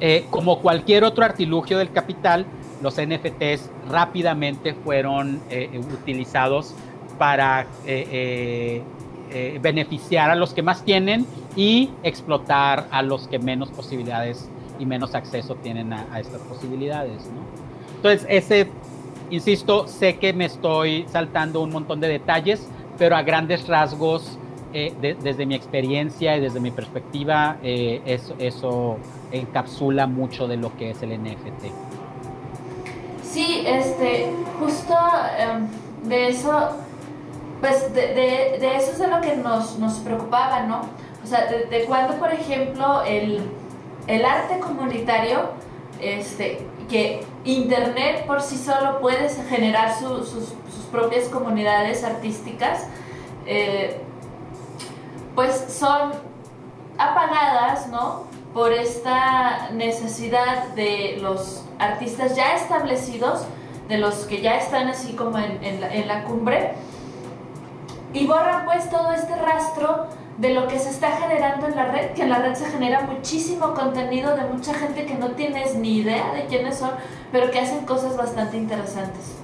eh, 0.00 0.26
como 0.30 0.60
cualquier 0.60 1.04
otro 1.04 1.24
artilugio 1.24 1.78
del 1.78 1.90
capital, 1.90 2.46
los 2.82 2.96
NFTs 2.96 3.70
rápidamente 3.88 4.74
fueron 4.74 5.40
utilizados 5.92 6.74
para 7.18 7.66
eh, 9.30 9.58
beneficiar 9.60 10.30
a 10.30 10.34
los 10.34 10.54
que 10.54 10.62
más 10.62 10.84
tienen 10.84 11.26
y 11.56 11.90
explotar 12.02 12.86
a 12.90 13.02
los 13.02 13.28
que 13.28 13.38
menos 13.38 13.70
posibilidades 13.70 14.48
y 14.78 14.86
menos 14.86 15.14
acceso 15.14 15.54
tienen 15.56 15.92
a, 15.92 16.20
estas 16.20 16.40
posibilidades. 16.42 17.30
Entonces, 17.96 18.26
ese, 18.28 18.68
insisto, 19.30 19.88
sé 19.88 20.16
que 20.18 20.32
me 20.32 20.44
estoy 20.44 21.06
saltando 21.08 21.62
un 21.62 21.70
montón 21.70 22.00
de 22.00 22.08
detalles, 22.08 22.68
pero 22.98 23.16
a 23.16 23.22
grandes 23.22 23.66
rasgos, 23.66 24.38
eh, 24.72 24.94
desde 25.22 25.46
mi 25.46 25.54
experiencia 25.54 26.36
y 26.36 26.40
desde 26.40 26.60
mi 26.60 26.70
perspectiva, 26.70 27.56
eh, 27.62 28.02
eso, 28.04 28.34
eso 28.38 28.98
encapsula 29.32 30.06
mucho 30.06 30.46
de 30.46 30.56
lo 30.56 30.76
que 30.76 30.90
es 30.90 31.02
el 31.02 31.12
NFT. 31.18 31.72
Sí, 33.22 33.64
este, 33.66 34.30
justo 34.58 34.94
em, 35.38 35.66
de 36.08 36.28
eso 36.28 36.70
pues 37.66 37.92
de, 37.94 38.76
eso 38.76 38.92
es 38.92 38.98
de 38.98 39.08
lo 39.08 39.20
que 39.20 39.34
nos, 39.36 39.76
nos 39.80 39.94
preocupaba, 39.94 40.60
¿no? 40.60 40.82
O 41.24 41.26
sea, 41.26 41.46
de, 41.46 41.84
cuando, 41.86 42.14
por 42.14 42.32
ejemplo, 42.32 43.02
el, 43.02 43.50
el, 44.06 44.24
arte 44.24 44.60
comunitario, 44.60 45.50
este, 46.00 46.64
que 46.88 47.24
Internet 47.44 48.24
por 48.26 48.40
sí 48.40 48.56
solo 48.56 49.00
puede 49.00 49.28
generar 49.48 49.98
sus, 49.98 50.28
sus, 50.28 50.54
propias 50.92 51.28
comunidades 51.28 52.04
artísticas, 52.04 52.86
eh, 53.44 54.00
pues 55.34 55.64
son 55.68 56.12
apagadas, 56.96 57.88
¿no? 57.88 58.26
Por 58.54 58.72
esta 58.72 59.70
necesidad 59.72 60.68
de 60.76 61.18
los 61.20 61.64
artistas 61.80 62.36
ya 62.36 62.54
establecidos, 62.54 63.44
de 63.88 63.98
los 63.98 64.14
que 64.26 64.40
ya 64.40 64.56
están 64.56 64.86
así 64.86 65.14
como 65.14 65.38
en, 65.38 65.80
la, 65.80 65.92
en 65.92 66.06
la 66.06 66.22
cumbre, 66.22 66.74
y 68.12 68.26
borran 68.26 68.64
pues 68.64 68.88
todo 68.90 69.12
este 69.12 69.34
rastro 69.36 70.06
de 70.38 70.52
lo 70.52 70.68
que 70.68 70.78
se 70.78 70.90
está 70.90 71.12
generando 71.12 71.66
en 71.66 71.76
la 71.76 71.86
red, 71.86 72.10
que 72.12 72.22
en 72.22 72.30
la 72.30 72.38
red 72.38 72.54
se 72.54 72.66
genera 72.66 73.02
muchísimo 73.02 73.72
contenido 73.74 74.36
de 74.36 74.44
mucha 74.44 74.74
gente 74.74 75.06
que 75.06 75.14
no 75.14 75.30
tienes 75.30 75.74
ni 75.76 75.98
idea 75.98 76.32
de 76.34 76.46
quiénes 76.46 76.76
son, 76.76 76.90
pero 77.32 77.50
que 77.50 77.58
hacen 77.58 77.86
cosas 77.86 78.16
bastante 78.16 78.56
interesantes. 78.56 79.36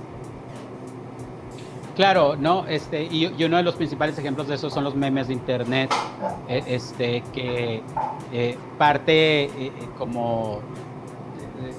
Claro, 1.97 2.37
no, 2.37 2.67
este, 2.69 3.05
y, 3.05 3.27
uno 3.45 3.59
de 3.59 3.63
los 3.63 3.75
principales 3.75 4.19
ejemplos 4.19 4.49
de 4.49 4.55
eso 4.55 4.71
son 4.71 4.85
los 4.85 4.95
memes 4.95 5.29
de 5.29 5.35
internet, 5.35 5.91
eh, 6.49 6.63
este, 6.67 7.23
que 7.35 7.83
eh, 8.33 8.57
parte 8.79 9.45
eh, 9.45 9.73
como 9.99 10.61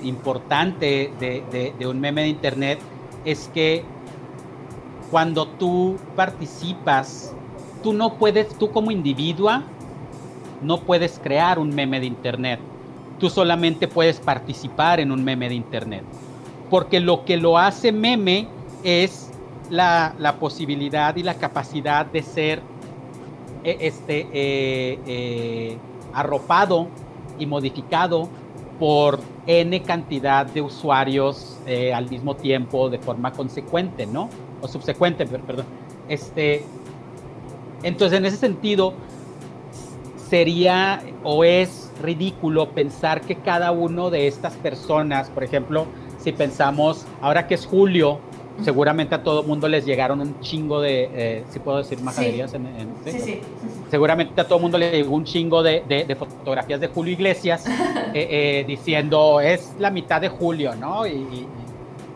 importante 0.04 1.12
de, 1.20 1.74
un 1.88 2.00
meme 2.00 2.22
de 2.22 2.28
internet 2.28 2.80
es 3.26 3.50
que 3.54 3.84
cuando 5.14 5.46
tú 5.48 5.98
participas, 6.16 7.36
tú 7.84 7.94
no 7.94 8.16
puedes, 8.16 8.50
tú 8.58 8.72
como 8.72 8.90
individua, 8.90 9.62
no 10.64 10.80
puedes 10.80 11.20
crear 11.20 11.60
un 11.60 11.70
meme 11.70 12.00
de 12.00 12.08
internet. 12.08 12.60
Tú 13.20 13.30
solamente 13.30 13.88
puedes 13.88 14.20
participar 14.20 15.00
en 15.00 15.12
un 15.12 15.24
meme 15.24 15.50
de 15.50 15.54
internet. 15.54 16.02
Porque 16.72 17.00
lo 17.00 17.26
que 17.26 17.38
lo 17.38 17.60
hace 17.60 17.92
meme 17.92 18.48
es 18.84 19.30
la, 19.70 20.16
posibilidad 20.40 21.16
y 21.16 21.22
la 21.22 21.36
capacidad 21.36 22.08
de 22.08 22.24
ser 22.24 22.64
e, 23.64 23.78
este, 23.82 24.28
eh, 24.34 25.00
eh, 25.06 25.78
arropado 26.12 26.88
y 27.38 27.46
modificado 27.46 28.28
por 28.80 29.20
n 29.46 29.80
cantidad 29.84 30.48
de 30.48 30.64
usuarios 30.64 31.60
eh, 31.68 31.94
al 31.94 32.10
mismo 32.10 32.36
tiempo 32.36 32.90
de 32.90 32.98
forma 32.98 33.32
consecuente, 33.32 34.08
¿no? 34.08 34.28
O 34.64 34.68
subsecuente, 34.68 35.26
perdón. 35.28 35.66
Este, 36.08 36.64
entonces, 37.84 38.18
en 38.18 38.26
ese 38.26 38.38
sentido, 38.38 38.94
sería 40.30 41.04
o 41.24 41.44
es 41.44 41.92
ridículo 42.02 42.70
pensar 42.72 43.22
que 43.22 43.36
cada 43.36 43.72
uno 43.72 44.10
de 44.10 44.28
estas 44.28 44.54
personas, 44.54 45.30
por 45.30 45.44
ejemplo, 45.44 45.86
si 46.18 46.32
pensamos, 46.32 47.06
ahora 47.22 47.46
que 47.46 47.56
es 47.56 47.66
julio, 47.66 48.20
seguramente 48.62 49.16
a 49.16 49.24
todo 49.24 49.42
el 49.42 49.48
mundo 49.48 49.68
les 49.68 49.86
llegaron 49.86 50.22
un 50.22 50.40
chingo 50.40 50.80
de, 50.82 51.10
eh, 51.14 51.44
si 51.50 51.60
puedo 51.60 51.80
decir 51.80 52.00
majaderías 52.02 52.52
sí. 52.52 52.58
en, 52.58 52.94
sí, 53.06 53.20
sí. 53.20 53.42
Seguramente 53.90 54.40
a 54.40 54.46
todo 54.46 54.58
el 54.58 54.62
mundo 54.62 54.78
le 54.78 54.92
llegó 54.92 55.16
un 55.16 55.24
chingo 55.24 55.64
de, 55.64 56.16
fotografías 56.18 56.80
de 56.80 56.88
Julio 56.88 57.14
Iglesias 57.14 57.66
eh, 58.14 58.14
eh, 58.14 58.66
diciendo 58.68 59.42
es 59.42 59.74
la 59.80 59.92
mitad 59.92 60.22
de 60.22 60.30
julio, 60.30 60.76
¿no? 60.76 61.06
Y, 61.08 61.48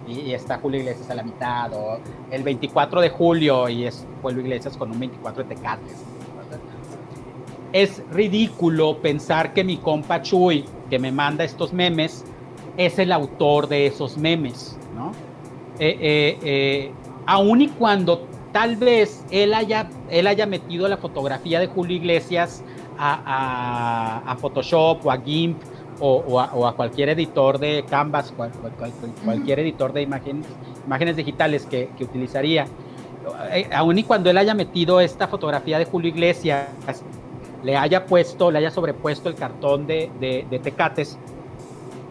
está 0.07 0.57
Julio 0.59 0.79
Iglesias 0.79 1.09
a 1.09 1.15
la 1.15 1.23
mitad, 1.23 1.73
o 1.73 1.99
el 2.31 2.43
24 2.43 3.01
de 3.01 3.09
julio 3.09 3.69
y 3.69 3.85
es 3.85 4.05
Julio 4.21 4.41
Iglesias 4.41 4.77
con 4.77 4.91
un 4.91 4.99
24 4.99 5.43
de 5.43 5.55
tecates. 5.55 6.03
Es 7.73 8.01
ridículo 8.11 8.97
pensar 9.01 9.53
que 9.53 9.63
mi 9.63 9.77
compa 9.77 10.21
Chuy, 10.21 10.65
que 10.89 10.99
me 10.99 11.11
manda 11.11 11.43
estos 11.43 11.73
memes, 11.73 12.23
es 12.77 12.97
el 12.99 13.11
autor 13.11 13.67
de 13.67 13.87
esos 13.87 14.17
memes, 14.17 14.77
¿no? 14.95 15.11
Eh, 15.79 15.97
eh, 15.99 16.39
eh, 16.43 16.91
aun 17.25 17.61
y 17.61 17.67
cuando 17.67 18.27
tal 18.51 18.77
vez 18.77 19.23
él 19.29 19.53
haya, 19.53 19.89
él 20.09 20.27
haya 20.27 20.45
metido 20.45 20.87
la 20.87 20.97
fotografía 20.97 21.59
de 21.59 21.67
Julio 21.67 21.97
Iglesias 21.97 22.63
a, 22.97 24.35
Photoshop 24.39 25.05
o 25.05 25.11
a 25.11 25.17
GIMP 25.17 25.61
o, 25.99 26.39
a, 26.39 26.75
cualquier 26.75 27.09
editor 27.09 27.59
de 27.59 27.85
Canvas, 27.89 28.33
cualquier 29.25 29.59
editor 29.59 29.93
de 29.93 30.01
imágenes, 30.01 30.45
imágenes 30.85 31.15
digitales 31.15 31.65
que, 31.65 31.89
utilizaría, 31.99 32.67
aun 33.73 33.97
y 33.97 34.03
cuando 34.03 34.29
él 34.29 34.37
haya 34.37 34.53
metido 34.53 34.99
esta 35.01 35.27
fotografía 35.27 35.79
de 35.79 35.85
Julio 35.85 36.09
Iglesias, 36.09 36.67
le 37.63 37.75
haya 37.75 38.05
puesto, 38.05 38.51
le 38.51 38.59
haya 38.59 38.71
sobrepuesto 38.71 39.29
el 39.29 39.35
cartón 39.35 39.87
de, 39.87 40.09
de 40.19 40.59
Tecates, 40.59 41.17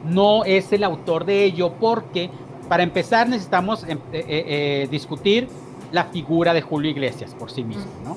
no 0.05 0.45
es 0.45 0.73
el 0.73 0.85
autor 0.85 1.25
de 1.25 1.45
ello 1.45 1.73
porque 1.81 2.31
para 2.69 2.83
empezar 2.83 3.29
necesitamos 3.29 3.85
em, 3.85 3.99
eh, 4.13 4.25
eh, 4.29 4.45
eh, 4.47 4.89
discutir 4.91 5.49
la 5.93 6.05
figura 6.05 6.53
de 6.53 6.63
Julio 6.63 6.91
Iglesias 6.91 7.35
por 7.35 7.51
sí 7.51 7.63
mismo, 7.63 7.91
¿no? 8.05 8.17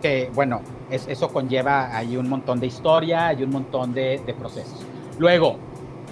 Que 0.00 0.30
bueno, 0.34 0.62
eso 0.90 1.28
conlleva 1.28 1.94
ahí 1.94 2.16
un 2.16 2.28
montón 2.28 2.58
de 2.58 2.66
historia 2.66 3.34
y 3.34 3.42
un 3.42 3.50
montón 3.50 3.92
de, 3.92 4.20
procesos. 4.38 4.80
Luego, 5.20 5.56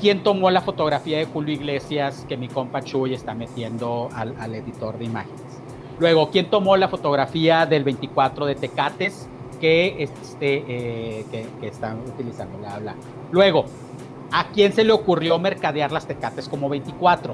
¿quién 0.02 0.22
tomó 0.22 0.50
la 0.50 0.60
fotografía 0.60 1.16
de 1.16 1.24
Julio 1.24 1.54
Iglesias 1.54 2.26
que 2.28 2.36
mi 2.36 2.46
compa 2.46 2.82
Chuy 2.82 3.14
está 3.14 3.32
metiendo 3.32 4.10
al, 4.14 4.54
editor 4.54 4.98
de 4.98 5.06
imágenes? 5.06 5.62
Luego, 5.98 6.28
¿quién 6.30 6.50
tomó 6.50 6.76
la 6.76 6.88
fotografía 6.88 7.64
del 7.64 7.84
24 7.84 8.44
de 8.44 8.54
Tecates 8.54 9.26
que, 9.62 10.02
este, 10.02 11.24
que, 11.30 11.46
están 11.62 12.00
utilizando? 12.00 12.58
Bla, 12.58 12.78
bla. 12.80 12.94
Luego, 13.30 13.64
¿a 14.30 14.48
quién 14.48 14.74
se 14.74 14.84
le 14.84 14.92
ocurrió 14.92 15.38
mercadear 15.38 15.90
las 15.90 16.06
Tecates 16.06 16.46
como 16.46 16.68
24? 16.68 17.32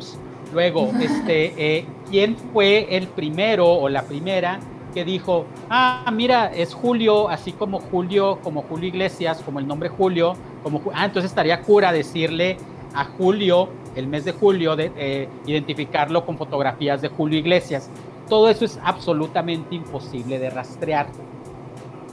Luego, 0.52 0.92
este, 1.00 1.54
eh, 1.56 1.86
¿quién 2.08 2.36
fue 2.52 2.96
el 2.96 3.08
primero 3.08 3.68
o 3.68 3.88
la 3.88 4.04
primera 4.04 4.60
que 4.94 5.04
dijo, 5.04 5.46
ah, 5.70 6.08
mira, 6.12 6.52
es 6.54 6.72
Julio, 6.72 7.28
así 7.28 7.50
como 7.50 7.80
Julio, 7.80 8.38
como 8.44 8.62
Julio 8.62 8.86
Iglesias, 8.86 9.42
como 9.44 9.58
el 9.58 9.66
nombre 9.66 9.88
Julio, 9.88 10.36
como, 10.64 10.82
ah, 10.92 11.04
entonces 11.04 11.30
estaría 11.30 11.60
cura 11.62 11.92
decirle 11.92 12.56
a 12.94 13.04
Julio, 13.04 13.68
el 13.94 14.08
mes 14.08 14.24
de 14.24 14.32
julio, 14.32 14.74
de, 14.74 14.90
eh, 14.96 15.28
identificarlo 15.46 16.26
con 16.26 16.36
fotografías 16.36 17.00
de 17.00 17.08
Julio 17.08 17.38
Iglesias. 17.38 17.88
Todo 18.28 18.48
eso 18.48 18.64
es 18.64 18.80
absolutamente 18.82 19.76
imposible 19.76 20.40
de 20.40 20.50
rastrear, 20.50 21.06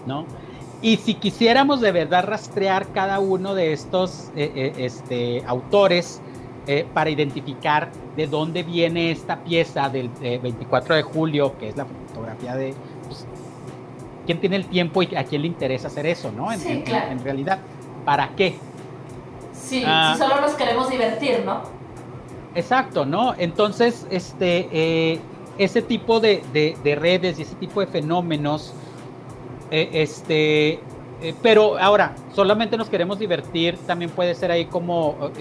¿no? 0.05 0.25
Y 0.83 0.97
si 0.97 1.15
quisiéramos 1.15 1.81
de 1.81 1.91
verdad 1.91 2.25
rastrear 2.25 2.87
cada 2.91 3.19
uno 3.19 3.55
de 3.55 3.73
estos 3.73 4.31
eh, 4.35 4.73
este, 4.77 5.43
autores, 5.47 6.21
eh, 6.67 6.85
para 6.93 7.09
identificar 7.09 7.91
de 8.15 8.27
dónde 8.27 8.61
viene 8.61 9.09
esta 9.09 9.43
pieza 9.43 9.89
del 9.89 10.09
24 10.09 10.93
de 10.93 11.01
julio, 11.01 11.57
que 11.57 11.69
es 11.69 11.75
la 11.75 11.85
fotografía 11.85 12.55
de... 12.55 12.75
Pues, 13.07 13.25
¿Quién 14.27 14.39
tiene 14.39 14.57
el 14.57 14.67
tiempo 14.67 15.01
y 15.01 15.15
a 15.15 15.23
quién 15.23 15.41
le 15.41 15.47
interesa 15.47 15.87
hacer 15.87 16.05
eso, 16.05 16.31
no? 16.31 16.51
En, 16.51 16.61
en, 16.87 17.23
realidad, 17.23 17.57
¿para 18.05 18.29
qué? 18.35 18.55
Sí, 19.53 19.83
ah. 19.85 20.13
si 20.13 20.21
solo 20.21 20.41
nos 20.41 20.53
queremos 20.53 20.89
divertir, 20.89 21.43
¿no? 21.45 21.61
Exacto, 22.55 23.05
¿no? 23.05 23.33
Entonces, 23.37 24.05
este, 24.09 24.67
eh, 24.71 25.19
ese 25.57 25.81
tipo 25.81 26.19
de, 26.19 26.43
de, 26.51 26.95
redes 26.95 27.39
y 27.39 27.43
ese 27.43 27.55
tipo 27.55 27.79
de 27.79 27.87
fenómenos, 27.87 28.73
eh, 29.69 29.89
este, 29.93 30.79
eh, 31.21 31.33
pero 31.41 31.77
ahora, 31.77 32.15
solamente 32.33 32.75
nos 32.77 32.89
queremos 32.89 33.19
divertir, 33.19 33.77
también 33.87 34.11
puede 34.11 34.35
ser 34.35 34.51
ahí 34.51 34.65
como 34.65 35.31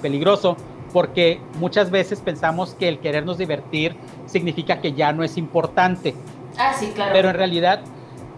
peligroso, 0.00 0.56
porque 0.92 1.40
muchas 1.58 1.90
veces 1.90 2.20
pensamos 2.20 2.74
que 2.74 2.88
el 2.88 3.00
querernos 3.00 3.38
divertir 3.38 3.96
significa 4.26 4.80
que 4.80 4.92
ya 4.92 5.12
no 5.12 5.24
es 5.24 5.36
importante. 5.36 6.14
Ah, 6.56 6.72
sí, 6.78 6.92
claro. 6.94 7.10
Pero 7.12 7.30
en 7.30 7.34
realidad, 7.34 7.80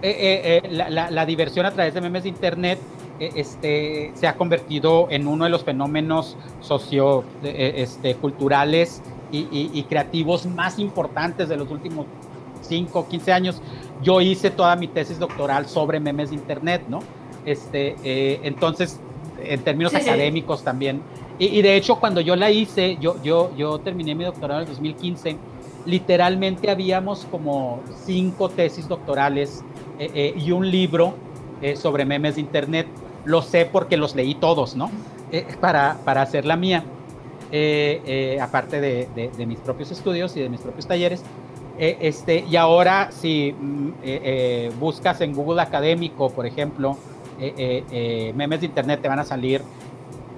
la, 0.00 1.26
diversión 1.26 1.66
a 1.66 1.72
través 1.72 1.92
de 1.92 2.00
memes 2.00 2.22
de 2.22 2.30
internet 2.30 2.78
este, 3.18 4.12
se 4.14 4.26
ha 4.26 4.36
convertido 4.36 5.08
en 5.10 5.26
uno 5.26 5.44
de 5.44 5.50
los 5.50 5.64
fenómenos 5.64 6.36
socio 6.60 7.24
este, 7.42 8.14
culturales 8.16 9.02
y, 9.32 9.82
creativos 9.84 10.46
más 10.46 10.78
importantes 10.78 11.48
de 11.48 11.56
los 11.56 11.70
últimos 11.70 12.06
5, 12.62 13.06
15 13.08 13.32
años 13.32 13.62
yo 14.02 14.20
hice 14.20 14.50
toda 14.50 14.76
mi 14.76 14.88
tesis 14.88 15.18
doctoral 15.18 15.66
sobre 15.66 16.00
memes 16.00 16.30
de 16.30 16.36
internet, 16.36 16.82
¿no? 16.88 17.00
Este, 17.44 17.96
eh, 18.04 18.40
entonces, 18.42 19.00
en 19.42 19.60
términos 19.62 19.94
académicos 19.94 20.62
también. 20.62 21.00
Y, 21.38 21.60
de 21.60 21.76
hecho, 21.76 21.96
cuando 21.96 22.22
yo 22.22 22.34
la 22.34 22.50
hice, 22.50 22.96
yo, 22.98 23.22
yo, 23.22 23.50
yo 23.56 23.78
terminé 23.78 24.14
mi 24.14 24.24
doctorado 24.24 24.60
en 24.60 24.68
el 24.68 24.72
2015, 24.72 25.36
literalmente 25.84 26.70
habíamos 26.70 27.26
como 27.30 27.80
cinco 28.06 28.48
tesis 28.48 28.88
doctorales 28.88 29.62
eh, 29.98 30.10
eh, 30.14 30.34
y 30.36 30.50
un 30.50 30.70
libro 30.70 31.14
sobre 31.74 32.04
memes 32.04 32.34
de 32.34 32.42
internet. 32.42 32.86
Lo 33.26 33.42
sé 33.42 33.66
porque 33.66 33.98
los 33.98 34.14
leí 34.14 34.34
todos, 34.34 34.74
¿no? 34.74 34.90
para, 35.60 35.98
para 36.04 36.22
hacer 36.22 36.46
la 36.46 36.56
mía. 36.56 36.82
aparte 38.40 38.80
de, 38.80 39.08
de, 39.36 39.46
mis 39.46 39.58
propios 39.58 39.90
estudios 39.90 40.34
y 40.36 40.40
de 40.40 40.48
mis 40.48 40.62
propios 40.62 40.86
talleres. 40.86 41.22
Eh, 41.78 41.98
este, 42.00 42.44
y 42.48 42.56
ahora 42.56 43.10
si 43.12 43.52
mm, 43.52 43.88
eh, 43.88 43.92
eh, 44.02 44.72
buscas 44.80 45.20
en 45.20 45.34
Google 45.34 45.60
Académico, 45.60 46.30
por 46.30 46.46
ejemplo, 46.46 46.96
memes 47.38 48.60
de 48.60 48.66
Internet, 48.66 49.02
te 49.02 49.08
van 49.08 49.18
a 49.18 49.24
salir, 49.24 49.60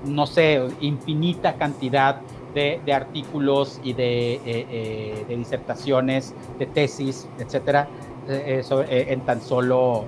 no 0.05 0.27
sé, 0.27 0.61
infinita 0.81 1.55
cantidad 1.55 2.21
de, 2.55 2.81
artículos 2.93 3.81
y 3.85 3.93
de, 3.93 5.25
disertaciones, 5.29 6.35
de 6.59 6.67
tesis, 6.67 7.29
etcétera, 7.39 7.89
en 8.27 9.21
tan 9.21 9.41
solo 9.41 10.07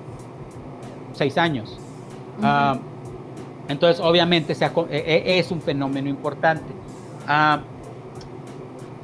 seis 1.13 1.37
años. 1.37 1.79
Ah, 2.41 2.77
entonces, 3.67 4.03
obviamente, 4.03 4.55
es 4.91 5.51
un 5.51 5.61
fenómeno 5.61 6.09
importante. 6.09 6.73
Ah, 7.27 7.61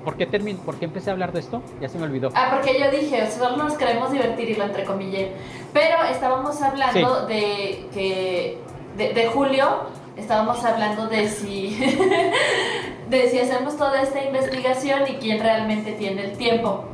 ¿Por 0.07 0.15
qué, 0.15 0.25
¿Por 0.25 0.75
qué 0.77 0.85
empecé 0.85 1.09
a 1.09 1.13
hablar 1.13 1.33
de 1.33 1.41
esto? 1.41 1.61
Ya 1.81 1.89
se 1.89 1.97
me 1.97 2.05
olvidó. 2.05 2.31
Ah, 2.33 2.49
porque 2.53 2.79
yo 2.79 2.89
dije, 2.89 3.29
solo 3.29 3.57
nos 3.57 3.73
queremos 3.73 4.09
divertir 4.09 4.49
y 4.49 4.55
lo 4.55 4.63
entrecomillé. 4.63 5.33
Pero 5.73 6.01
estábamos 6.09 6.61
hablando 6.61 7.27
de 7.27 7.87
que 7.93 8.57
de, 8.95 9.27
julio, 9.27 9.81
estábamos 10.15 10.63
hablando 10.63 11.07
de 11.07 11.27
si, 11.27 11.77
de 13.09 13.29
si 13.29 13.39
hacemos 13.39 13.75
toda 13.75 14.01
esta 14.01 14.23
investigación 14.23 15.01
y 15.09 15.15
quién 15.15 15.41
realmente 15.41 15.91
tiene 15.91 16.23
el 16.23 16.37
tiempo. 16.37 16.85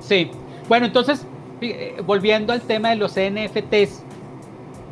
Sí. 0.00 0.30
Bueno, 0.68 0.86
entonces, 0.86 1.26
volviendo 2.04 2.52
al 2.52 2.62
tema 2.62 2.90
de 2.90 2.96
los 2.96 3.12
NFTs, 3.12 4.02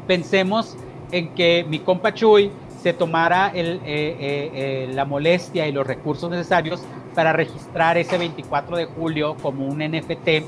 pensemos 0.06 0.76
en 1.12 1.28
que 1.34 1.64
mi 1.68 1.78
compa 1.78 2.12
Chuy 2.12 2.50
se 2.82 2.92
tomara 2.92 3.50
el, 3.54 4.94
la 4.94 5.04
molestia 5.04 5.66
y 5.66 5.72
los 5.72 5.86
recursos 5.86 6.30
necesarios 6.30 6.82
para 7.14 7.32
registrar 7.32 7.96
ese 7.96 8.18
24 8.18 8.76
de 8.76 8.84
julio 8.84 9.36
como 9.42 9.66
un 9.66 9.78
NFT 9.78 10.44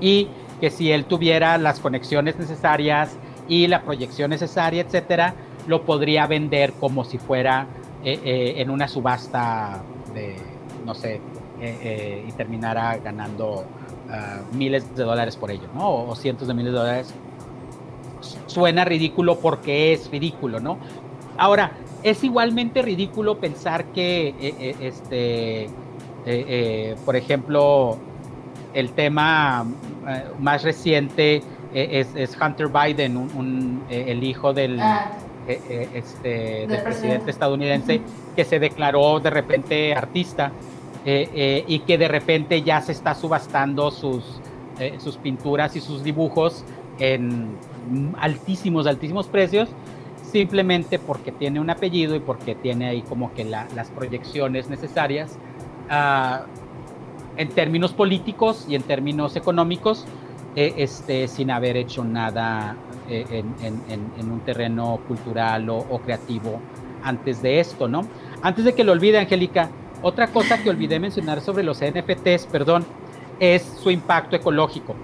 y 0.00 0.28
que 0.60 0.70
si 0.70 0.92
él 0.92 1.06
tuviera 1.06 1.58
las 1.58 1.80
conexiones 1.80 2.38
necesarias 2.38 3.16
y 3.48 3.66
la 3.66 3.82
proyección 3.82 4.30
necesaria, 4.30 4.82
etcétera, 4.82 5.34
lo 5.66 5.82
podría 5.82 6.26
vender 6.26 6.72
como 6.74 7.04
si 7.04 7.18
fuera 7.18 7.66
eh, 8.04 8.20
eh, 8.24 8.54
en 8.58 8.70
una 8.70 8.86
subasta 8.86 9.82
de, 10.14 10.36
no 10.84 10.94
sé, 10.94 11.20
eh, 11.60 12.24
y 12.28 12.32
terminara 12.32 12.96
ganando 12.98 13.64
miles 14.52 14.94
de 14.96 15.04
dólares 15.04 15.36
por 15.36 15.50
ello, 15.50 15.68
¿no? 15.74 16.08
O, 16.08 16.16
cientos 16.16 16.48
de 16.48 16.54
miles 16.54 16.72
de 16.72 16.78
dólares. 16.78 17.14
Suena 18.46 18.84
ridículo 18.84 19.38
porque 19.38 19.92
es 19.92 20.10
ridículo, 20.10 20.60
¿no? 20.60 20.78
Ahora, 21.38 21.72
es 22.02 22.22
igualmente 22.22 22.82
ridículo 22.82 23.38
pensar 23.38 23.86
que, 23.86 24.34
este, 24.80 25.68
por 27.04 27.16
ejemplo, 27.16 27.96
el 28.74 28.90
tema 28.90 29.64
más 30.38 30.62
reciente 30.62 31.42
es, 31.72 32.36
Hunter 32.40 32.68
Biden, 32.68 33.80
el 33.88 34.22
hijo 34.22 34.52
del, 34.52 34.78
ah. 34.80 35.10
Eh, 35.48 35.60
eh, 35.68 35.88
este, 35.94 36.66
del 36.68 36.82
presidente 36.82 37.32
estadounidense 37.32 38.00
que 38.36 38.44
se 38.44 38.60
declaró 38.60 39.18
de 39.18 39.28
repente 39.28 39.92
artista 39.92 40.52
eh, 41.04 41.64
y 41.66 41.80
que 41.80 41.98
de 41.98 42.08
repente 42.08 42.62
ya 42.62 42.80
se 42.80 42.92
está 42.92 43.14
subastando 43.14 43.90
sus, 43.90 44.40
sus 44.98 45.16
pinturas 45.16 45.76
y 45.76 45.80
sus 45.80 46.02
dibujos 46.02 46.64
en 46.98 47.56
altísimos, 48.18 48.86
altísimos 48.86 49.26
precios, 49.26 49.68
simplemente 50.22 50.98
porque 50.98 51.30
tiene 51.30 51.60
un 51.60 51.70
apellido 51.70 52.16
y 52.16 52.20
porque 52.20 52.54
tiene 52.54 52.88
ahí 52.88 53.02
como 53.02 53.34
que 53.34 53.44
las 53.44 53.90
proyecciones 53.94 54.70
necesarias 54.70 55.38
ah, 55.90 56.46
en 57.36 57.48
términos 57.48 57.92
políticos 57.92 58.66
y 58.68 58.74
en 58.74 58.82
términos 58.82 59.36
económicos, 59.36 60.06
este, 60.54 61.28
sin 61.28 61.50
haber 61.50 61.76
hecho 61.78 62.04
nada 62.04 62.76
eh, 63.08 63.42
en, 63.62 64.30
un 64.30 64.40
terreno 64.40 65.00
cultural 65.08 65.68
o, 65.70 65.98
creativo 66.04 66.60
antes 67.02 67.42
de 67.42 67.58
esto, 67.58 67.88
¿no? 67.88 68.02
Antes 68.42 68.64
de 68.64 68.74
que 68.74 68.84
lo 68.84 68.92
olvide, 68.92 69.18
Angélica, 69.18 69.70
otra 70.02 70.28
cosa 70.28 70.62
que 70.62 70.70
olvidé 70.70 70.98
mencionar 70.98 71.40
sobre 71.40 71.62
los 71.62 71.80
NFTs, 71.80 72.46
perdón, 72.46 72.84
es 73.40 73.62
su 73.82 73.90
impacto 73.90 74.36
ecológico. 74.36 74.94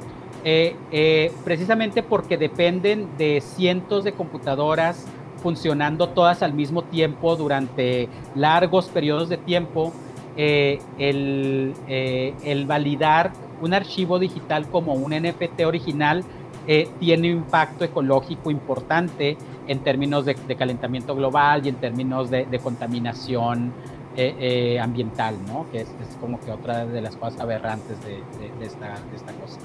Eh, 0.45 0.77
eh, 0.93 1.33
precisamente 1.45 2.03
porque 2.03 2.37
dependen 2.37 3.17
de 3.19 3.41
cientos 3.41 4.05
de 4.05 4.13
computadoras 4.13 5.07
funcionando 5.43 6.09
todas 6.11 6.43
al 6.43 6.53
mismo 6.53 6.83
tiempo 6.83 7.37
durante 7.37 8.09
largos 8.35 8.87
periodos 8.89 9.29
de 9.29 9.37
tiempo, 9.37 9.93
el, 10.37 11.75
el 11.89 12.67
validar 12.67 13.33
un 13.61 13.75
archivo 13.75 14.21
digital 14.21 14.69
como 14.69 14.95
un 14.95 15.11
NFT 15.11 15.63
original 15.67 16.25
eh, 16.71 16.87
tiene 17.01 17.33
un 17.33 17.39
impacto 17.39 17.85
ecológico 17.85 18.51
importante 18.51 19.39
en 19.67 19.79
términos 19.79 20.27
de, 20.27 20.35
calentamiento 20.35 21.15
global 21.15 21.65
y 21.65 21.71
en 21.71 21.77
términos 21.77 22.29
de, 22.29 22.61
contaminación 22.63 23.73
eh, 24.21 24.35
eh, 24.41 24.81
ambiental, 24.81 25.37
¿no? 25.47 25.67
Que 25.71 25.83
es, 25.83 25.89
como 26.21 26.41
que 26.41 26.51
otra 26.51 26.85
de 26.85 27.01
las 27.01 27.15
cosas 27.15 27.41
aberrantes 27.41 27.97
de, 28.05 28.21
esta, 28.61 29.33
cosa. 29.35 29.61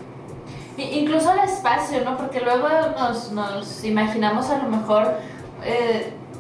Incluso 0.78 1.34
el 1.34 1.40
espacio, 1.40 2.04
¿no? 2.06 2.16
Porque 2.18 2.40
luego 2.40 2.68
nos, 2.98 3.32
nos 3.32 3.84
imaginamos 3.84 4.50
a 4.52 4.60
lo 4.60 4.70
mejor, 4.70 5.14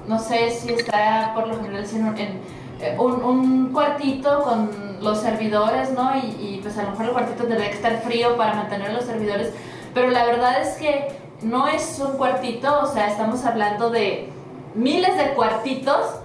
no 0.07 0.19
sé 0.19 0.51
si 0.51 0.73
está 0.73 1.31
por 1.33 1.47
lo 1.47 1.55
general 1.55 1.85
en 1.91 2.99
un, 2.99 3.23
un, 3.23 3.73
cuartito 3.73 4.43
con 4.43 4.69
los 5.01 5.19
servidores, 5.19 5.91
¿no? 5.91 6.15
Y, 6.15 6.19
y, 6.39 6.59
pues 6.61 6.77
a 6.77 6.83
lo 6.83 6.91
mejor 6.91 7.05
el 7.05 7.11
cuartito 7.13 7.45
tendría 7.45 7.69
que 7.69 7.77
estar 7.77 7.99
frío 8.01 8.37
para 8.37 8.53
mantener 8.53 8.93
los 8.93 9.05
servidores, 9.05 9.51
pero 9.93 10.11
la 10.11 10.25
verdad 10.25 10.61
es 10.61 10.77
que 10.77 11.07
no 11.41 11.67
es 11.67 11.99
un 11.99 12.17
cuartito, 12.17 12.81
o 12.81 12.85
sea, 12.85 13.07
estamos 13.07 13.43
hablando 13.43 13.89
de 13.89 14.29
miles 14.75 15.17
de 15.17 15.33
cuartitos 15.33 16.19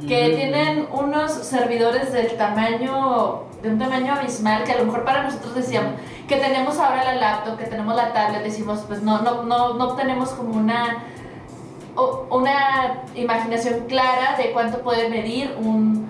que 0.00 0.30
tienen 0.36 0.86
unos 0.92 1.32
servidores 1.32 2.12
del 2.12 2.36
tamaño, 2.36 3.44
de 3.62 3.70
un 3.70 3.78
tamaño 3.78 4.14
abismal, 4.14 4.64
que 4.64 4.72
a 4.72 4.78
lo 4.78 4.84
mejor 4.84 5.04
para 5.04 5.22
nosotros 5.22 5.54
decíamos, 5.54 5.92
que 6.28 6.36
tenemos 6.36 6.78
ahora 6.78 7.04
la 7.04 7.14
laptop, 7.14 7.56
que 7.56 7.64
tenemos 7.64 7.96
la 7.96 8.12
tablet, 8.12 8.42
decimos, 8.42 8.84
pues 8.86 9.02
no, 9.02 9.22
no, 9.22 9.44
no, 9.44 9.74
no 9.74 9.94
tenemos 9.94 10.30
como 10.30 10.54
una, 10.56 11.04
una 12.30 13.02
imaginación 13.14 13.86
clara 13.86 14.36
de 14.36 14.52
cuánto 14.52 14.80
puede 14.80 15.08
medir 15.08 15.54
un, 15.58 16.06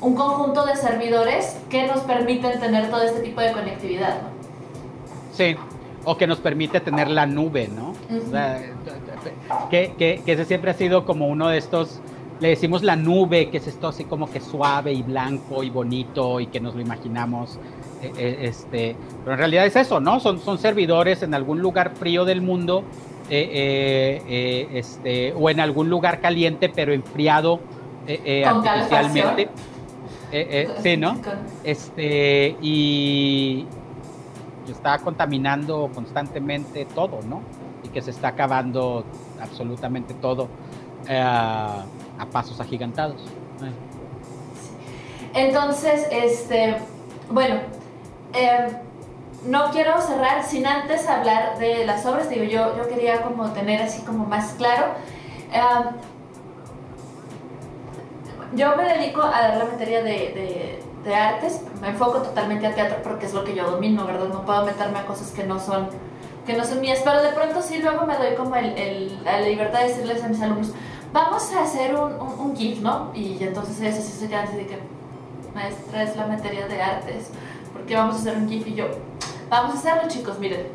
un 0.00 0.14
conjunto 0.14 0.66
de 0.66 0.76
servidores 0.76 1.56
que 1.70 1.86
nos 1.86 2.00
permiten 2.00 2.60
tener 2.60 2.90
todo 2.90 3.02
este 3.02 3.20
tipo 3.20 3.40
de 3.40 3.52
conectividad. 3.52 4.18
Sí, 5.32 5.56
o 6.04 6.16
que 6.16 6.26
nos 6.26 6.38
permite 6.38 6.80
tener 6.80 7.08
la 7.08 7.26
nube, 7.26 7.68
¿no? 7.68 7.94
que, 9.70 9.94
que, 9.96 10.22
ese 10.26 10.44
siempre 10.44 10.70
ha 10.70 10.74
sido 10.74 11.04
como 11.04 11.28
uno 11.28 11.48
de 11.48 11.58
estos, 11.58 12.00
le 12.40 12.48
decimos 12.48 12.82
la 12.82 12.96
nube, 12.96 13.48
que 13.50 13.58
es 13.58 13.66
esto 13.66 13.88
así 13.88 14.04
como 14.04 14.30
que 14.30 14.40
suave 14.40 14.92
y 14.92 15.02
blanco 15.02 15.62
y 15.62 15.70
bonito 15.70 16.40
y 16.40 16.46
que 16.46 16.60
nos 16.60 16.74
lo 16.74 16.80
imaginamos. 16.80 17.58
Eh, 18.02 18.12
eh, 18.16 18.36
este, 18.42 18.96
pero 19.22 19.34
en 19.34 19.38
realidad 19.38 19.66
es 19.66 19.76
eso, 19.76 20.00
¿no? 20.00 20.20
Son, 20.20 20.38
son 20.40 20.58
servidores 20.58 21.22
en 21.22 21.34
algún 21.34 21.60
lugar 21.60 21.94
frío 21.94 22.24
del 22.24 22.42
mundo 22.42 22.84
eh, 23.30 24.68
este, 24.74 25.32
o 25.32 25.48
en 25.48 25.60
algún 25.60 25.88
lugar 25.88 26.20
caliente 26.20 26.68
pero 26.68 26.92
enfriado 26.92 27.60
artificialmente. 28.06 29.48
sí, 30.82 30.96
¿no? 30.96 31.16
Este, 31.62 32.56
y, 32.60 33.66
está 34.68 34.98
contaminando 34.98 35.90
constantemente 35.94 36.86
todo, 36.86 37.20
¿no? 37.28 37.42
Y 37.82 37.88
que 37.88 38.00
se 38.00 38.10
está 38.10 38.28
acabando 38.28 39.04
absolutamente 39.40 40.14
todo 40.14 40.48
eh, 41.08 41.22
a 42.18 42.26
pasos 42.26 42.60
agigantados. 42.60 43.22
Entonces, 45.34 46.06
este, 46.10 46.76
bueno, 47.30 47.56
em, 48.32 48.76
no 49.46 49.70
quiero 49.70 50.00
cerrar 50.00 50.44
sin 50.44 50.66
antes 50.66 51.08
hablar 51.08 51.58
de 51.58 51.84
las 51.84 52.06
obras, 52.06 52.28
digo, 52.28 52.44
yo, 52.44 52.76
yo 52.76 52.88
quería 52.88 53.22
como 53.22 53.50
tener 53.50 53.82
así 53.82 54.02
como 54.02 54.26
más 54.26 54.52
claro. 54.52 54.86
Em, 55.52 55.96
yo 58.56 58.76
me 58.76 58.84
dedico 58.84 59.22
a 59.22 59.40
dar 59.40 59.56
la 59.56 59.64
materia 59.64 60.02
de 60.02 60.80
de 61.04 61.14
artes, 61.14 61.60
me 61.80 61.88
enfoco 61.88 62.22
totalmente 62.22 62.66
al 62.66 62.74
teatro 62.74 62.96
porque 63.04 63.26
es 63.26 63.34
lo 63.34 63.44
que 63.44 63.54
yo 63.54 63.70
domino, 63.70 64.06
¿verdad? 64.06 64.28
No 64.28 64.44
puedo 64.44 64.64
meterme 64.64 64.98
a 64.98 65.06
cosas 65.06 65.30
que 65.30 65.44
no 65.44 65.60
son, 65.60 65.88
que 66.46 66.54
no 66.54 66.64
son 66.64 66.80
mías, 66.80 67.00
pero 67.04 67.22
de 67.22 67.28
pronto 67.30 67.60
sí 67.60 67.78
luego 67.78 68.06
me 68.06 68.16
doy 68.16 68.34
como 68.34 68.56
el, 68.56 69.22
la 69.22 69.40
libertad 69.40 69.80
de 69.80 69.88
decirles 69.88 70.24
a 70.24 70.28
mis 70.28 70.40
alumnos, 70.40 70.72
vamos 71.14 71.52
a 71.52 71.62
hacer 71.62 71.94
un, 71.94 72.12
un, 72.20 72.56
GIF, 72.56 72.80
¿no? 72.80 73.12
Y 73.14 73.38
entonces 73.40 73.94
sí 73.94 74.12
se 74.12 74.28
quedan 74.28 74.48
así 74.48 74.56
de 74.56 74.66
que, 74.66 74.78
maestra, 75.54 76.02
es 76.02 76.16
la 76.16 76.26
materia 76.26 76.66
de 76.66 76.82
artes, 76.82 77.30
porque 77.72 77.94
vamos 77.94 78.16
a 78.16 78.18
hacer 78.18 78.36
un 78.36 78.48
GIF? 78.48 78.66
Y 78.66 78.74
yo, 78.74 78.86
vamos 79.48 79.76
a 79.76 79.78
hacerlo 79.78 80.08
chicos, 80.08 80.40
miren. 80.40 80.66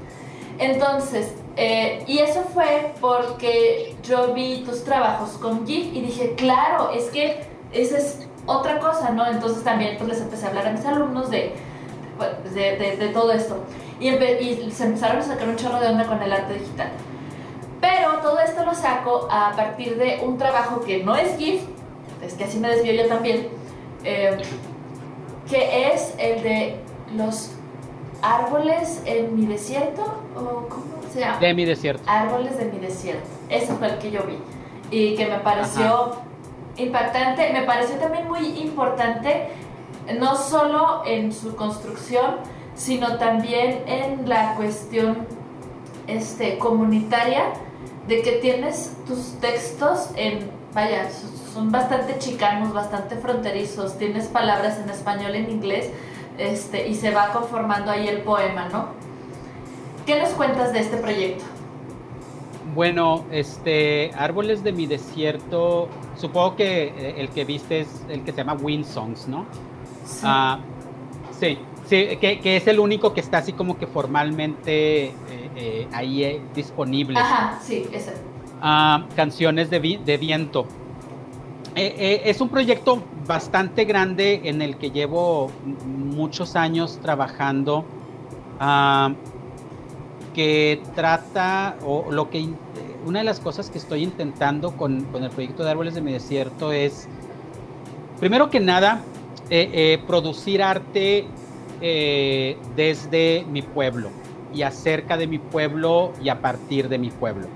Entonces, 0.57 1.33
eh, 1.57 2.05
y 2.07 2.19
eso 2.19 2.41
fue 2.53 2.93
porque 3.01 3.97
yo 4.01 4.33
vi 4.33 4.63
tus 4.65 4.85
trabajos 4.85 5.31
con 5.31 5.67
GIF 5.67 5.93
y 5.93 6.01
dije, 6.01 6.35
claro, 6.35 6.91
es 6.91 7.09
que 7.09 7.41
ese 7.73 7.97
es 7.97 8.25
otra 8.45 8.79
cosa, 8.79 9.09
¿no? 9.09 9.27
Entonces 9.27 9.61
también 9.65 9.97
pues 9.97 10.07
les 10.07 10.21
empecé 10.21 10.45
a 10.45 10.49
hablar 10.49 10.67
a 10.67 10.71
mis 10.71 10.85
alumnos 10.85 11.29
de, 11.29 11.53
pues, 12.17 12.55
de, 12.55 13.11
todo 13.13 13.33
esto. 13.33 13.57
Y, 13.99 14.07
y, 14.07 14.71
se 14.71 14.85
empezaron 14.85 15.17
a 15.17 15.21
sacar 15.21 15.49
un 15.49 15.57
chorro 15.57 15.81
de 15.81 15.87
onda 15.87 16.05
con 16.05 16.21
el 16.23 16.31
arte 16.31 16.53
digital. 16.53 16.91
Pero 17.81 18.17
todo 18.21 18.39
esto 18.39 18.65
lo 18.65 18.73
saco 18.73 19.27
a 19.31 19.51
partir 19.55 19.97
de 19.97 20.19
un 20.23 20.37
trabajo 20.37 20.81
que 20.81 21.03
no 21.03 21.15
es 21.15 21.37
GIF, 21.37 21.61
es 22.21 22.33
que 22.33 22.43
así 22.43 22.59
me 22.59 22.69
desvío 22.69 22.93
yo 22.93 23.07
también, 23.07 23.47
eh, 24.03 24.37
que 25.49 25.91
es 25.93 26.13
el 26.17 26.43
de 26.43 26.75
los 27.15 27.51
árboles 28.21 29.01
en 29.05 29.35
mi 29.35 29.45
desierto, 29.45 30.03
o 30.35 30.67
¿cómo 30.67 30.83
se 31.11 31.21
llama? 31.21 31.39
De 31.39 31.53
mi 31.53 31.65
desierto. 31.65 32.03
Árboles 32.05 32.57
de 32.57 32.65
mi 32.65 32.79
desierto. 32.79 33.27
Ese 33.49 33.73
fue 33.73 33.87
el 33.87 33.97
que 33.97 34.11
yo 34.11 34.23
vi. 34.23 34.37
Y 34.91 35.15
que 35.15 35.27
me 35.27 35.39
pareció 35.39 36.11
impactante. 36.77 37.51
Me 37.53 37.63
pareció 37.63 37.95
también 37.97 38.27
muy 38.27 38.59
importante, 38.59 39.49
no 40.19 40.35
solo 40.35 41.03
en 41.05 41.31
su 41.31 41.55
construcción, 41.55 42.37
sino 42.75 43.17
también 43.17 43.83
en 43.87 44.27
la 44.27 44.55
cuestión 44.55 45.27
este, 46.07 46.57
comunitaria, 46.57 47.53
de 48.09 48.23
que 48.23 48.31
tienes 48.33 48.91
tus 49.07 49.39
textos 49.39 50.09
en, 50.15 50.49
vaya, 50.73 51.09
son 51.53 51.71
bastante 51.71 52.17
chicanos, 52.17 52.73
bastante 52.73 53.15
fronterizos, 53.15 53.97
tienes 53.99 54.25
palabras 54.25 54.79
en 54.83 54.89
español, 54.89 55.35
en 55.35 55.49
inglés, 55.51 55.91
este, 56.39 56.87
y 56.87 56.95
se 56.95 57.11
va 57.11 57.31
conformando 57.31 57.91
ahí 57.91 58.07
el 58.07 58.21
poema, 58.21 58.67
¿no? 58.69 58.87
¿Qué 60.07 60.19
nos 60.19 60.29
cuentas 60.29 60.73
de 60.73 60.79
este 60.79 60.97
proyecto? 60.97 61.45
Bueno, 62.73 63.25
este, 63.31 64.11
Árboles 64.17 64.63
de 64.63 64.71
mi 64.71 64.87
desierto, 64.87 65.87
supongo 66.17 66.55
que 66.55 66.85
eh, 66.85 67.15
el 67.17 67.29
que 67.29 67.45
viste 67.45 67.81
es 67.81 67.87
el 68.09 68.23
que 68.23 68.31
se 68.31 68.37
llama 68.37 68.53
Wind 68.53 68.85
Songs, 68.85 69.27
¿no? 69.27 69.45
Sí. 70.03 70.21
Ah, 70.23 70.59
sí, 71.39 71.59
sí 71.85 72.17
que, 72.17 72.57
es 72.57 72.65
el 72.67 72.79
único 72.79 73.13
que 73.13 73.19
está 73.19 73.39
así 73.39 73.53
como 73.53 73.77
que 73.77 73.85
formalmente 73.85 75.05
eh, 75.05 75.13
eh, 75.55 75.87
ahí 75.93 76.41
disponible. 76.53 77.19
Ajá, 77.19 77.59
sí, 77.61 77.87
ese. 77.91 78.13
Ah, 78.61 79.05
canciones 79.15 79.69
de, 79.69 79.99
de 80.03 80.17
viento. 80.17 80.67
es 81.75 82.41
un 82.41 82.49
proyecto 82.49 83.01
bastante 83.25 83.85
grande 83.85 84.41
en 84.43 84.61
el 84.61 84.77
que 84.77 84.91
llevo 84.91 85.51
muchos 85.85 86.55
años 86.55 86.99
trabajando. 87.01 87.85
Ah, 88.59 89.13
que 90.33 90.81
trata, 90.95 91.77
o 91.85 92.11
lo 92.11 92.29
que, 92.29 92.47
una 93.05 93.19
de 93.19 93.25
las 93.25 93.39
cosas 93.39 93.69
que 93.69 93.77
estoy 93.77 94.03
intentando 94.03 94.71
con, 94.71 95.05
el 95.13 95.29
proyecto 95.29 95.63
de 95.63 95.71
Árboles 95.71 95.95
de 95.95 96.01
mi 96.01 96.11
Desierto 96.11 96.71
es, 96.71 97.07
primero 98.19 98.49
que 98.49 98.59
nada, 98.59 99.01
eh, 99.49 99.69
eh, 99.73 100.03
producir 100.05 100.61
arte 100.61 101.25
eh, 101.81 102.57
desde 102.75 103.45
mi 103.49 103.61
pueblo 103.61 104.11
y 104.53 104.63
acerca 104.63 105.17
de 105.17 105.27
mi 105.27 105.39
pueblo 105.39 106.13
y 106.21 106.29
a 106.29 106.41
partir 106.41 106.89
de 106.89 106.97
mi 106.97 107.11
pueblo, 107.11 107.47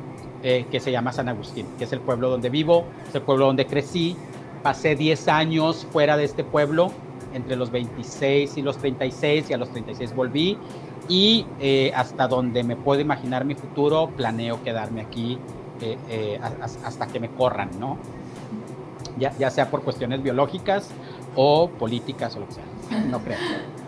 que 0.41 0.79
se 0.81 0.91
llama 0.91 1.13
San 1.13 1.29
Agustín, 1.29 1.65
que 1.77 1.85
es 1.85 1.93
el 1.93 2.01
pueblo 2.01 2.29
donde 2.29 2.49
vivo, 2.49 2.83
es 3.07 3.15
el 3.15 3.21
pueblo 3.21 3.45
donde 3.45 3.65
crecí. 3.65 4.17
Pasé 4.61 4.95
10 4.95 5.27
años 5.29 5.87
fuera 5.91 6.17
de 6.17 6.25
este 6.25 6.43
pueblo, 6.43 6.91
entre 7.33 7.55
los 7.55 7.71
26 7.71 8.57
y 8.57 8.61
los 8.61 8.77
36, 8.77 9.49
y 9.49 9.53
a 9.53 9.57
los 9.57 9.69
36 9.69 10.13
volví 10.13 10.57
y 11.07 11.45
eh, 11.59 11.91
hasta 11.95 12.27
donde 12.27 12.63
me 12.63 12.75
puedo 12.75 13.01
imaginar 13.01 13.45
mi 13.45 13.55
futuro, 13.55 14.09
planeo 14.15 14.63
quedarme 14.63 15.01
aquí 15.01 15.37
eh, 15.81 15.97
eh, 16.09 16.39
hasta 16.83 17.07
que 17.07 17.19
me 17.19 17.29
corran, 17.29 17.69
¿no? 17.79 17.97
Ya, 19.17 19.35
ya, 19.37 19.49
sea 19.49 19.69
por 19.69 19.83
cuestiones 19.83 20.23
biológicas 20.23 20.89
o 21.35 21.69
políticas 21.69 22.35
o 22.35 22.39
lo 22.39 22.47
que 22.47 22.53
sea, 22.53 22.63
no 23.09 23.19
creo. 23.19 23.37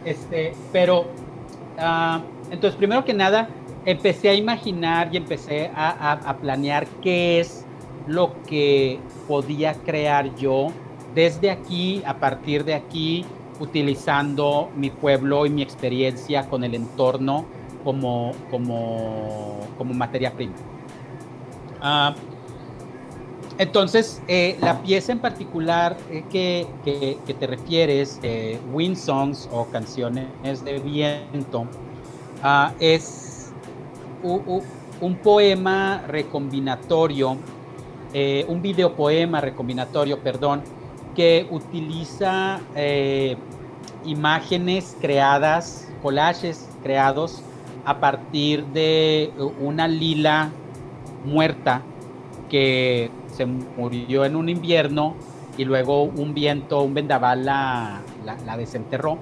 Este, 0.03 0.53
pero, 0.71 1.05
ah, 1.79 2.21
entonces, 2.51 2.75
primero 2.75 3.03
que 3.03 3.13
nada, 3.13 3.49
empecé 3.85 4.29
a 4.29 4.33
imaginar 4.33 5.09
y 5.13 5.17
empecé 5.17 5.71
a, 5.75 6.35
planear 6.41 6.87
qué 7.01 7.39
es 7.39 7.65
lo 8.07 8.33
que 8.43 8.99
podía 9.27 9.73
crear 9.73 10.35
yo 10.35 10.67
desde 11.13 11.49
aquí, 11.49 12.01
a 12.05 12.17
partir 12.17 12.63
de 12.63 12.73
aquí, 12.73 13.25
utilizando 13.59 14.69
mi 14.75 14.89
pueblo 14.89 15.45
y 15.45 15.49
mi 15.49 15.61
experiencia 15.61 16.47
con 16.49 16.63
el 16.63 16.75
entorno 16.75 17.45
como 17.83 18.33
materia 19.93 20.31
prima. 20.31 20.55
Ah, 21.81 22.15
entonces, 23.57 24.21
eh, 24.27 24.57
la 24.59 24.81
pieza 24.81 25.13
en 25.13 25.19
particular 25.19 25.95
eh, 26.11 26.25
que, 26.29 26.67
que, 26.83 27.33
te 27.33 27.47
refieres, 27.47 28.19
eh, 28.21 28.59
Wind 28.73 28.97
Songs 28.97 29.47
o 29.51 29.65
Canciones 29.67 30.65
de 30.65 30.79
Viento, 30.79 31.65
ah, 32.45 32.73
es 32.79 33.51
un 34.23 35.15
poema 35.21 36.03
recombinatorio, 36.07 37.37
un 38.47 38.61
videopoema 38.61 39.41
recombinatorio, 39.41 40.19
perdón, 40.19 40.63
que 41.15 41.47
utiliza 41.49 42.59
eh, 42.75 43.37
imágenes 44.05 44.95
creadas, 45.01 45.87
collages 46.03 46.69
creados 46.83 47.41
a 47.85 47.99
partir 47.99 48.65
de 48.67 49.31
una 49.59 49.87
lila 49.87 50.51
muerta 51.23 51.81
que 52.49 53.09
se 53.31 53.45
murió 53.45 54.25
en 54.25 54.35
un 54.35 54.49
invierno 54.49 55.15
y 55.57 55.65
luego 55.65 56.03
un 56.03 56.33
viento, 56.33 56.81
un 56.81 56.93
vendaval 56.93 57.45
la, 57.45 58.01
desenterró. 58.57 59.17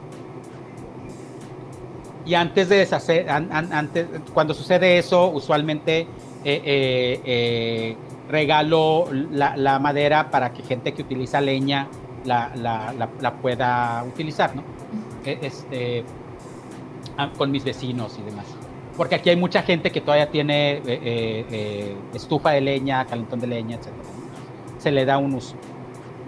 Y 2.26 2.36
antes 2.36 2.70
de 2.70 2.78
deshacer, 2.78 3.30
antes, 3.30 4.08
cuando 4.34 4.54
sucede 4.54 4.98
eso, 4.98 5.30
usualmente 5.30 6.08
eh, 6.46 7.22
eh, 7.26 7.98
regalo 8.30 9.08
la, 9.12 9.80
madera 9.80 10.32
para 10.32 10.54
que 10.54 10.64
gente 10.64 10.94
que 10.94 11.02
utiliza 11.02 11.42
leña 11.42 11.88
la, 12.24 13.34
pueda 13.42 14.04
utilizar, 14.08 14.56
¿no? 14.56 14.64
E, 15.26 15.40
este, 15.42 16.04
ah, 17.18 17.30
con 17.38 17.52
mis 17.52 17.64
vecinos 17.64 18.18
y 18.20 18.24
demás. 18.24 18.46
Porque 18.98 19.16
aquí 19.16 19.30
hay 19.30 19.36
mucha 19.36 19.64
gente 19.64 19.92
que 19.92 20.02
todavía 20.02 20.30
tiene 20.30 20.74
eh, 20.74 20.82
eh, 20.86 21.46
eh, 21.52 21.96
estufa 22.14 22.52
de 22.52 22.62
leña, 22.62 23.06
calentón 23.06 23.40
de 23.40 23.48
leña, 23.48 23.78
etc. 23.78 23.88
Se 24.78 24.92
le 24.92 25.06
da 25.06 25.18
un 25.18 25.34
uso. 25.34 25.56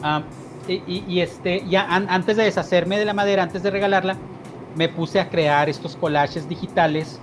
Ah, 0.02 0.24
y, 0.68 1.20
este, 1.20 1.64
ya 1.70 1.86
antes 1.88 2.38
de 2.38 2.44
deshacerme 2.44 2.98
de 2.98 3.06
la 3.06 3.14
madera, 3.14 3.44
antes 3.44 3.62
de 3.62 3.70
regalarla, 3.70 4.18
me 4.76 4.90
puse 4.90 5.20
a 5.20 5.30
crear 5.30 5.70
estos 5.70 5.96
collages 5.96 6.48
digitales 6.48 7.20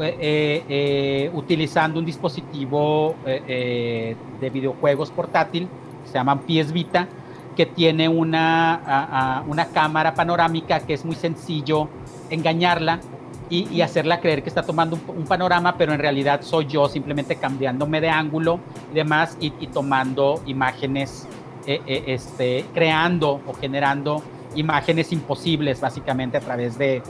eh, 0.00 0.64
eh, 0.68 1.30
utilizando 1.34 1.98
un 1.98 2.06
dispositivo 2.06 3.14
eh, 3.26 4.16
de 4.40 4.50
videojuegos 4.50 5.10
portátil, 5.10 5.68
se 6.04 6.14
llaman 6.14 6.40
Pies 6.40 6.72
Vita, 6.72 7.08
que 7.54 7.66
tiene 7.66 8.08
una, 8.08 9.44
una 9.46 9.66
cámara 9.66 10.14
panorámica 10.14 10.80
que 10.80 10.94
es 10.94 11.04
muy 11.04 11.14
sencillo 11.14 11.88
engañarla 12.30 13.00
y, 13.50 13.82
hacerla 13.82 14.20
creer 14.20 14.42
que 14.42 14.48
está 14.48 14.62
tomando 14.62 14.98
un, 15.08 15.24
panorama, 15.26 15.76
pero 15.76 15.92
en 15.92 15.98
realidad 15.98 16.40
soy 16.40 16.64
yo 16.64 16.88
simplemente 16.88 17.36
cambiándome 17.36 18.00
de 18.00 18.08
ángulo 18.08 18.58
y 18.90 18.94
demás 18.94 19.36
y, 19.38 19.50
tomando 19.66 20.40
imágenes, 20.46 21.28
este, 21.66 22.64
creando 22.72 23.42
o 23.46 23.52
generando 23.52 24.22
imágenes 24.54 25.12
imposibles 25.12 25.80
básicamente 25.80 26.36
a 26.36 26.40
través 26.40 26.78
de, 26.78 27.02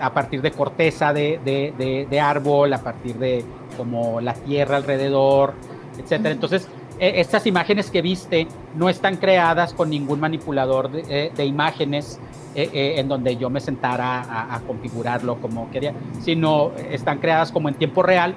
a 0.00 0.12
partir 0.12 0.42
de 0.42 0.50
corteza 0.50 1.12
de, 1.12 2.20
árbol, 2.22 2.72
a 2.72 2.78
partir 2.78 3.16
de 3.16 3.44
como 3.76 4.20
la 4.20 4.34
tierra 4.34 4.76
alrededor, 4.76 5.54
etcétera. 5.98 6.30
Entonces, 6.30 6.68
e, 6.98 7.20
estas 7.20 7.46
imágenes 7.46 7.90
que 7.90 8.02
viste 8.02 8.46
no 8.76 8.88
están 8.88 9.16
creadas 9.16 9.72
con 9.72 9.90
ningún 9.90 10.20
manipulador 10.20 10.90
de, 10.90 11.32
eh, 11.36 11.44
imágenes 11.44 12.20
eh, 12.54 12.68
eh, 12.72 12.94
en 12.98 13.08
donde 13.08 13.36
yo 13.36 13.48
me 13.48 13.60
sentara 13.60 14.54
a, 14.54 14.60
configurarlo 14.60 15.40
como 15.40 15.70
quería, 15.70 15.94
sino 16.20 16.72
están 16.90 17.18
creadas 17.18 17.50
como 17.50 17.68
en 17.68 17.74
tiempo 17.76 18.02
real, 18.02 18.34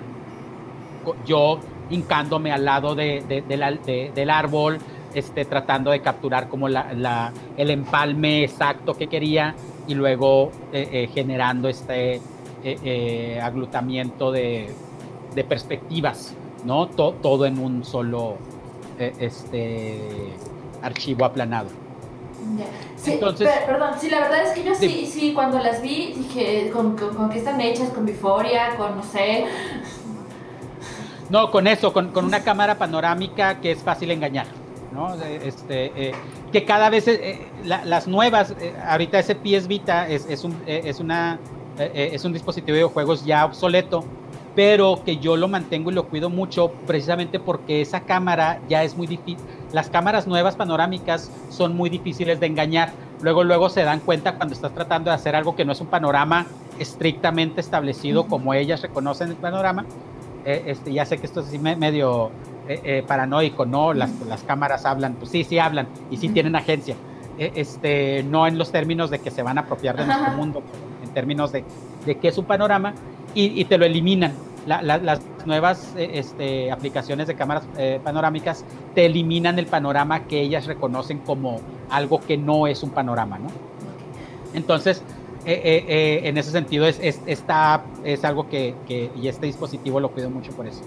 yo 1.26 1.60
hincándome 1.90 2.52
al 2.52 2.66
lado 2.66 2.96
del 2.96 4.30
árbol, 4.30 4.80
este, 5.16 5.46
tratando 5.46 5.92
de 5.92 6.02
capturar 6.02 6.50
como 6.50 6.68
la, 6.68 7.32
el 7.58 7.72
empalme 7.72 8.44
exacto 8.44 8.96
que 8.96 9.08
quería 9.08 9.56
y 9.88 9.94
luego 9.94 10.52
eh, 10.74 10.90
eh, 10.92 11.10
generando 11.14 11.70
este 11.70 12.22
eh, 12.64 13.40
aglutamiento 13.42 14.32
de, 14.32 14.74
perspectivas, 15.48 16.34
¿no? 16.64 16.88
todo 16.88 17.46
en 17.46 17.60
un 17.60 17.84
solo 17.84 18.38
este, 18.98 20.32
archivo 20.82 21.26
aplanado. 21.26 21.68
Sí, 22.96 23.14
Entonces, 23.14 23.50
perdón, 23.66 23.92
sí, 24.00 24.10
la 24.10 24.20
verdad 24.20 24.44
es 24.44 24.52
que 24.52 24.64
yo 24.64 24.76
sí, 24.76 25.06
sí, 25.06 25.34
cuando 25.34 25.60
las 25.60 25.82
vi 25.82 26.14
dije, 26.14 26.70
¿con, 26.72 26.96
con, 26.96 27.30
qué 27.30 27.40
están 27.40 27.60
hechas? 27.60 27.90
¿Con 27.90 28.06
biforia? 28.06 28.76
¿Con 28.78 28.96
no 28.96 29.04
sé? 29.04 29.46
No, 31.30 31.52
con 31.52 31.68
eso, 31.68 31.92
con, 31.92 32.12
con 32.12 32.26
una 32.26 32.44
cámara 32.44 32.78
panorámica 32.78 33.60
que 33.62 33.72
es 33.72 33.80
fácil 33.80 34.12
engañar. 34.12 34.48
Este, 35.44 35.92
eh, 35.96 36.12
que 36.52 36.64
cada 36.64 36.90
vez 36.90 37.08
eh, 37.08 37.20
eh, 37.22 37.48
las 37.64 38.08
nuevas, 38.08 38.56
ahorita 38.86 39.20
ese 39.20 39.36
PS 39.36 39.68
Vita 39.68 40.08
es, 40.08 40.26
es, 40.30 40.44
un, 40.44 40.56
es, 40.66 41.00
una, 41.00 41.40
es 41.78 42.24
un 42.24 42.32
dispositivo 42.32 42.78
de 42.78 42.84
juegos 42.86 43.26
ya 43.26 43.46
obsoleto, 43.46 44.06
pero 44.56 45.02
que 45.04 45.18
yo 45.18 45.36
lo 45.36 45.50
mantengo 45.50 45.92
y 45.92 45.94
lo 45.94 46.08
cuido 46.08 46.30
mucho 46.30 46.72
precisamente 46.88 47.40
porque 47.40 47.82
esa 47.82 48.02
cámara 48.02 48.62
ya 48.70 48.84
es 48.84 48.96
muy 48.96 49.06
difícil. 49.06 49.38
Las 49.74 49.90
cámaras 49.90 50.28
nuevas 50.28 50.56
panorámicas 50.56 51.30
son 51.50 51.76
muy 51.76 51.90
difíciles 51.90 52.40
de 52.40 52.48
engañar. 52.48 52.94
Luego, 53.22 53.44
luego 53.44 53.70
se 53.70 53.84
dan 53.84 54.00
cuenta 54.00 54.36
cuando 54.36 54.54
estás 54.54 54.74
tratando 54.74 55.10
de 55.10 55.16
hacer 55.16 55.36
algo 55.36 55.56
que 55.56 55.66
no 55.66 55.74
es 55.74 55.82
un 55.82 55.88
panorama 55.88 56.46
estrictamente 56.80 57.60
establecido 57.60 58.28
como 58.28 58.54
ellas 58.54 58.82
reconocen 58.82 59.30
el 59.30 59.36
panorama. 59.36 59.86
este, 60.46 60.94
ya 60.94 61.06
sé 61.06 61.18
que 61.18 61.26
esto 61.26 61.42
es 61.42 61.60
medio 61.60 62.32
eh, 62.68 62.82
eh, 62.84 63.04
paranoico, 63.06 63.66
¿no? 63.66 63.94
Las, 63.94 64.10
las, 64.28 64.42
cámaras 64.42 64.86
hablan, 64.86 65.14
pues 65.14 65.30
sí, 65.30 65.44
sí 65.44 65.60
hablan 65.60 65.88
y 66.10 66.18
sí 66.18 66.30
tienen 66.30 66.56
agencia. 66.56 66.96
Eh, 67.38 67.52
este, 67.56 68.24
no 68.24 68.48
en 68.48 68.58
los 68.58 68.72
términos 68.72 69.12
de 69.12 69.20
que 69.20 69.30
se 69.30 69.44
van 69.44 69.60
a 69.60 69.62
apropiar 69.62 69.96
de 69.96 70.06
nuestro 70.06 70.32
mundo, 70.34 70.64
en 71.04 71.10
términos 71.10 71.52
de, 71.52 71.64
de 72.08 72.18
qué 72.18 72.30
es 72.30 72.38
un 72.40 72.46
panorama 72.46 72.96
y, 73.36 73.62
y 73.62 73.66
te 73.66 73.78
lo 73.78 73.86
eliminan. 73.86 74.34
las 74.66 75.22
nuevas 75.46 75.94
este, 75.96 76.72
aplicaciones 76.72 77.28
de 77.28 77.36
cámaras 77.36 77.68
panorámicas 78.04 78.66
te 78.96 79.06
eliminan 79.06 79.60
el 79.60 79.68
panorama 79.68 80.22
que 80.22 80.42
ellas 80.42 80.66
reconocen 80.66 81.20
como 81.20 81.62
algo 81.92 82.20
que 82.20 82.36
no 82.36 82.66
es 82.66 82.82
un 82.82 82.90
panorama, 82.90 83.38
¿no? 83.38 83.50
Entonces, 84.56 85.04
en 85.46 86.36
ese 86.36 86.50
sentido, 86.50 86.88
es, 86.88 86.98
es, 87.00 87.22
esta 87.28 87.84
es 88.04 88.26
algo 88.26 88.50
que, 88.50 88.74
que, 88.88 89.12
y 89.16 89.28
este 89.28 89.46
dispositivo 89.46 90.00
lo 90.00 90.10
cuido 90.10 90.32
mucho 90.32 90.52
por 90.54 90.66
eso. 90.66 90.82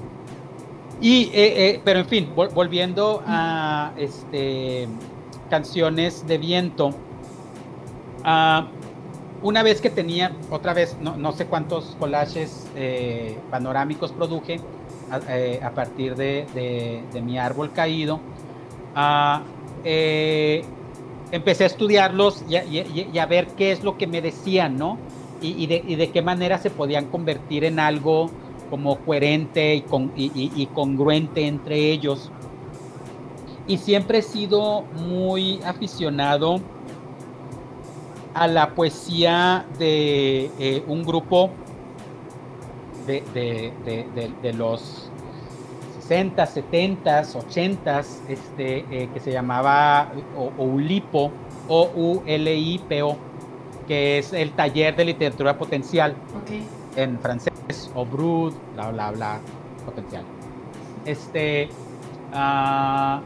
Y, 1.01 1.31
pero 1.85 2.01
en 2.01 2.07
fin, 2.07 2.33
volviendo 2.35 3.23
a 3.27 3.93
este, 3.97 4.89
canciones 5.49 6.27
de 6.27 6.39
viento, 6.39 6.89
uh, 8.25 8.67
una 9.43 9.63
vez 9.63 9.81
que 9.81 9.91
tenía, 9.91 10.33
otra 10.51 10.75
vez, 10.75 10.97
no, 11.01 11.33
sé 11.33 11.47
cuántos 11.47 11.97
collages 11.99 12.67
eh, 12.75 13.39
panorámicos 13.51 14.13
produje 14.13 14.61
a, 15.11 15.21
eh, 15.29 15.61
partir 15.75 16.17
de, 16.17 17.05
mi 17.23 17.39
árbol 17.39 17.73
caído, 17.73 18.21
eh, 19.85 20.65
empecé 21.31 21.65
a 21.65 21.67
estudiarlos 21.69 22.45
y 22.49 23.19
a, 23.19 23.27
ver 23.27 23.47
qué 23.49 23.71
es 23.71 23.85
lo 23.85 23.97
que 23.97 24.07
me 24.07 24.21
decían, 24.21 24.77
¿no? 24.77 24.99
Y, 25.41 25.67
de, 25.67 26.11
qué 26.11 26.21
manera 26.21 26.59
se 26.59 26.71
podían 26.71 27.07
convertir 27.07 27.65
en 27.65 27.79
algo 27.79 28.31
como 28.71 28.99
coherente 28.99 29.77
y, 29.77 29.85
y 30.16 30.66
congruente 30.66 31.47
entre 31.47 31.91
ellos. 31.91 32.31
Y 33.66 33.79
siempre 33.79 34.19
he 34.19 34.23
sido 34.23 34.83
muy 34.97 35.61
aficionado 35.62 36.61
a 38.39 38.47
la 38.47 38.75
poesía 38.75 39.66
de 39.79 40.51
eh, 40.59 40.83
un 40.87 41.03
grupo 41.03 41.51
de, 43.07 44.55
los 44.57 45.11
60, 46.01 46.47
70, 46.47 47.23
80, 47.35 48.01
este, 48.29 48.85
eh, 48.91 49.09
que 49.12 49.21
se 49.21 49.33
llamaba 49.33 50.12
Oulipo, 50.59 51.33
O-U-L-I-P-O, 51.69 53.16
que 53.89 54.19
es 54.19 54.33
el 54.33 54.53
taller 54.53 54.95
de 54.95 55.07
literatura 55.07 55.59
potencial 55.59 56.14
en 56.97 57.19
francés, 57.19 57.48
o 57.95 58.05
brut, 58.05 58.55
bla, 58.75 58.91
bla, 58.91 59.11
bla, 59.11 59.41
potencial. 59.85 60.25
Este, 61.05 61.69
uh, 62.33 63.21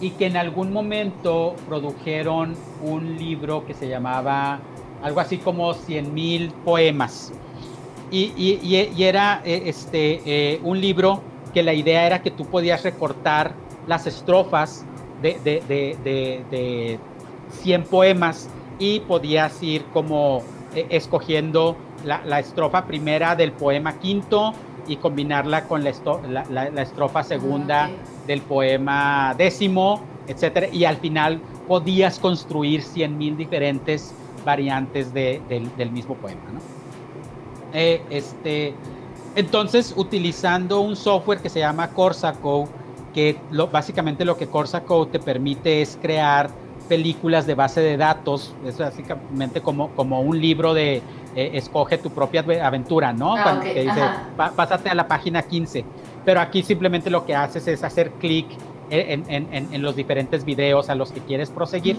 y 0.00 0.10
que 0.10 0.26
en 0.26 0.36
algún 0.36 0.72
momento 0.72 1.54
produjeron 1.68 2.54
un 2.82 3.16
libro 3.16 3.64
que 3.64 3.74
se 3.74 3.88
llamaba 3.88 4.60
algo 5.02 5.20
así 5.20 5.38
como 5.38 5.72
100.000 5.74 6.52
poemas. 6.64 7.32
Y, 8.10 8.32
y, 8.36 9.02
era 9.02 9.40
eh, 9.44 9.62
este, 9.66 10.20
eh, 10.26 10.60
un 10.62 10.80
libro 10.80 11.22
que 11.54 11.62
la 11.62 11.72
idea 11.72 12.06
era 12.06 12.20
que 12.20 12.30
tú 12.30 12.44
podías 12.44 12.82
recortar 12.82 13.54
las 13.86 14.06
estrofas 14.06 14.84
de, 15.22 15.38
de, 15.42 15.62
de, 15.66 16.44
de 16.50 16.98
100 17.62 17.84
poemas 17.84 18.50
y 18.78 19.00
podías 19.00 19.62
ir 19.62 19.84
como 19.92 20.42
eh, 20.74 20.86
escogiendo 20.90 21.76
la, 22.04 22.22
la, 22.24 22.38
estrofa 22.38 22.86
primera 22.86 23.34
del 23.36 23.52
poema 23.52 23.98
quinto 23.98 24.52
y 24.86 24.96
combinarla 24.96 25.64
con 25.64 25.84
la, 25.84 25.92
la, 26.50 26.70
la 26.70 26.82
estrofa 26.82 27.22
segunda. 27.22 27.84
Ah, 27.84 27.90
del 28.26 28.40
poema 28.40 29.34
décimo, 29.36 30.00
etcétera, 30.26 30.68
y 30.72 30.84
al 30.84 30.96
final 30.96 31.40
podías 31.66 32.18
construir 32.18 32.82
cien 32.82 33.18
mil 33.18 33.36
diferentes 33.36 34.14
variantes 34.44 35.12
del 35.12 35.90
mismo 35.90 36.14
poema. 36.16 36.40
¿no? 36.52 36.60
Eh, 37.72 38.02
este, 38.10 38.74
entonces, 39.34 39.94
utilizando 39.96 40.80
un 40.80 40.96
software 40.96 41.40
que 41.40 41.48
se 41.48 41.60
llama 41.60 41.90
Corsaco, 41.90 42.68
que 43.14 43.38
lo, 43.50 43.68
básicamente 43.68 44.24
lo 44.24 44.36
que 44.36 44.48
Corsaco 44.48 45.06
te 45.06 45.18
permite 45.18 45.82
es 45.82 45.98
crear 46.00 46.50
películas 46.92 47.46
de 47.46 47.54
base 47.54 47.80
de 47.80 47.96
datos, 47.96 48.54
es 48.66 48.76
básicamente 48.76 49.62
como, 49.62 49.88
como 49.90 50.20
un 50.20 50.38
libro 50.38 50.74
de 50.74 51.00
eh, 51.34 51.50
escoge 51.54 51.96
tu 51.96 52.10
propia 52.10 52.44
aventura, 52.62 53.14
¿no? 53.14 53.34
Ah, 53.34 53.60
que 53.62 53.82
dice, 53.82 54.00
pásate 54.36 54.90
a 54.90 54.94
la 54.94 55.08
página 55.08 55.40
15 55.40 55.84
pero 56.24 56.40
aquí 56.40 56.62
simplemente 56.62 57.10
lo 57.10 57.24
que 57.24 57.34
haces 57.34 57.66
es 57.68 57.82
hacer 57.82 58.12
clic 58.12 58.46
en, 58.90 59.82
los 59.82 59.96
diferentes 59.96 60.44
videos 60.44 60.90
a 60.90 60.94
los 60.94 61.12
que 61.12 61.20
quieres 61.20 61.50
proseguir. 61.50 61.96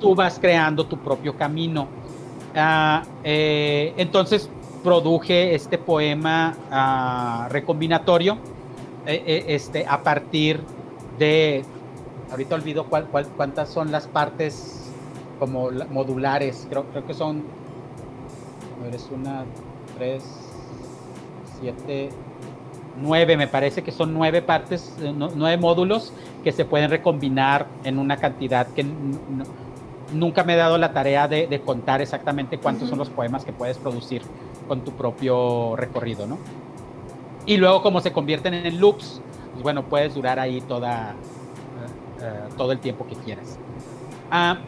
Tú 0.00 0.14
vas 0.14 0.38
creando 0.40 0.86
tu 0.86 0.98
propio 0.98 1.36
camino. 1.36 1.86
Ah, 2.56 3.02
eh, 3.22 3.94
entonces 3.96 4.50
produje 4.82 5.54
este 5.54 5.78
poema 5.78 6.54
ah, 6.70 7.48
recombinatorio 7.50 8.36
eh, 9.06 9.44
este, 9.48 9.86
a 9.86 10.02
partir 10.02 10.60
de, 11.18 11.64
ahorita 12.34 12.56
olvido 12.56 12.86
cuál, 12.86 13.06
cuántas 13.06 13.68
son 13.68 13.92
las 13.92 14.08
partes 14.08 14.90
como 15.38 15.70
modulares, 15.90 16.66
creo, 16.68 16.84
creo 16.86 17.06
que 17.06 17.14
son, 17.14 17.44
eres 18.88 19.08
una, 19.12 19.44
tres, 19.96 20.24
siete, 21.60 22.10
nueve, 23.00 23.36
me 23.36 23.46
parece 23.46 23.82
que 23.82 23.92
son 23.92 24.12
nueve 24.12 24.42
partes, 24.42 24.96
eh, 25.00 25.12
nueve 25.14 25.56
módulos 25.58 26.12
que 26.42 26.50
se 26.50 26.64
pueden 26.64 26.90
recombinar 26.90 27.66
en 27.84 28.00
una 28.00 28.16
cantidad 28.16 28.66
que 28.66 28.84
nunca 30.12 30.42
me 30.42 30.54
he 30.54 30.56
dado 30.56 30.76
la 30.76 30.92
tarea 30.92 31.28
de, 31.28 31.60
contar 31.64 32.02
exactamente 32.02 32.58
cuántos 32.58 32.88
son 32.88 32.98
los 32.98 33.10
poemas 33.10 33.44
que 33.44 33.52
puedes 33.52 33.78
producir 33.78 34.22
con 34.66 34.80
tu 34.80 34.90
propio 34.92 35.76
recorrido, 35.76 36.26
¿no? 36.26 36.38
Y 37.46 37.58
luego 37.58 37.80
como 37.82 38.00
se 38.00 38.12
convierten 38.12 38.54
en 38.54 38.80
loops, 38.80 39.20
pues 39.52 39.62
bueno, 39.62 39.84
puedes 39.84 40.14
durar 40.14 40.40
ahí 40.40 40.60
toda, 40.62 41.14
eh, 42.24 42.28
eh, 42.28 42.52
todo 42.56 42.72
el 42.72 42.78
tiempo 42.78 43.06
que 43.06 43.14
quieras. 43.16 43.58
Ah, 44.30 44.58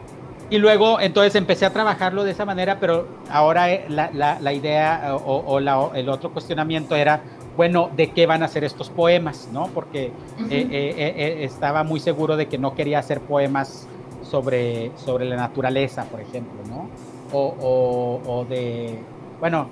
y 0.49 0.59
luego 0.59 0.99
entonces 1.01 1.35
empecé 1.35 1.65
a 1.65 1.73
trabajarlo 1.73 2.23
de 2.23 2.31
esa 2.31 2.45
manera, 2.45 2.79
pero 2.79 3.05
ahora 3.29 3.67
la, 3.89 4.53
idea 4.53 5.15
o, 5.15 5.59
el 5.93 6.09
otro 6.09 6.31
cuestionamiento 6.31 6.95
era, 6.95 7.21
bueno, 7.57 7.89
de 7.95 8.11
qué 8.11 8.25
van 8.25 8.43
a 8.43 8.47
ser 8.47 8.63
estos 8.63 8.89
poemas, 8.89 9.49
¿no? 9.51 9.67
Porque 9.67 10.05
eh, 10.05 10.11
eh, 10.49 10.95
eh, 10.97 11.43
estaba 11.43 11.83
muy 11.83 11.99
seguro 11.99 12.37
de 12.37 12.47
que 12.47 12.57
no 12.57 12.75
quería 12.75 12.99
hacer 12.99 13.19
poemas 13.19 13.87
sobre, 14.23 14.91
sobre 14.95 15.25
la 15.25 15.35
naturaleza, 15.35 16.05
por 16.05 16.21
ejemplo, 16.21 16.61
¿no? 16.69 16.87
O, 17.33 18.45
de, 18.47 18.97
bueno, 19.41 19.67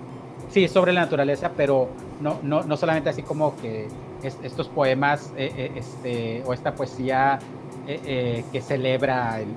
sí, 0.50 0.68
sobre 0.68 0.92
la 0.92 1.02
naturaleza, 1.02 1.52
pero 1.56 1.88
no, 2.20 2.40
no, 2.44 2.64
no 2.64 2.76
solamente 2.76 3.10
así 3.10 3.24
como 3.24 3.56
que 3.58 3.88
estos 4.24 4.68
poemas 4.68 5.32
este, 5.38 6.44
o 6.46 6.54
esta 6.54 6.74
poesía 6.74 7.40
que 7.86 8.62
celebra 8.62 9.40
el, 9.40 9.56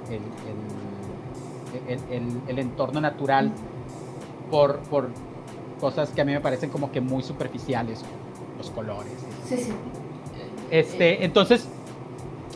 el, 2.49 2.59
entorno 2.59 3.01
natural 3.01 3.53
por, 4.51 4.79
por 4.81 5.09
cosas 5.81 6.11
que 6.11 6.21
a 6.21 6.25
mí 6.25 6.33
me 6.33 6.41
parecen 6.41 6.71
como 6.71 6.91
que 6.91 7.01
muy 7.01 7.23
superficiales, 7.23 8.05
los 8.57 8.71
colores. 8.71 9.13
Sí, 9.47 9.57
sí. 9.57 9.73
Este, 10.71 11.25
entonces 11.25 11.67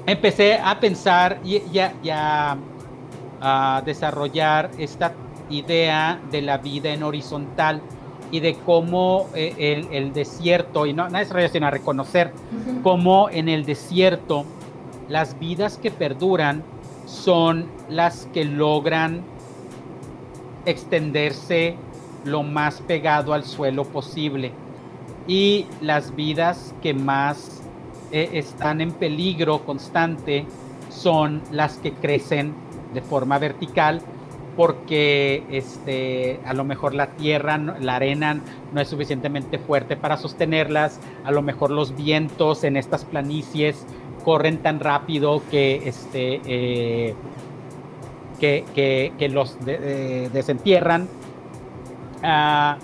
empecé 0.07 0.59
a 0.59 0.79
pensar 0.79 1.41
y, 1.45 1.63
ya 1.71 2.59
a 3.41 3.83
desarrollar 3.85 4.71
esta 4.79 5.15
idea 5.51 6.21
de 6.31 6.43
la 6.43 6.59
vida 6.59 6.91
en 6.93 7.03
horizontal 7.03 7.81
y 8.31 8.41
de 8.41 8.55
cómo 8.55 9.29
eh, 9.35 9.87
el, 9.91 10.13
desierto, 10.13 10.87
y 10.87 10.93
no, 10.93 11.09
no 11.09 11.19
es 11.19 11.29
sino 11.53 11.67
a 11.67 11.71
reconocer 11.71 12.33
cómo 12.83 13.29
en 13.29 13.49
el 13.49 13.65
desierto 13.65 14.47
las 15.13 15.39
vidas 15.39 15.77
que 15.77 15.91
perduran 15.91 16.63
son 17.05 17.67
las 17.91 18.27
que 18.33 18.47
logran 18.47 19.21
extenderse 20.65 21.77
lo 22.25 22.43
más 22.43 22.81
pegado 22.81 23.35
al 23.35 23.45
suelo 23.45 23.85
posible. 23.85 24.53
Y 25.29 25.67
las 25.83 26.17
vidas 26.17 26.75
que 26.81 26.95
más 26.95 27.61
eh, 28.11 28.31
están 28.33 28.81
en 28.81 28.91
peligro 28.91 29.67
constante 29.67 30.47
son 30.89 31.43
las 31.51 31.77
que 31.77 31.93
crecen 31.93 32.55
de 32.95 33.03
forma 33.03 33.39
vertical 33.39 34.01
porque 34.57 35.45
este, 35.51 36.41
a 36.47 36.55
lo 36.55 36.65
mejor 36.65 36.95
la 36.95 37.09
tierra, 37.09 37.59
la 37.59 37.97
arena 37.97 38.41
no 38.73 38.81
es 38.81 38.89
suficientemente 38.89 39.59
fuerte 39.59 39.97
para 39.97 40.17
sostenerlas, 40.17 41.01
a 41.25 41.31
lo 41.31 41.43
mejor 41.43 41.71
los 41.71 41.95
vientos 41.97 42.65
en 42.65 42.77
estas 42.77 43.05
planicies 43.05 43.87
corren 44.23 44.59
tan 44.59 44.81
rápido 44.81 45.43
que, 45.51 45.89
este, 45.89 46.41
eh, 46.47 47.15
que, 48.41 49.29
los 49.31 49.57
desentierran 49.65 51.09
a, 52.23 52.79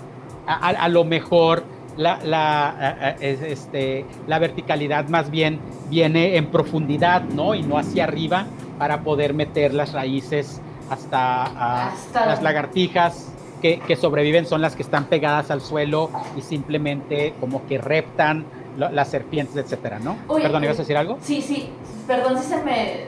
lo 0.89 1.03
mejor 1.03 1.63
la, 1.97 2.19
la, 2.23 3.15
este, 3.19 4.05
la 4.27 4.39
verticalidad 4.39 5.09
más 5.09 5.29
bien 5.29 5.59
viene 5.89 6.37
en 6.37 6.47
profundidad, 6.47 7.23
¿no? 7.23 7.55
Y 7.55 7.63
no 7.63 7.77
hacia 7.77 8.05
arriba 8.05 8.45
para 8.77 9.01
poder 9.01 9.33
meter 9.33 9.73
las 9.73 9.91
raíces 9.91 10.61
hasta, 10.89 11.91
las 12.13 12.41
lagartijas 12.41 13.31
que, 13.61 13.95
sobreviven 13.99 14.45
son 14.45 14.61
las 14.61 14.75
que 14.75 14.83
están 14.83 15.05
pegadas 15.05 15.51
al 15.51 15.61
suelo 15.61 16.09
y 16.37 16.41
simplemente 16.41 17.33
como 17.39 17.65
que 17.67 17.77
reptan 17.77 18.45
las 18.77 19.09
serpientes, 19.09 19.55
etcétera, 19.55 19.99
¿no? 19.99 20.17
Perdón, 20.27 20.63
¿ibas 20.63 20.77
a 20.77 20.81
decir 20.81 20.97
algo? 20.97 21.17
Sí, 21.21 21.41
sí, 21.41 21.69
perdón 22.07 22.37
si 22.37 22.45
se 22.45 22.57
me, 22.57 23.07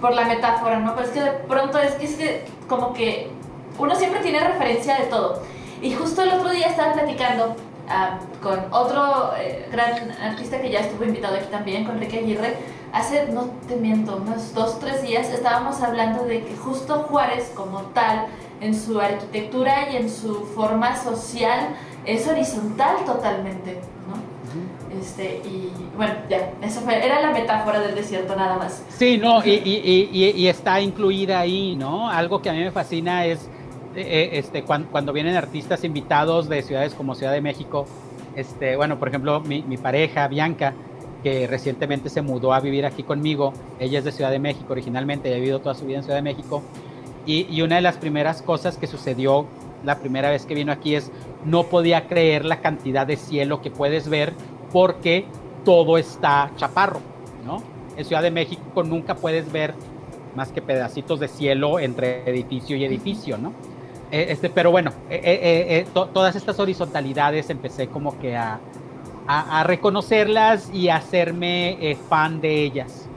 por 0.00 0.14
la 0.14 0.24
metáfora, 0.24 0.80
¿no? 0.80 0.94
Pero 0.94 1.06
es 1.06 1.12
que 1.12 1.20
de 1.22 1.30
pronto 1.30 1.78
es 1.78 1.92
que, 1.94 2.04
es 2.04 2.14
que 2.14 2.44
como 2.68 2.92
que 2.92 3.30
uno 3.78 3.94
siempre 3.94 4.20
tiene 4.20 4.40
referencia 4.40 4.98
de 4.98 5.04
todo. 5.04 5.42
Y 5.80 5.92
justo 5.92 6.22
el 6.22 6.30
otro 6.30 6.50
día 6.50 6.66
estaba 6.68 6.92
platicando 6.92 7.56
con 8.42 8.60
otro 8.70 9.34
eh, 9.38 9.68
gran 9.70 10.10
artista 10.12 10.60
que 10.60 10.70
ya 10.70 10.80
estuvo 10.80 11.04
invitado 11.04 11.36
aquí 11.36 11.46
también, 11.50 11.84
con 11.84 11.96
Enrique 11.96 12.18
Aguirre. 12.18 12.56
Hace, 12.92 13.26
no 13.28 13.50
te 13.68 13.76
miento, 13.76 14.16
unos 14.16 14.52
dos, 14.54 14.78
tres 14.78 15.02
días 15.02 15.28
estábamos 15.30 15.80
hablando 15.80 16.24
de 16.24 16.44
que 16.44 16.56
justo 16.56 17.06
Juárez 17.08 17.50
como 17.54 17.80
tal, 17.94 18.26
en 18.60 18.78
su 18.78 19.00
arquitectura 19.00 19.90
y 19.90 19.96
en 19.96 20.10
su 20.10 20.46
forma 20.46 20.96
social, 20.96 21.70
es 22.04 22.26
horizontal 22.28 23.04
totalmente, 23.04 23.80
¿no? 24.08 24.32
Este, 25.00 25.40
y 25.46 25.72
bueno, 25.96 26.14
ya, 26.28 26.52
eso 26.62 26.80
fue, 26.82 27.04
era 27.04 27.20
la 27.20 27.30
metáfora 27.30 27.80
del 27.80 27.94
desierto 27.94 28.36
nada 28.36 28.56
más. 28.56 28.84
Sí, 28.90 29.16
no, 29.16 29.42
y, 29.44 29.50
y, 29.50 30.08
y, 30.12 30.30
y 30.30 30.48
está 30.48 30.80
incluida 30.80 31.40
ahí, 31.40 31.74
¿no? 31.76 32.10
Algo 32.10 32.42
que 32.42 32.50
a 32.50 32.52
mí 32.52 32.60
me 32.60 32.70
fascina 32.70 33.24
es 33.24 33.48
eh, 33.94 34.30
este, 34.32 34.62
cuando, 34.62 35.12
vienen 35.12 35.36
artistas 35.36 35.84
invitados 35.84 36.48
de 36.48 36.62
ciudades 36.62 36.94
como 36.94 37.14
Ciudad 37.14 37.32
de 37.32 37.42
México, 37.42 37.86
este, 38.36 38.76
bueno, 38.76 38.98
por 38.98 39.08
ejemplo, 39.08 39.40
mi, 39.40 39.60
pareja, 39.76 40.28
Bianca, 40.28 40.72
que 41.22 41.46
recientemente 41.46 42.08
se 42.08 42.22
mudó 42.22 42.54
a 42.54 42.60
vivir 42.60 42.86
aquí 42.86 43.02
conmigo, 43.02 43.52
ella 43.78 43.98
es 43.98 44.04
de 44.04 44.12
Ciudad 44.12 44.30
de 44.30 44.38
México 44.38 44.72
originalmente, 44.72 45.30
ha 45.30 45.36
vivido 45.36 45.60
toda 45.60 45.74
su 45.74 45.84
vida 45.84 45.98
en 45.98 46.04
Ciudad 46.04 46.16
de 46.16 46.22
México, 46.22 46.62
y, 47.26 47.46
y 47.54 47.60
una 47.60 47.76
de 47.76 47.82
las 47.82 47.98
primeras 47.98 48.40
cosas 48.40 48.78
que 48.78 48.86
sucedió 48.86 49.46
la 49.84 49.98
primera 49.98 50.30
vez 50.30 50.46
que 50.46 50.54
vino 50.54 50.72
aquí 50.72 50.94
es, 50.94 51.10
no 51.44 51.64
podía 51.64 52.06
creer 52.06 52.44
la 52.44 52.60
cantidad 52.60 53.06
de 53.06 53.16
cielo 53.16 53.60
que 53.60 53.70
puedes 53.70 54.08
ver 54.08 54.32
porque 54.72 55.26
todo 55.64 55.98
está 55.98 56.50
chaparro, 56.56 57.00
¿no? 57.44 57.62
En 57.96 58.04
Ciudad 58.04 58.22
de 58.22 58.30
México 58.30 58.82
nunca 58.82 59.14
puedes 59.14 59.50
ver 59.52 59.74
más 60.34 60.50
que 60.50 60.62
pedacitos 60.62 61.20
de 61.20 61.28
cielo 61.28 61.78
entre 61.78 62.28
edificio 62.28 62.76
y 62.76 62.84
edificio, 62.84 63.36
¿no? 63.38 63.52
Eh, 64.10 64.26
este, 64.30 64.50
pero 64.50 64.70
bueno, 64.70 64.92
eh, 65.08 65.20
eh, 65.24 65.86
todas 65.92 66.36
estas 66.36 66.58
horizontalidades 66.58 67.48
empecé 67.50 67.88
como 67.88 68.18
que 68.18 68.36
a, 68.36 68.60
a, 69.26 69.64
reconocerlas 69.64 70.70
y 70.72 70.88
a 70.88 70.96
hacerme 70.96 71.96
fan 72.08 72.40
de 72.40 72.62
ellas. 72.62 73.08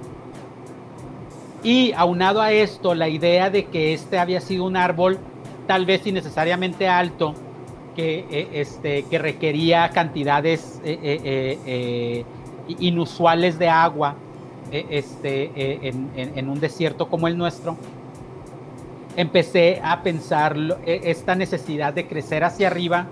Y 1.64 1.94
aunado 1.94 2.42
a 2.42 2.52
esto, 2.52 2.94
la 2.96 3.10
idea 3.10 3.50
de 3.50 3.66
que 3.66 3.94
este 3.94 4.20
había 4.20 4.40
sido 4.40 4.66
un 4.66 4.78
árbol 4.78 5.18
tal 5.68 5.86
vez 5.86 6.06
innecesariamente 6.06 6.88
alto, 6.88 7.34
que, 7.96 8.50
este, 8.54 9.04
que 9.04 9.18
requería 9.18 9.90
cantidades 9.90 10.82
inusuales 12.80 13.58
de 13.58 13.70
agua 13.70 14.16
este, 14.72 15.88
en, 15.88 16.12
en 16.16 16.50
un 16.50 16.60
desierto 16.60 17.08
como 17.08 17.28
el 17.28 17.38
nuestro, 17.38 17.78
empecé 19.16 19.82
a 19.84 20.02
pensar 20.02 20.56
e, 20.86 21.02
esta 21.06 21.36
necesidad 21.36 21.94
de 21.94 22.08
crecer 22.08 22.44
hacia 22.44 22.68
arriba 22.68 23.08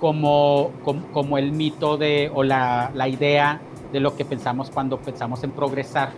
como, 0.00 0.72
como, 1.12 1.38
el 1.38 1.52
mito 1.52 1.96
de, 1.96 2.30
o 2.34 2.42
la, 2.42 2.90
la, 2.92 3.08
idea 3.08 3.60
de 3.92 4.00
lo 4.00 4.16
que 4.16 4.24
pensamos 4.24 4.68
cuando 4.68 4.98
pensamos 4.98 5.44
en 5.44 5.52
progresar, 5.52 6.10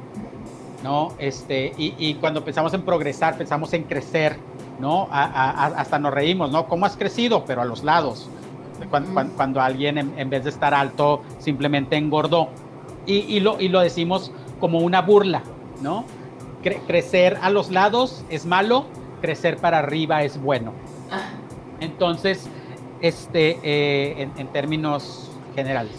¿no? 0.83 1.13
Este, 1.19 1.73
y, 1.77 1.95
y 1.99 2.15
cuando 2.15 2.43
pensamos 2.43 2.73
en 2.73 2.81
progresar, 2.81 3.37
pensamos 3.37 3.75
en 3.75 3.83
crecer, 3.83 4.39
¿no? 4.79 5.09
hasta 5.11 5.99
nos 5.99 6.13
reímos, 6.13 6.51
¿no? 6.51 6.67
¿Cómo 6.67 6.87
has 6.87 6.97
crecido? 6.97 7.45
Pero 7.45 7.63
a 7.63 7.65
los 7.65 7.85
lados. 7.85 8.29
Cuando, 8.91 9.33
cuando, 9.37 9.61
alguien 9.61 9.99
en, 9.99 10.31
vez 10.31 10.45
de 10.45 10.51
estar 10.51 10.75
alto 10.75 11.23
simplemente 11.39 11.97
engordó. 11.97 12.49
Y, 13.07 13.19
y, 13.19 13.41
lo, 13.41 13.61
y 13.61 13.69
lo 13.69 13.81
decimos 13.81 14.33
como 14.61 14.81
una 14.81 15.03
burla, 15.03 15.43
¿no? 15.81 16.05
crecer 16.87 17.39
a 17.43 17.51
los 17.51 17.71
lados 17.71 18.25
es 18.31 18.47
malo, 18.47 18.87
crecer 19.21 19.59
para 19.59 19.79
arriba 19.79 20.23
es 20.23 20.41
bueno. 20.41 20.73
Ah. 21.11 21.31
Entonces, 21.81 22.49
este, 23.01 23.59
eh, 23.63 24.29
en, 24.37 24.49
términos 24.49 25.31
generales. 25.55 25.93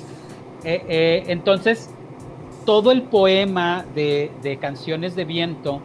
Eh, 0.64 0.84
eh, 0.88 1.24
entonces, 1.28 1.92
todo 2.66 2.92
el 2.92 3.04
poema 3.04 3.86
de, 3.94 4.58
canciones 4.60 5.16
de 5.16 5.26
viento 5.26 5.82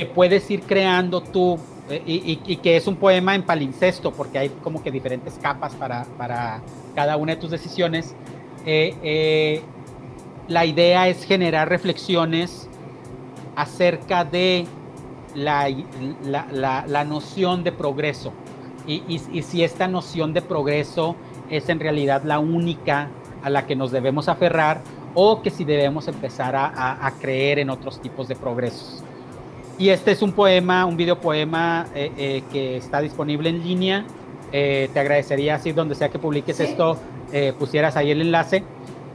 que 0.00 0.06
puedes 0.06 0.50
ir 0.50 0.62
creando 0.62 1.20
tú 1.20 1.58
y, 2.06 2.56
que 2.56 2.78
es 2.78 2.86
un 2.86 2.96
poema 2.96 3.34
en 3.34 3.42
palincesto 3.42 4.12
porque 4.12 4.38
hay 4.38 4.48
como 4.48 4.82
que 4.82 4.90
diferentes 4.90 5.38
capas 5.42 5.74
para, 5.74 6.06
para 6.16 6.62
cada 6.94 7.18
una 7.18 7.34
de 7.34 7.40
tus 7.40 7.50
decisiones. 7.50 8.14
la 10.48 10.64
idea 10.64 11.06
es 11.08 11.22
generar 11.24 11.68
reflexiones 11.68 12.66
acerca 13.56 14.24
de 14.24 14.66
la, 15.34 15.68
la, 16.24 16.84
la, 16.86 17.04
noción 17.04 17.62
de 17.62 17.72
progreso 17.72 18.32
y, 18.86 19.02
y, 19.06 19.42
si 19.42 19.62
esta 19.62 19.86
noción 19.86 20.32
de 20.32 20.40
progreso 20.40 21.14
es 21.50 21.68
en 21.68 21.78
realidad 21.78 22.22
la 22.24 22.38
única 22.38 23.10
a 23.42 23.50
la 23.50 23.66
que 23.66 23.76
nos 23.76 23.90
debemos 23.90 24.30
aferrar 24.30 24.80
o 25.14 25.42
que 25.42 25.50
si 25.50 25.64
debemos 25.64 26.08
empezar 26.08 26.56
a, 26.56 27.06
a, 27.06 27.10
creer 27.20 27.58
en 27.58 27.68
otros 27.68 28.00
tipos 28.00 28.28
de 28.28 28.36
progresos. 28.36 29.04
Y 29.80 29.88
este 29.88 30.12
es 30.12 30.22
un 30.22 30.32
poema, 30.32 30.84
un 30.84 30.96
videopoema 30.96 31.86
eh, 31.94 32.12
eh, 32.16 32.42
que 32.52 32.76
está 32.76 33.00
disponible 33.00 33.48
en 33.48 33.64
línea. 33.64 34.04
Eh, 34.52 34.88
te 34.92 35.00
agradecería 35.00 35.58
si 35.58 35.72
donde 35.72 35.96
sea 35.96 36.08
que 36.08 36.18
publiques 36.18 36.60
esto 36.60 36.96
pusieras 37.58 37.96
ahí 37.96 38.10
el 38.10 38.20
enlace. 38.20 38.64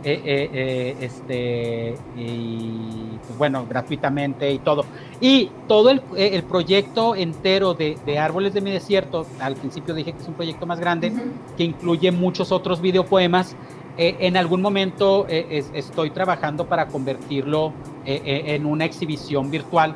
Eh, 0.08 0.22
eh, 0.24 0.50
eh, 0.54 0.96
este, 1.02 1.96
y 2.16 3.18
pues 3.26 3.38
bueno, 3.40 3.66
gratuitamente 3.68 4.52
y 4.52 4.60
todo. 4.60 4.86
Y 5.20 5.50
todo 5.68 5.90
el, 5.90 6.00
el 6.16 6.44
proyecto 6.44 7.16
entero 7.16 7.74
de, 7.74 7.98
de, 8.06 8.20
Árboles 8.20 8.54
de 8.54 8.62
mi 8.62 8.70
Desierto, 8.70 9.26
al 9.40 9.56
principio 9.56 9.96
dije 9.96 10.14
que 10.14 10.22
es 10.22 10.28
un 10.28 10.36
proyecto 10.36 10.68
más 10.68 10.80
grande, 10.80 11.12
que 11.58 11.64
incluye 11.64 12.12
muchos 12.12 12.52
otros 12.52 12.82
videopoemas. 12.82 13.56
en 13.98 14.38
algún 14.38 14.62
momento 14.62 15.26
estoy 15.28 16.12
trabajando 16.12 16.68
para 16.68 16.86
convertirlo 16.86 17.74
en 18.06 18.68
una 18.68 18.86
exhibición 18.86 19.50
virtual 19.50 19.96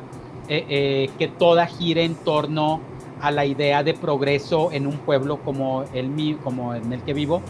que 0.50 1.32
toda 1.38 1.66
gire 1.66 2.04
en 2.04 2.16
torno 2.16 2.80
a 3.20 3.30
la 3.30 3.44
idea 3.44 3.84
de 3.84 3.94
progreso 3.94 4.72
en 4.72 4.86
un 4.86 4.96
pueblo 4.98 5.38
como 5.38 5.84
el, 5.94 6.38
como 6.42 6.74
en 6.74 6.92
el 6.92 7.00
que 7.02 7.14
vivo, 7.14 7.40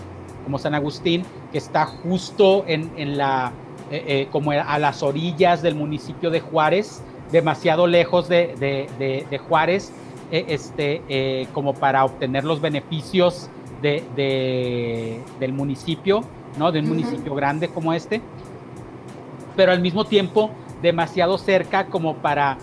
como 0.44 0.58
San 0.58 0.74
Agustín, 0.74 1.24
que 1.52 1.58
está 1.58 1.86
justo 1.86 2.64
en, 2.66 2.90
en 2.96 3.16
la, 3.16 3.52
eh, 3.90 4.04
eh, 4.06 4.28
como 4.30 4.52
a 4.52 4.78
las 4.78 5.02
orillas 5.02 5.62
del 5.62 5.74
municipio 5.74 6.30
de 6.30 6.40
Juárez, 6.40 7.02
demasiado 7.32 7.86
lejos 7.86 8.28
de, 8.28 8.54
de, 8.58 9.26
de, 9.28 9.38
Juárez, 9.38 9.92
eh, 10.30 10.44
este, 10.48 11.48
como 11.52 11.74
para 11.74 12.04
obtener 12.04 12.44
los 12.44 12.60
beneficios 12.60 13.48
de, 13.82 15.22
del 15.38 15.52
municipio, 15.52 16.22
¿no? 16.58 16.70
de 16.70 16.80
un 16.80 16.88
municipio 16.88 17.34
grande 17.34 17.68
como 17.68 17.92
este, 17.92 18.20
pero 19.56 19.72
al 19.72 19.80
mismo 19.80 20.04
tiempo 20.04 20.50
demasiado 20.82 21.36
cerca 21.38 21.86
como 21.86 22.14
para, 22.16 22.58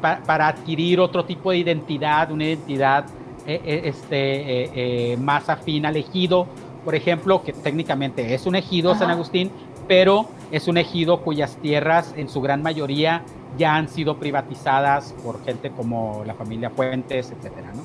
para 0.00 0.48
adquirir 0.48 1.00
otro 1.00 1.24
tipo 1.24 1.50
de 1.50 1.58
identidad, 1.58 2.30
una 2.30 2.44
identidad 2.44 3.06
este, 3.46 5.16
más 5.20 5.48
afín 5.48 5.86
al 5.86 5.96
ejido, 5.96 6.46
por 6.84 6.94
ejemplo, 6.94 7.42
que 7.42 7.52
técnicamente 7.52 8.34
es 8.34 8.46
un 8.46 8.54
ejido 8.54 8.94
San 8.94 9.10
Agustín, 9.10 9.50
pero 9.86 10.26
es 10.50 10.68
un 10.68 10.76
ejido 10.76 11.22
cuyas 11.22 11.56
tierras 11.56 12.14
en 12.16 12.28
su 12.28 12.40
gran 12.40 12.62
mayoría 12.62 13.24
ya 13.56 13.74
han 13.74 13.88
sido 13.88 14.18
privatizadas 14.18 15.14
por 15.24 15.42
gente 15.44 15.70
como 15.70 16.22
la 16.26 16.34
familia 16.34 16.70
Fuentes, 16.70 17.32
etcétera, 17.32 17.72
¿no? 17.74 17.82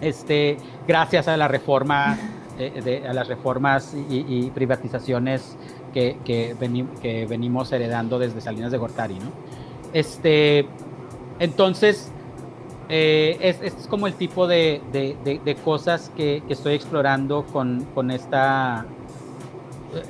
Este, 0.00 0.56
gracias 0.86 1.28
a 1.28 1.36
la 1.36 1.46
reforma, 1.46 2.18
eh, 2.58 3.04
a 3.08 3.12
las 3.12 3.28
reformas 3.28 3.94
y, 4.10 4.50
privatizaciones 4.50 5.56
que, 5.94 6.18
que, 6.24 6.56
que, 7.00 7.26
venimos 7.26 7.70
heredando 7.72 8.18
desde 8.18 8.40
Salinas 8.40 8.72
de 8.72 8.78
Gortari, 8.78 9.14
¿no? 9.14 9.30
Este, 9.92 10.66
entonces, 11.38 12.10
eh, 12.88 13.38
es, 13.40 13.60
es, 13.62 13.86
como 13.88 14.06
el 14.06 14.14
tipo 14.14 14.46
de, 14.46 14.80
de, 14.92 15.54
cosas 15.64 16.10
que, 16.16 16.42
que, 16.46 16.52
estoy 16.52 16.74
explorando 16.74 17.44
con, 17.46 17.86
con 17.94 18.10
esta, 18.10 18.86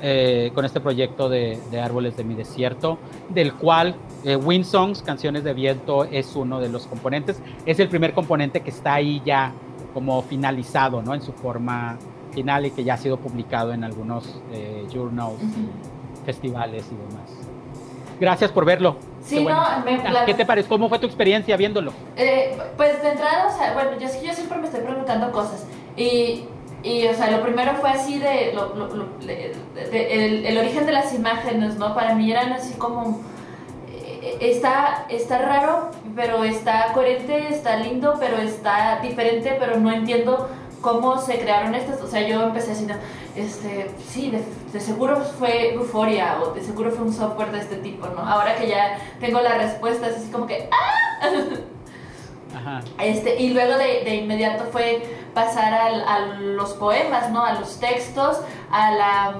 eh, 0.01 0.51
con 0.55 0.63
este 0.63 0.79
proyecto 0.79 1.27
de, 1.27 1.59
Árboles 1.81 2.15
de 2.15 2.23
mi 2.23 2.35
Desierto, 2.35 2.97
del 3.29 3.53
cual 3.53 3.95
eh, 4.23 4.37
Wind 4.37 4.63
Songs, 4.63 5.01
Canciones 5.01 5.43
de 5.43 5.53
Viento, 5.53 6.05
es 6.05 6.35
uno 6.37 6.61
de 6.61 6.69
los 6.69 6.87
componentes. 6.87 7.41
Es 7.65 7.79
el 7.79 7.89
primer 7.89 8.13
componente 8.13 8.61
que 8.61 8.69
está 8.69 8.93
ahí 8.93 9.21
ya 9.25 9.51
como 9.93 10.21
finalizado, 10.21 11.01
¿no? 11.01 11.13
En 11.13 11.21
su 11.21 11.33
forma 11.33 11.97
final 12.33 12.65
y 12.65 12.71
que 12.71 12.83
ya 12.83 12.93
ha 12.93 12.97
sido 12.97 13.17
publicado 13.17 13.73
en 13.73 13.83
algunos 13.83 14.41
eh, 14.53 14.87
journals, 14.91 15.41
festivales 16.25 16.85
y 16.89 16.95
demás. 16.95 17.29
Gracias 18.21 18.51
por 18.51 18.63
verlo. 18.63 18.95
Sí, 19.23 19.45
no, 19.45 19.63
me, 19.85 20.01
¿Qué 20.25 20.33
te 20.33 20.45
parece? 20.45 20.67
¿Cómo 20.67 20.89
fue 20.89 20.99
tu 20.99 21.05
experiencia 21.05 21.55
viéndolo? 21.55 21.93
Eh, 22.17 22.57
pues 22.75 23.01
de 23.01 23.11
entrada, 23.11 23.47
o 23.47 23.57
sea, 23.57 23.73
bueno, 23.73 23.91
yo, 23.93 24.07
yo 24.21 24.33
siempre 24.33 24.57
me 24.57 24.65
estoy 24.65 24.81
preguntando 24.81 25.31
cosas. 25.31 25.65
Y, 25.95 26.45
y 26.83 27.07
o 27.07 27.13
sea, 27.13 27.31
lo 27.31 27.41
primero 27.41 27.73
fue 27.75 27.89
así 27.89 28.19
de, 28.19 28.51
lo, 28.53 28.75
lo, 28.75 29.07
el, 29.21 30.45
el, 30.45 30.57
origen 30.57 30.85
de 30.85 30.91
las 30.91 31.13
imágenes, 31.13 31.77
¿no? 31.77 31.95
Para 31.95 32.15
mí 32.15 32.29
eran 32.31 32.51
así 32.51 32.73
como... 32.73 33.21
Eh, 33.89 34.37
está, 34.41 35.05
está 35.09 35.37
raro, 35.37 35.91
pero 36.15 36.43
está 36.43 36.91
coherente, 36.93 37.47
está 37.49 37.77
lindo, 37.77 38.15
pero 38.19 38.37
está 38.37 38.99
diferente, 39.01 39.55
pero 39.57 39.77
no 39.79 39.91
entiendo 39.91 40.49
cómo 40.83 41.17
se 41.17 41.39
crearon 41.39 41.73
estas, 41.73 42.01
o 42.01 42.07
sea, 42.07 42.27
yo 42.27 42.43
empecé 42.43 42.71
diciendo, 42.71 42.95
este, 43.35 43.89
sí, 44.05 44.29
de, 44.29 44.79
seguro 44.79 45.15
fue 45.39 45.73
Euphoria 45.73 46.39
o 46.43 46.53
de 46.53 46.61
seguro 46.61 46.91
fue 46.91 47.05
un 47.05 47.13
software 47.13 47.51
de 47.51 47.59
este 47.59 47.77
tipo, 47.77 48.05
¿no? 48.07 48.19
Ahora 48.19 48.55
que 48.57 48.67
ya 48.67 48.99
tengo 49.19 49.39
la 49.39 49.57
respuesta, 49.57 50.07
es 50.07 50.17
así 50.17 50.29
como 50.29 50.45
que, 50.45 50.69
¡ah! 50.71 51.27
Ajá. 52.55 52.81
Este, 52.99 53.41
y 53.41 53.49
luego 53.51 53.77
de, 53.77 54.03
de 54.03 54.15
inmediato 54.15 54.65
fue 54.65 55.01
pasar 55.33 55.73
a 55.73 56.19
los 56.37 56.73
poemas, 56.73 57.31
¿no? 57.31 57.43
A 57.43 57.53
los 57.53 57.79
textos, 57.79 58.41
a 58.69 58.91
la 58.91 59.35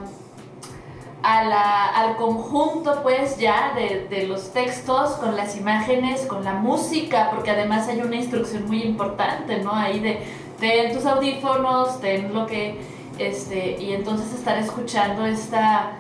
al 1.24 2.18
conjunto 2.18 3.00
pues 3.02 3.38
ya 3.38 3.74
de, 3.76 4.28
los 4.28 4.52
textos 4.52 5.12
con 5.14 5.38
las 5.38 5.56
imágenes, 5.56 6.26
con 6.26 6.44
la 6.44 6.54
música, 6.54 7.30
porque 7.32 7.52
además 7.52 7.88
hay 7.88 8.02
una 8.02 8.18
instrucción 8.18 8.68
muy 8.68 8.84
importante, 8.84 9.60
¿no? 9.60 9.74
Ahí 9.74 10.00
de 10.00 10.20
ten 10.64 10.94
tus 10.94 11.06
audífonos, 11.06 12.00
ten 12.00 12.34
lo 12.34 12.48
que, 12.48 12.78
este, 13.20 13.76
y 13.82 13.92
entonces 13.92 14.34
estar 14.34 14.58
escuchando 14.58 15.26
esta, 15.26 15.98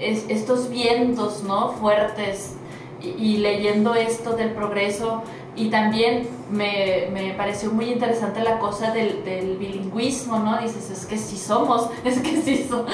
estos 0.00 0.70
vientos, 0.70 1.42
¿no? 1.42 1.68
Fuertes 1.72 2.56
y, 3.02 3.36
leyendo 3.36 3.94
esto 3.94 4.36
del 4.36 4.52
progreso 4.52 5.22
y 5.54 5.68
también 5.68 6.26
me, 6.50 7.08
me, 7.12 7.34
pareció 7.34 7.72
muy 7.72 7.92
interesante 7.92 8.42
la 8.42 8.58
cosa 8.58 8.90
del, 8.90 9.22
del 9.22 9.58
bilingüismo, 9.58 10.38
¿no? 10.38 10.58
Dices, 10.62 10.88
es 10.88 11.04
que 11.04 11.18
sí 11.18 11.36
somos, 11.36 11.90
es 12.04 12.20
que 12.20 12.40
sí 12.40 12.66
somos. 12.66 12.90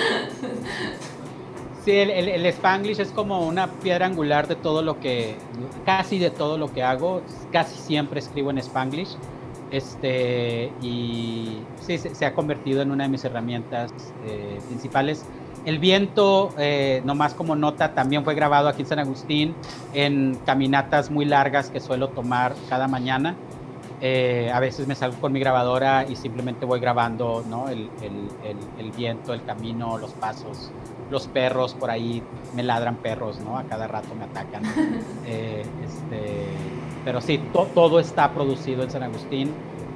Sí, 1.84 1.92
el, 1.92 2.10
el, 2.10 2.46
Spanglish 2.46 2.98
es 2.98 3.12
como 3.12 3.46
una 3.46 3.68
piedra 3.74 4.06
angular 4.06 4.48
de 4.48 4.56
todo 4.56 4.82
lo 4.82 4.98
que, 4.98 5.36
casi 5.86 6.18
de 6.18 6.30
todo 6.30 6.58
lo 6.58 6.72
que 6.72 6.82
hago, 6.82 7.22
casi 7.52 7.76
siempre 7.78 8.18
escribo 8.18 8.50
en 8.50 8.58
Spanglish. 8.58 9.16
Este, 9.70 10.72
y 10.82 11.58
sí, 11.80 11.98
se, 11.98 12.26
ha 12.26 12.34
convertido 12.34 12.82
en 12.82 12.90
una 12.90 13.04
de 13.04 13.10
mis 13.10 13.24
herramientas 13.24 13.92
eh, 14.26 14.58
principales. 14.68 15.24
El 15.64 15.78
viento, 15.78 16.50
eh, 16.58 17.02
nomás 17.04 17.34
como 17.34 17.54
nota, 17.54 17.92
también 17.94 18.24
fue 18.24 18.34
grabado 18.34 18.68
aquí 18.68 18.82
en 18.82 18.88
San 18.88 18.98
Agustín 18.98 19.54
en 19.92 20.38
caminatas 20.46 21.10
muy 21.10 21.24
largas 21.24 21.70
que 21.70 21.80
suelo 21.80 22.08
tomar 22.08 22.54
cada 22.68 22.88
mañana. 22.88 23.36
Eh, 24.02 24.50
a 24.52 24.60
veces 24.60 24.86
me 24.86 24.94
salgo 24.94 25.20
con 25.20 25.30
mi 25.30 25.40
grabadora 25.40 26.06
y 26.08 26.16
simplemente 26.16 26.64
voy 26.64 26.80
grabando 26.80 27.44
¿no? 27.46 27.68
el, 27.68 27.90
el, 28.00 28.56
el, 28.78 28.90
viento, 28.92 29.34
el 29.34 29.44
camino, 29.44 29.98
los 29.98 30.12
pasos, 30.12 30.70
los 31.10 31.28
perros 31.28 31.74
por 31.74 31.90
ahí 31.90 32.22
me 32.54 32.62
ladran 32.62 32.96
perros, 32.96 33.40
¿no? 33.40 33.58
A 33.58 33.64
cada 33.64 33.86
rato 33.86 34.08
me 34.14 34.24
atacan. 34.24 34.62
Eh, 35.26 35.62
este, 35.84 36.46
pero 37.04 37.20
sí, 37.20 37.40
todo 37.74 38.00
está 38.00 38.32
producido 38.32 38.82
en 38.82 38.90
San 38.90 39.02
Agustín 39.02 39.52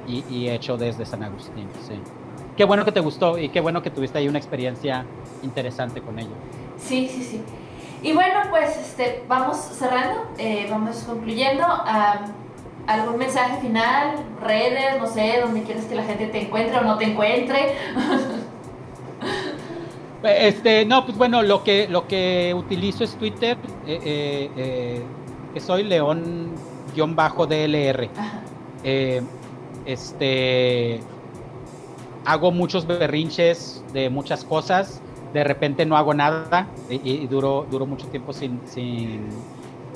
y, 0.07 0.49
hecho 0.49 0.77
desde 0.77 1.05
San 1.05 1.23
Agustín, 1.23 1.67
sí. 1.87 1.95
Qué 2.55 2.63
bueno 2.63 2.85
que 2.85 2.91
te 2.91 3.01
gustó 3.01 3.37
y 3.37 3.49
qué 3.49 3.59
bueno 3.59 3.81
que 3.81 3.89
tuviste 3.89 4.17
ahí 4.17 4.27
una 4.27 4.37
experiencia 4.37 5.05
interesante 5.43 6.01
con 6.01 6.19
ello. 6.19 6.35
Sí, 6.77 7.09
sí, 7.11 7.23
sí. 7.23 7.41
Y 8.01 8.13
bueno, 8.13 8.39
pues 8.49 8.77
este, 8.77 9.23
vamos 9.27 9.57
cerrando, 9.57 10.27
eh, 10.37 10.67
vamos 10.69 10.97
concluyendo. 11.07 11.65
¿Algún 12.87 13.17
mensaje 13.17 13.59
final? 13.61 14.15
¿Redes? 14.41 14.99
No 14.99 15.07
sé, 15.07 15.39
donde 15.41 15.63
quieres 15.63 15.85
que 15.85 15.95
la 15.95 16.03
gente 16.03 16.27
te 16.27 16.43
encuentre 16.43 16.77
o 16.77 16.83
no 16.83 16.97
te 16.97 17.05
encuentre? 17.05 17.75
Este, 20.23 20.85
no, 20.85 21.05
pues 21.05 21.17
bueno, 21.17 21.43
lo 21.43 21.63
que, 21.63 21.87
lo 21.87 22.07
que 22.07 22.53
utilizo 22.55 23.03
es 23.03 23.15
Twitter, 23.15 23.57
eh, 23.85 23.99
eh, 24.03 24.51
eh, 24.57 25.03
que 25.53 25.59
soy 25.59 25.83
león-dlr. 26.95 28.09
este, 29.85 30.99
hago 32.25 32.51
muchos 32.51 32.87
berrinches 32.87 33.83
de 33.93 34.09
muchas 34.09 34.43
cosas, 34.43 35.01
de 35.33 35.43
repente 35.43 35.85
no 35.85 35.97
hago 35.97 36.13
nada 36.13 36.67
y, 36.89 37.27
duro, 37.27 37.67
duro 37.69 37.85
mucho 37.85 38.07
tiempo 38.07 38.33
sin, 38.33 38.61
sin, 38.65 39.27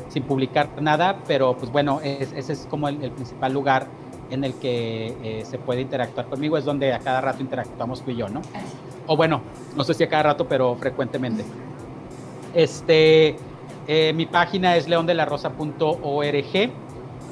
sin, 0.10 0.24
publicar 0.24 0.70
nada, 0.82 1.18
pero 1.28 1.56
pues 1.56 1.72
bueno, 1.72 2.02
ese 2.04 2.54
es 2.54 2.68
como 2.70 2.90
el, 2.90 3.12
principal 3.12 3.54
lugar 3.54 3.88
en 4.30 4.44
el 4.44 4.54
que 4.56 5.44
se 5.50 5.58
puede 5.58 5.82
interactuar 5.82 6.28
conmigo, 6.28 6.58
es 6.58 6.66
donde 6.66 6.94
a 6.94 7.00
cada 7.00 7.22
rato 7.22 7.42
interactuamos 7.42 8.02
tú 8.04 8.12
y 8.12 8.18
yo, 8.18 8.30
¿no? 8.30 8.42
o 9.12 9.18
bueno, 9.18 9.42
no 9.76 9.84
sé 9.84 9.96
si 9.96 10.04
a 10.04 10.08
cada 10.08 10.22
rato, 10.22 10.48
pero 10.48 10.76
frecuentemente. 10.76 11.44
Este, 12.54 13.36
eh, 13.88 14.14
mi 14.14 14.28
página 14.28 14.76
es 14.78 14.88
leondelarosa.org. 14.88 16.72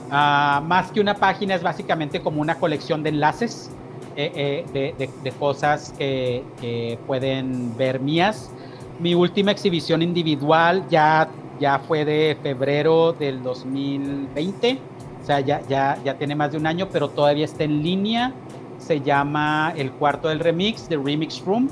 Ah, 0.09 0.61
más 0.65 0.91
que 0.91 0.99
una 1.01 1.15
página 1.15 1.55
es 1.55 1.63
básicamente 1.63 2.21
como 2.21 2.41
una 2.41 2.55
colección 2.55 3.03
de 3.03 3.09
enlaces 3.09 3.69
eh, 4.15 4.65
eh, 4.73 5.09
de, 5.23 5.31
cosas 5.33 5.93
que, 5.97 6.97
pueden 7.05 7.75
ver 7.77 7.99
mías. 7.99 8.51
Mi 8.99 9.13
última 9.13 9.51
exhibición 9.51 10.01
individual 10.01 10.83
ya, 10.89 11.29
ya 11.59 11.79
fue 11.79 12.03
de 12.03 12.37
febrero 12.41 13.13
del 13.13 13.43
2020, 13.43 14.79
o 15.21 15.25
sea, 15.25 15.39
ya, 15.41 15.61
ya, 15.67 15.99
ya 16.03 16.15
tiene 16.15 16.35
más 16.35 16.51
de 16.51 16.57
un 16.57 16.65
año, 16.65 16.87
pero 16.91 17.09
todavía 17.09 17.45
está 17.45 17.63
en 17.63 17.83
línea 17.83 18.33
se 18.79 19.01
llama 19.01 19.73
El 19.75 19.91
Cuarto 19.91 20.29
del 20.29 20.39
Remix, 20.39 20.87
The 20.87 20.97
Remix 20.97 21.43
Room. 21.45 21.69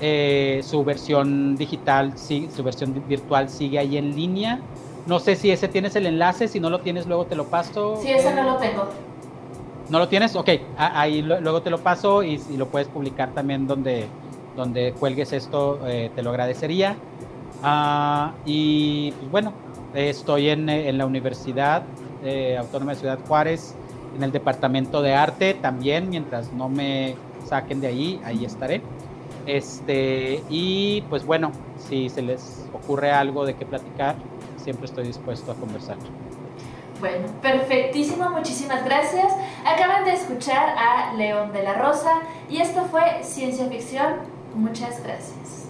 Eh, 0.00 0.60
su 0.64 0.82
versión 0.84 1.56
digital, 1.56 2.14
su 2.18 2.62
versión 2.62 3.02
virtual 3.08 3.48
sigue 3.48 3.78
ahí 3.78 3.96
en 3.96 4.14
línea. 4.14 4.60
No 5.06 5.18
sé 5.18 5.36
si 5.36 5.50
ese 5.50 5.68
tienes 5.68 5.96
el 5.96 6.06
enlace, 6.06 6.48
si 6.48 6.60
no 6.60 6.70
lo 6.70 6.80
tienes 6.80 7.06
luego 7.06 7.26
te 7.26 7.34
lo 7.34 7.46
paso. 7.46 7.98
Sí, 8.00 8.10
ese 8.10 8.34
no 8.34 8.42
lo 8.44 8.56
tengo. 8.56 8.88
¿No 9.88 9.98
lo 9.98 10.08
tienes? 10.08 10.36
Ok, 10.36 10.48
ahí 10.76 11.22
luego 11.22 11.60
te 11.62 11.70
lo 11.70 11.78
paso 11.78 12.22
y, 12.22 12.40
lo 12.56 12.68
puedes 12.68 12.88
publicar 12.88 13.32
también 13.32 13.66
donde, 13.66 14.06
donde 14.56 14.92
cuelgues 14.92 15.32
esto, 15.32 15.80
eh, 15.86 16.10
te 16.14 16.22
lo 16.22 16.30
agradecería. 16.30 16.96
Ah, 17.62 18.32
y 18.46 19.10
pues, 19.12 19.30
bueno, 19.30 19.52
estoy 19.94 20.50
en, 20.50 20.68
en 20.68 20.98
la 20.98 21.06
Universidad 21.06 21.82
eh, 22.24 22.56
Autónoma 22.56 22.92
de 22.92 23.00
Ciudad 23.00 23.18
Juárez 23.26 23.74
en 24.16 24.22
el 24.22 24.32
departamento 24.32 25.02
de 25.02 25.14
arte 25.14 25.54
también, 25.54 26.10
mientras 26.10 26.52
no 26.52 26.68
me 26.68 27.16
saquen 27.46 27.80
de 27.80 27.88
ahí, 27.88 28.20
ahí 28.24 28.44
estaré. 28.44 28.82
Este, 29.46 30.42
y 30.48 31.02
pues 31.02 31.26
bueno, 31.26 31.50
si 31.88 32.08
se 32.08 32.22
les 32.22 32.66
ocurre 32.72 33.10
algo 33.10 33.44
de 33.44 33.54
qué 33.54 33.66
platicar, 33.66 34.16
siempre 34.62 34.86
estoy 34.86 35.06
dispuesto 35.06 35.52
a 35.52 35.54
conversar. 35.54 35.96
Bueno, 37.00 37.26
perfectísimo, 37.42 38.30
muchísimas 38.30 38.84
gracias. 38.84 39.32
Acaban 39.66 40.04
de 40.04 40.12
escuchar 40.12 40.76
a 40.78 41.14
León 41.14 41.52
de 41.52 41.64
la 41.64 41.74
Rosa 41.74 42.20
y 42.48 42.58
esto 42.58 42.84
fue 42.84 43.24
Ciencia 43.24 43.66
Ficción. 43.66 44.18
Muchas 44.54 45.02
gracias. 45.02 45.68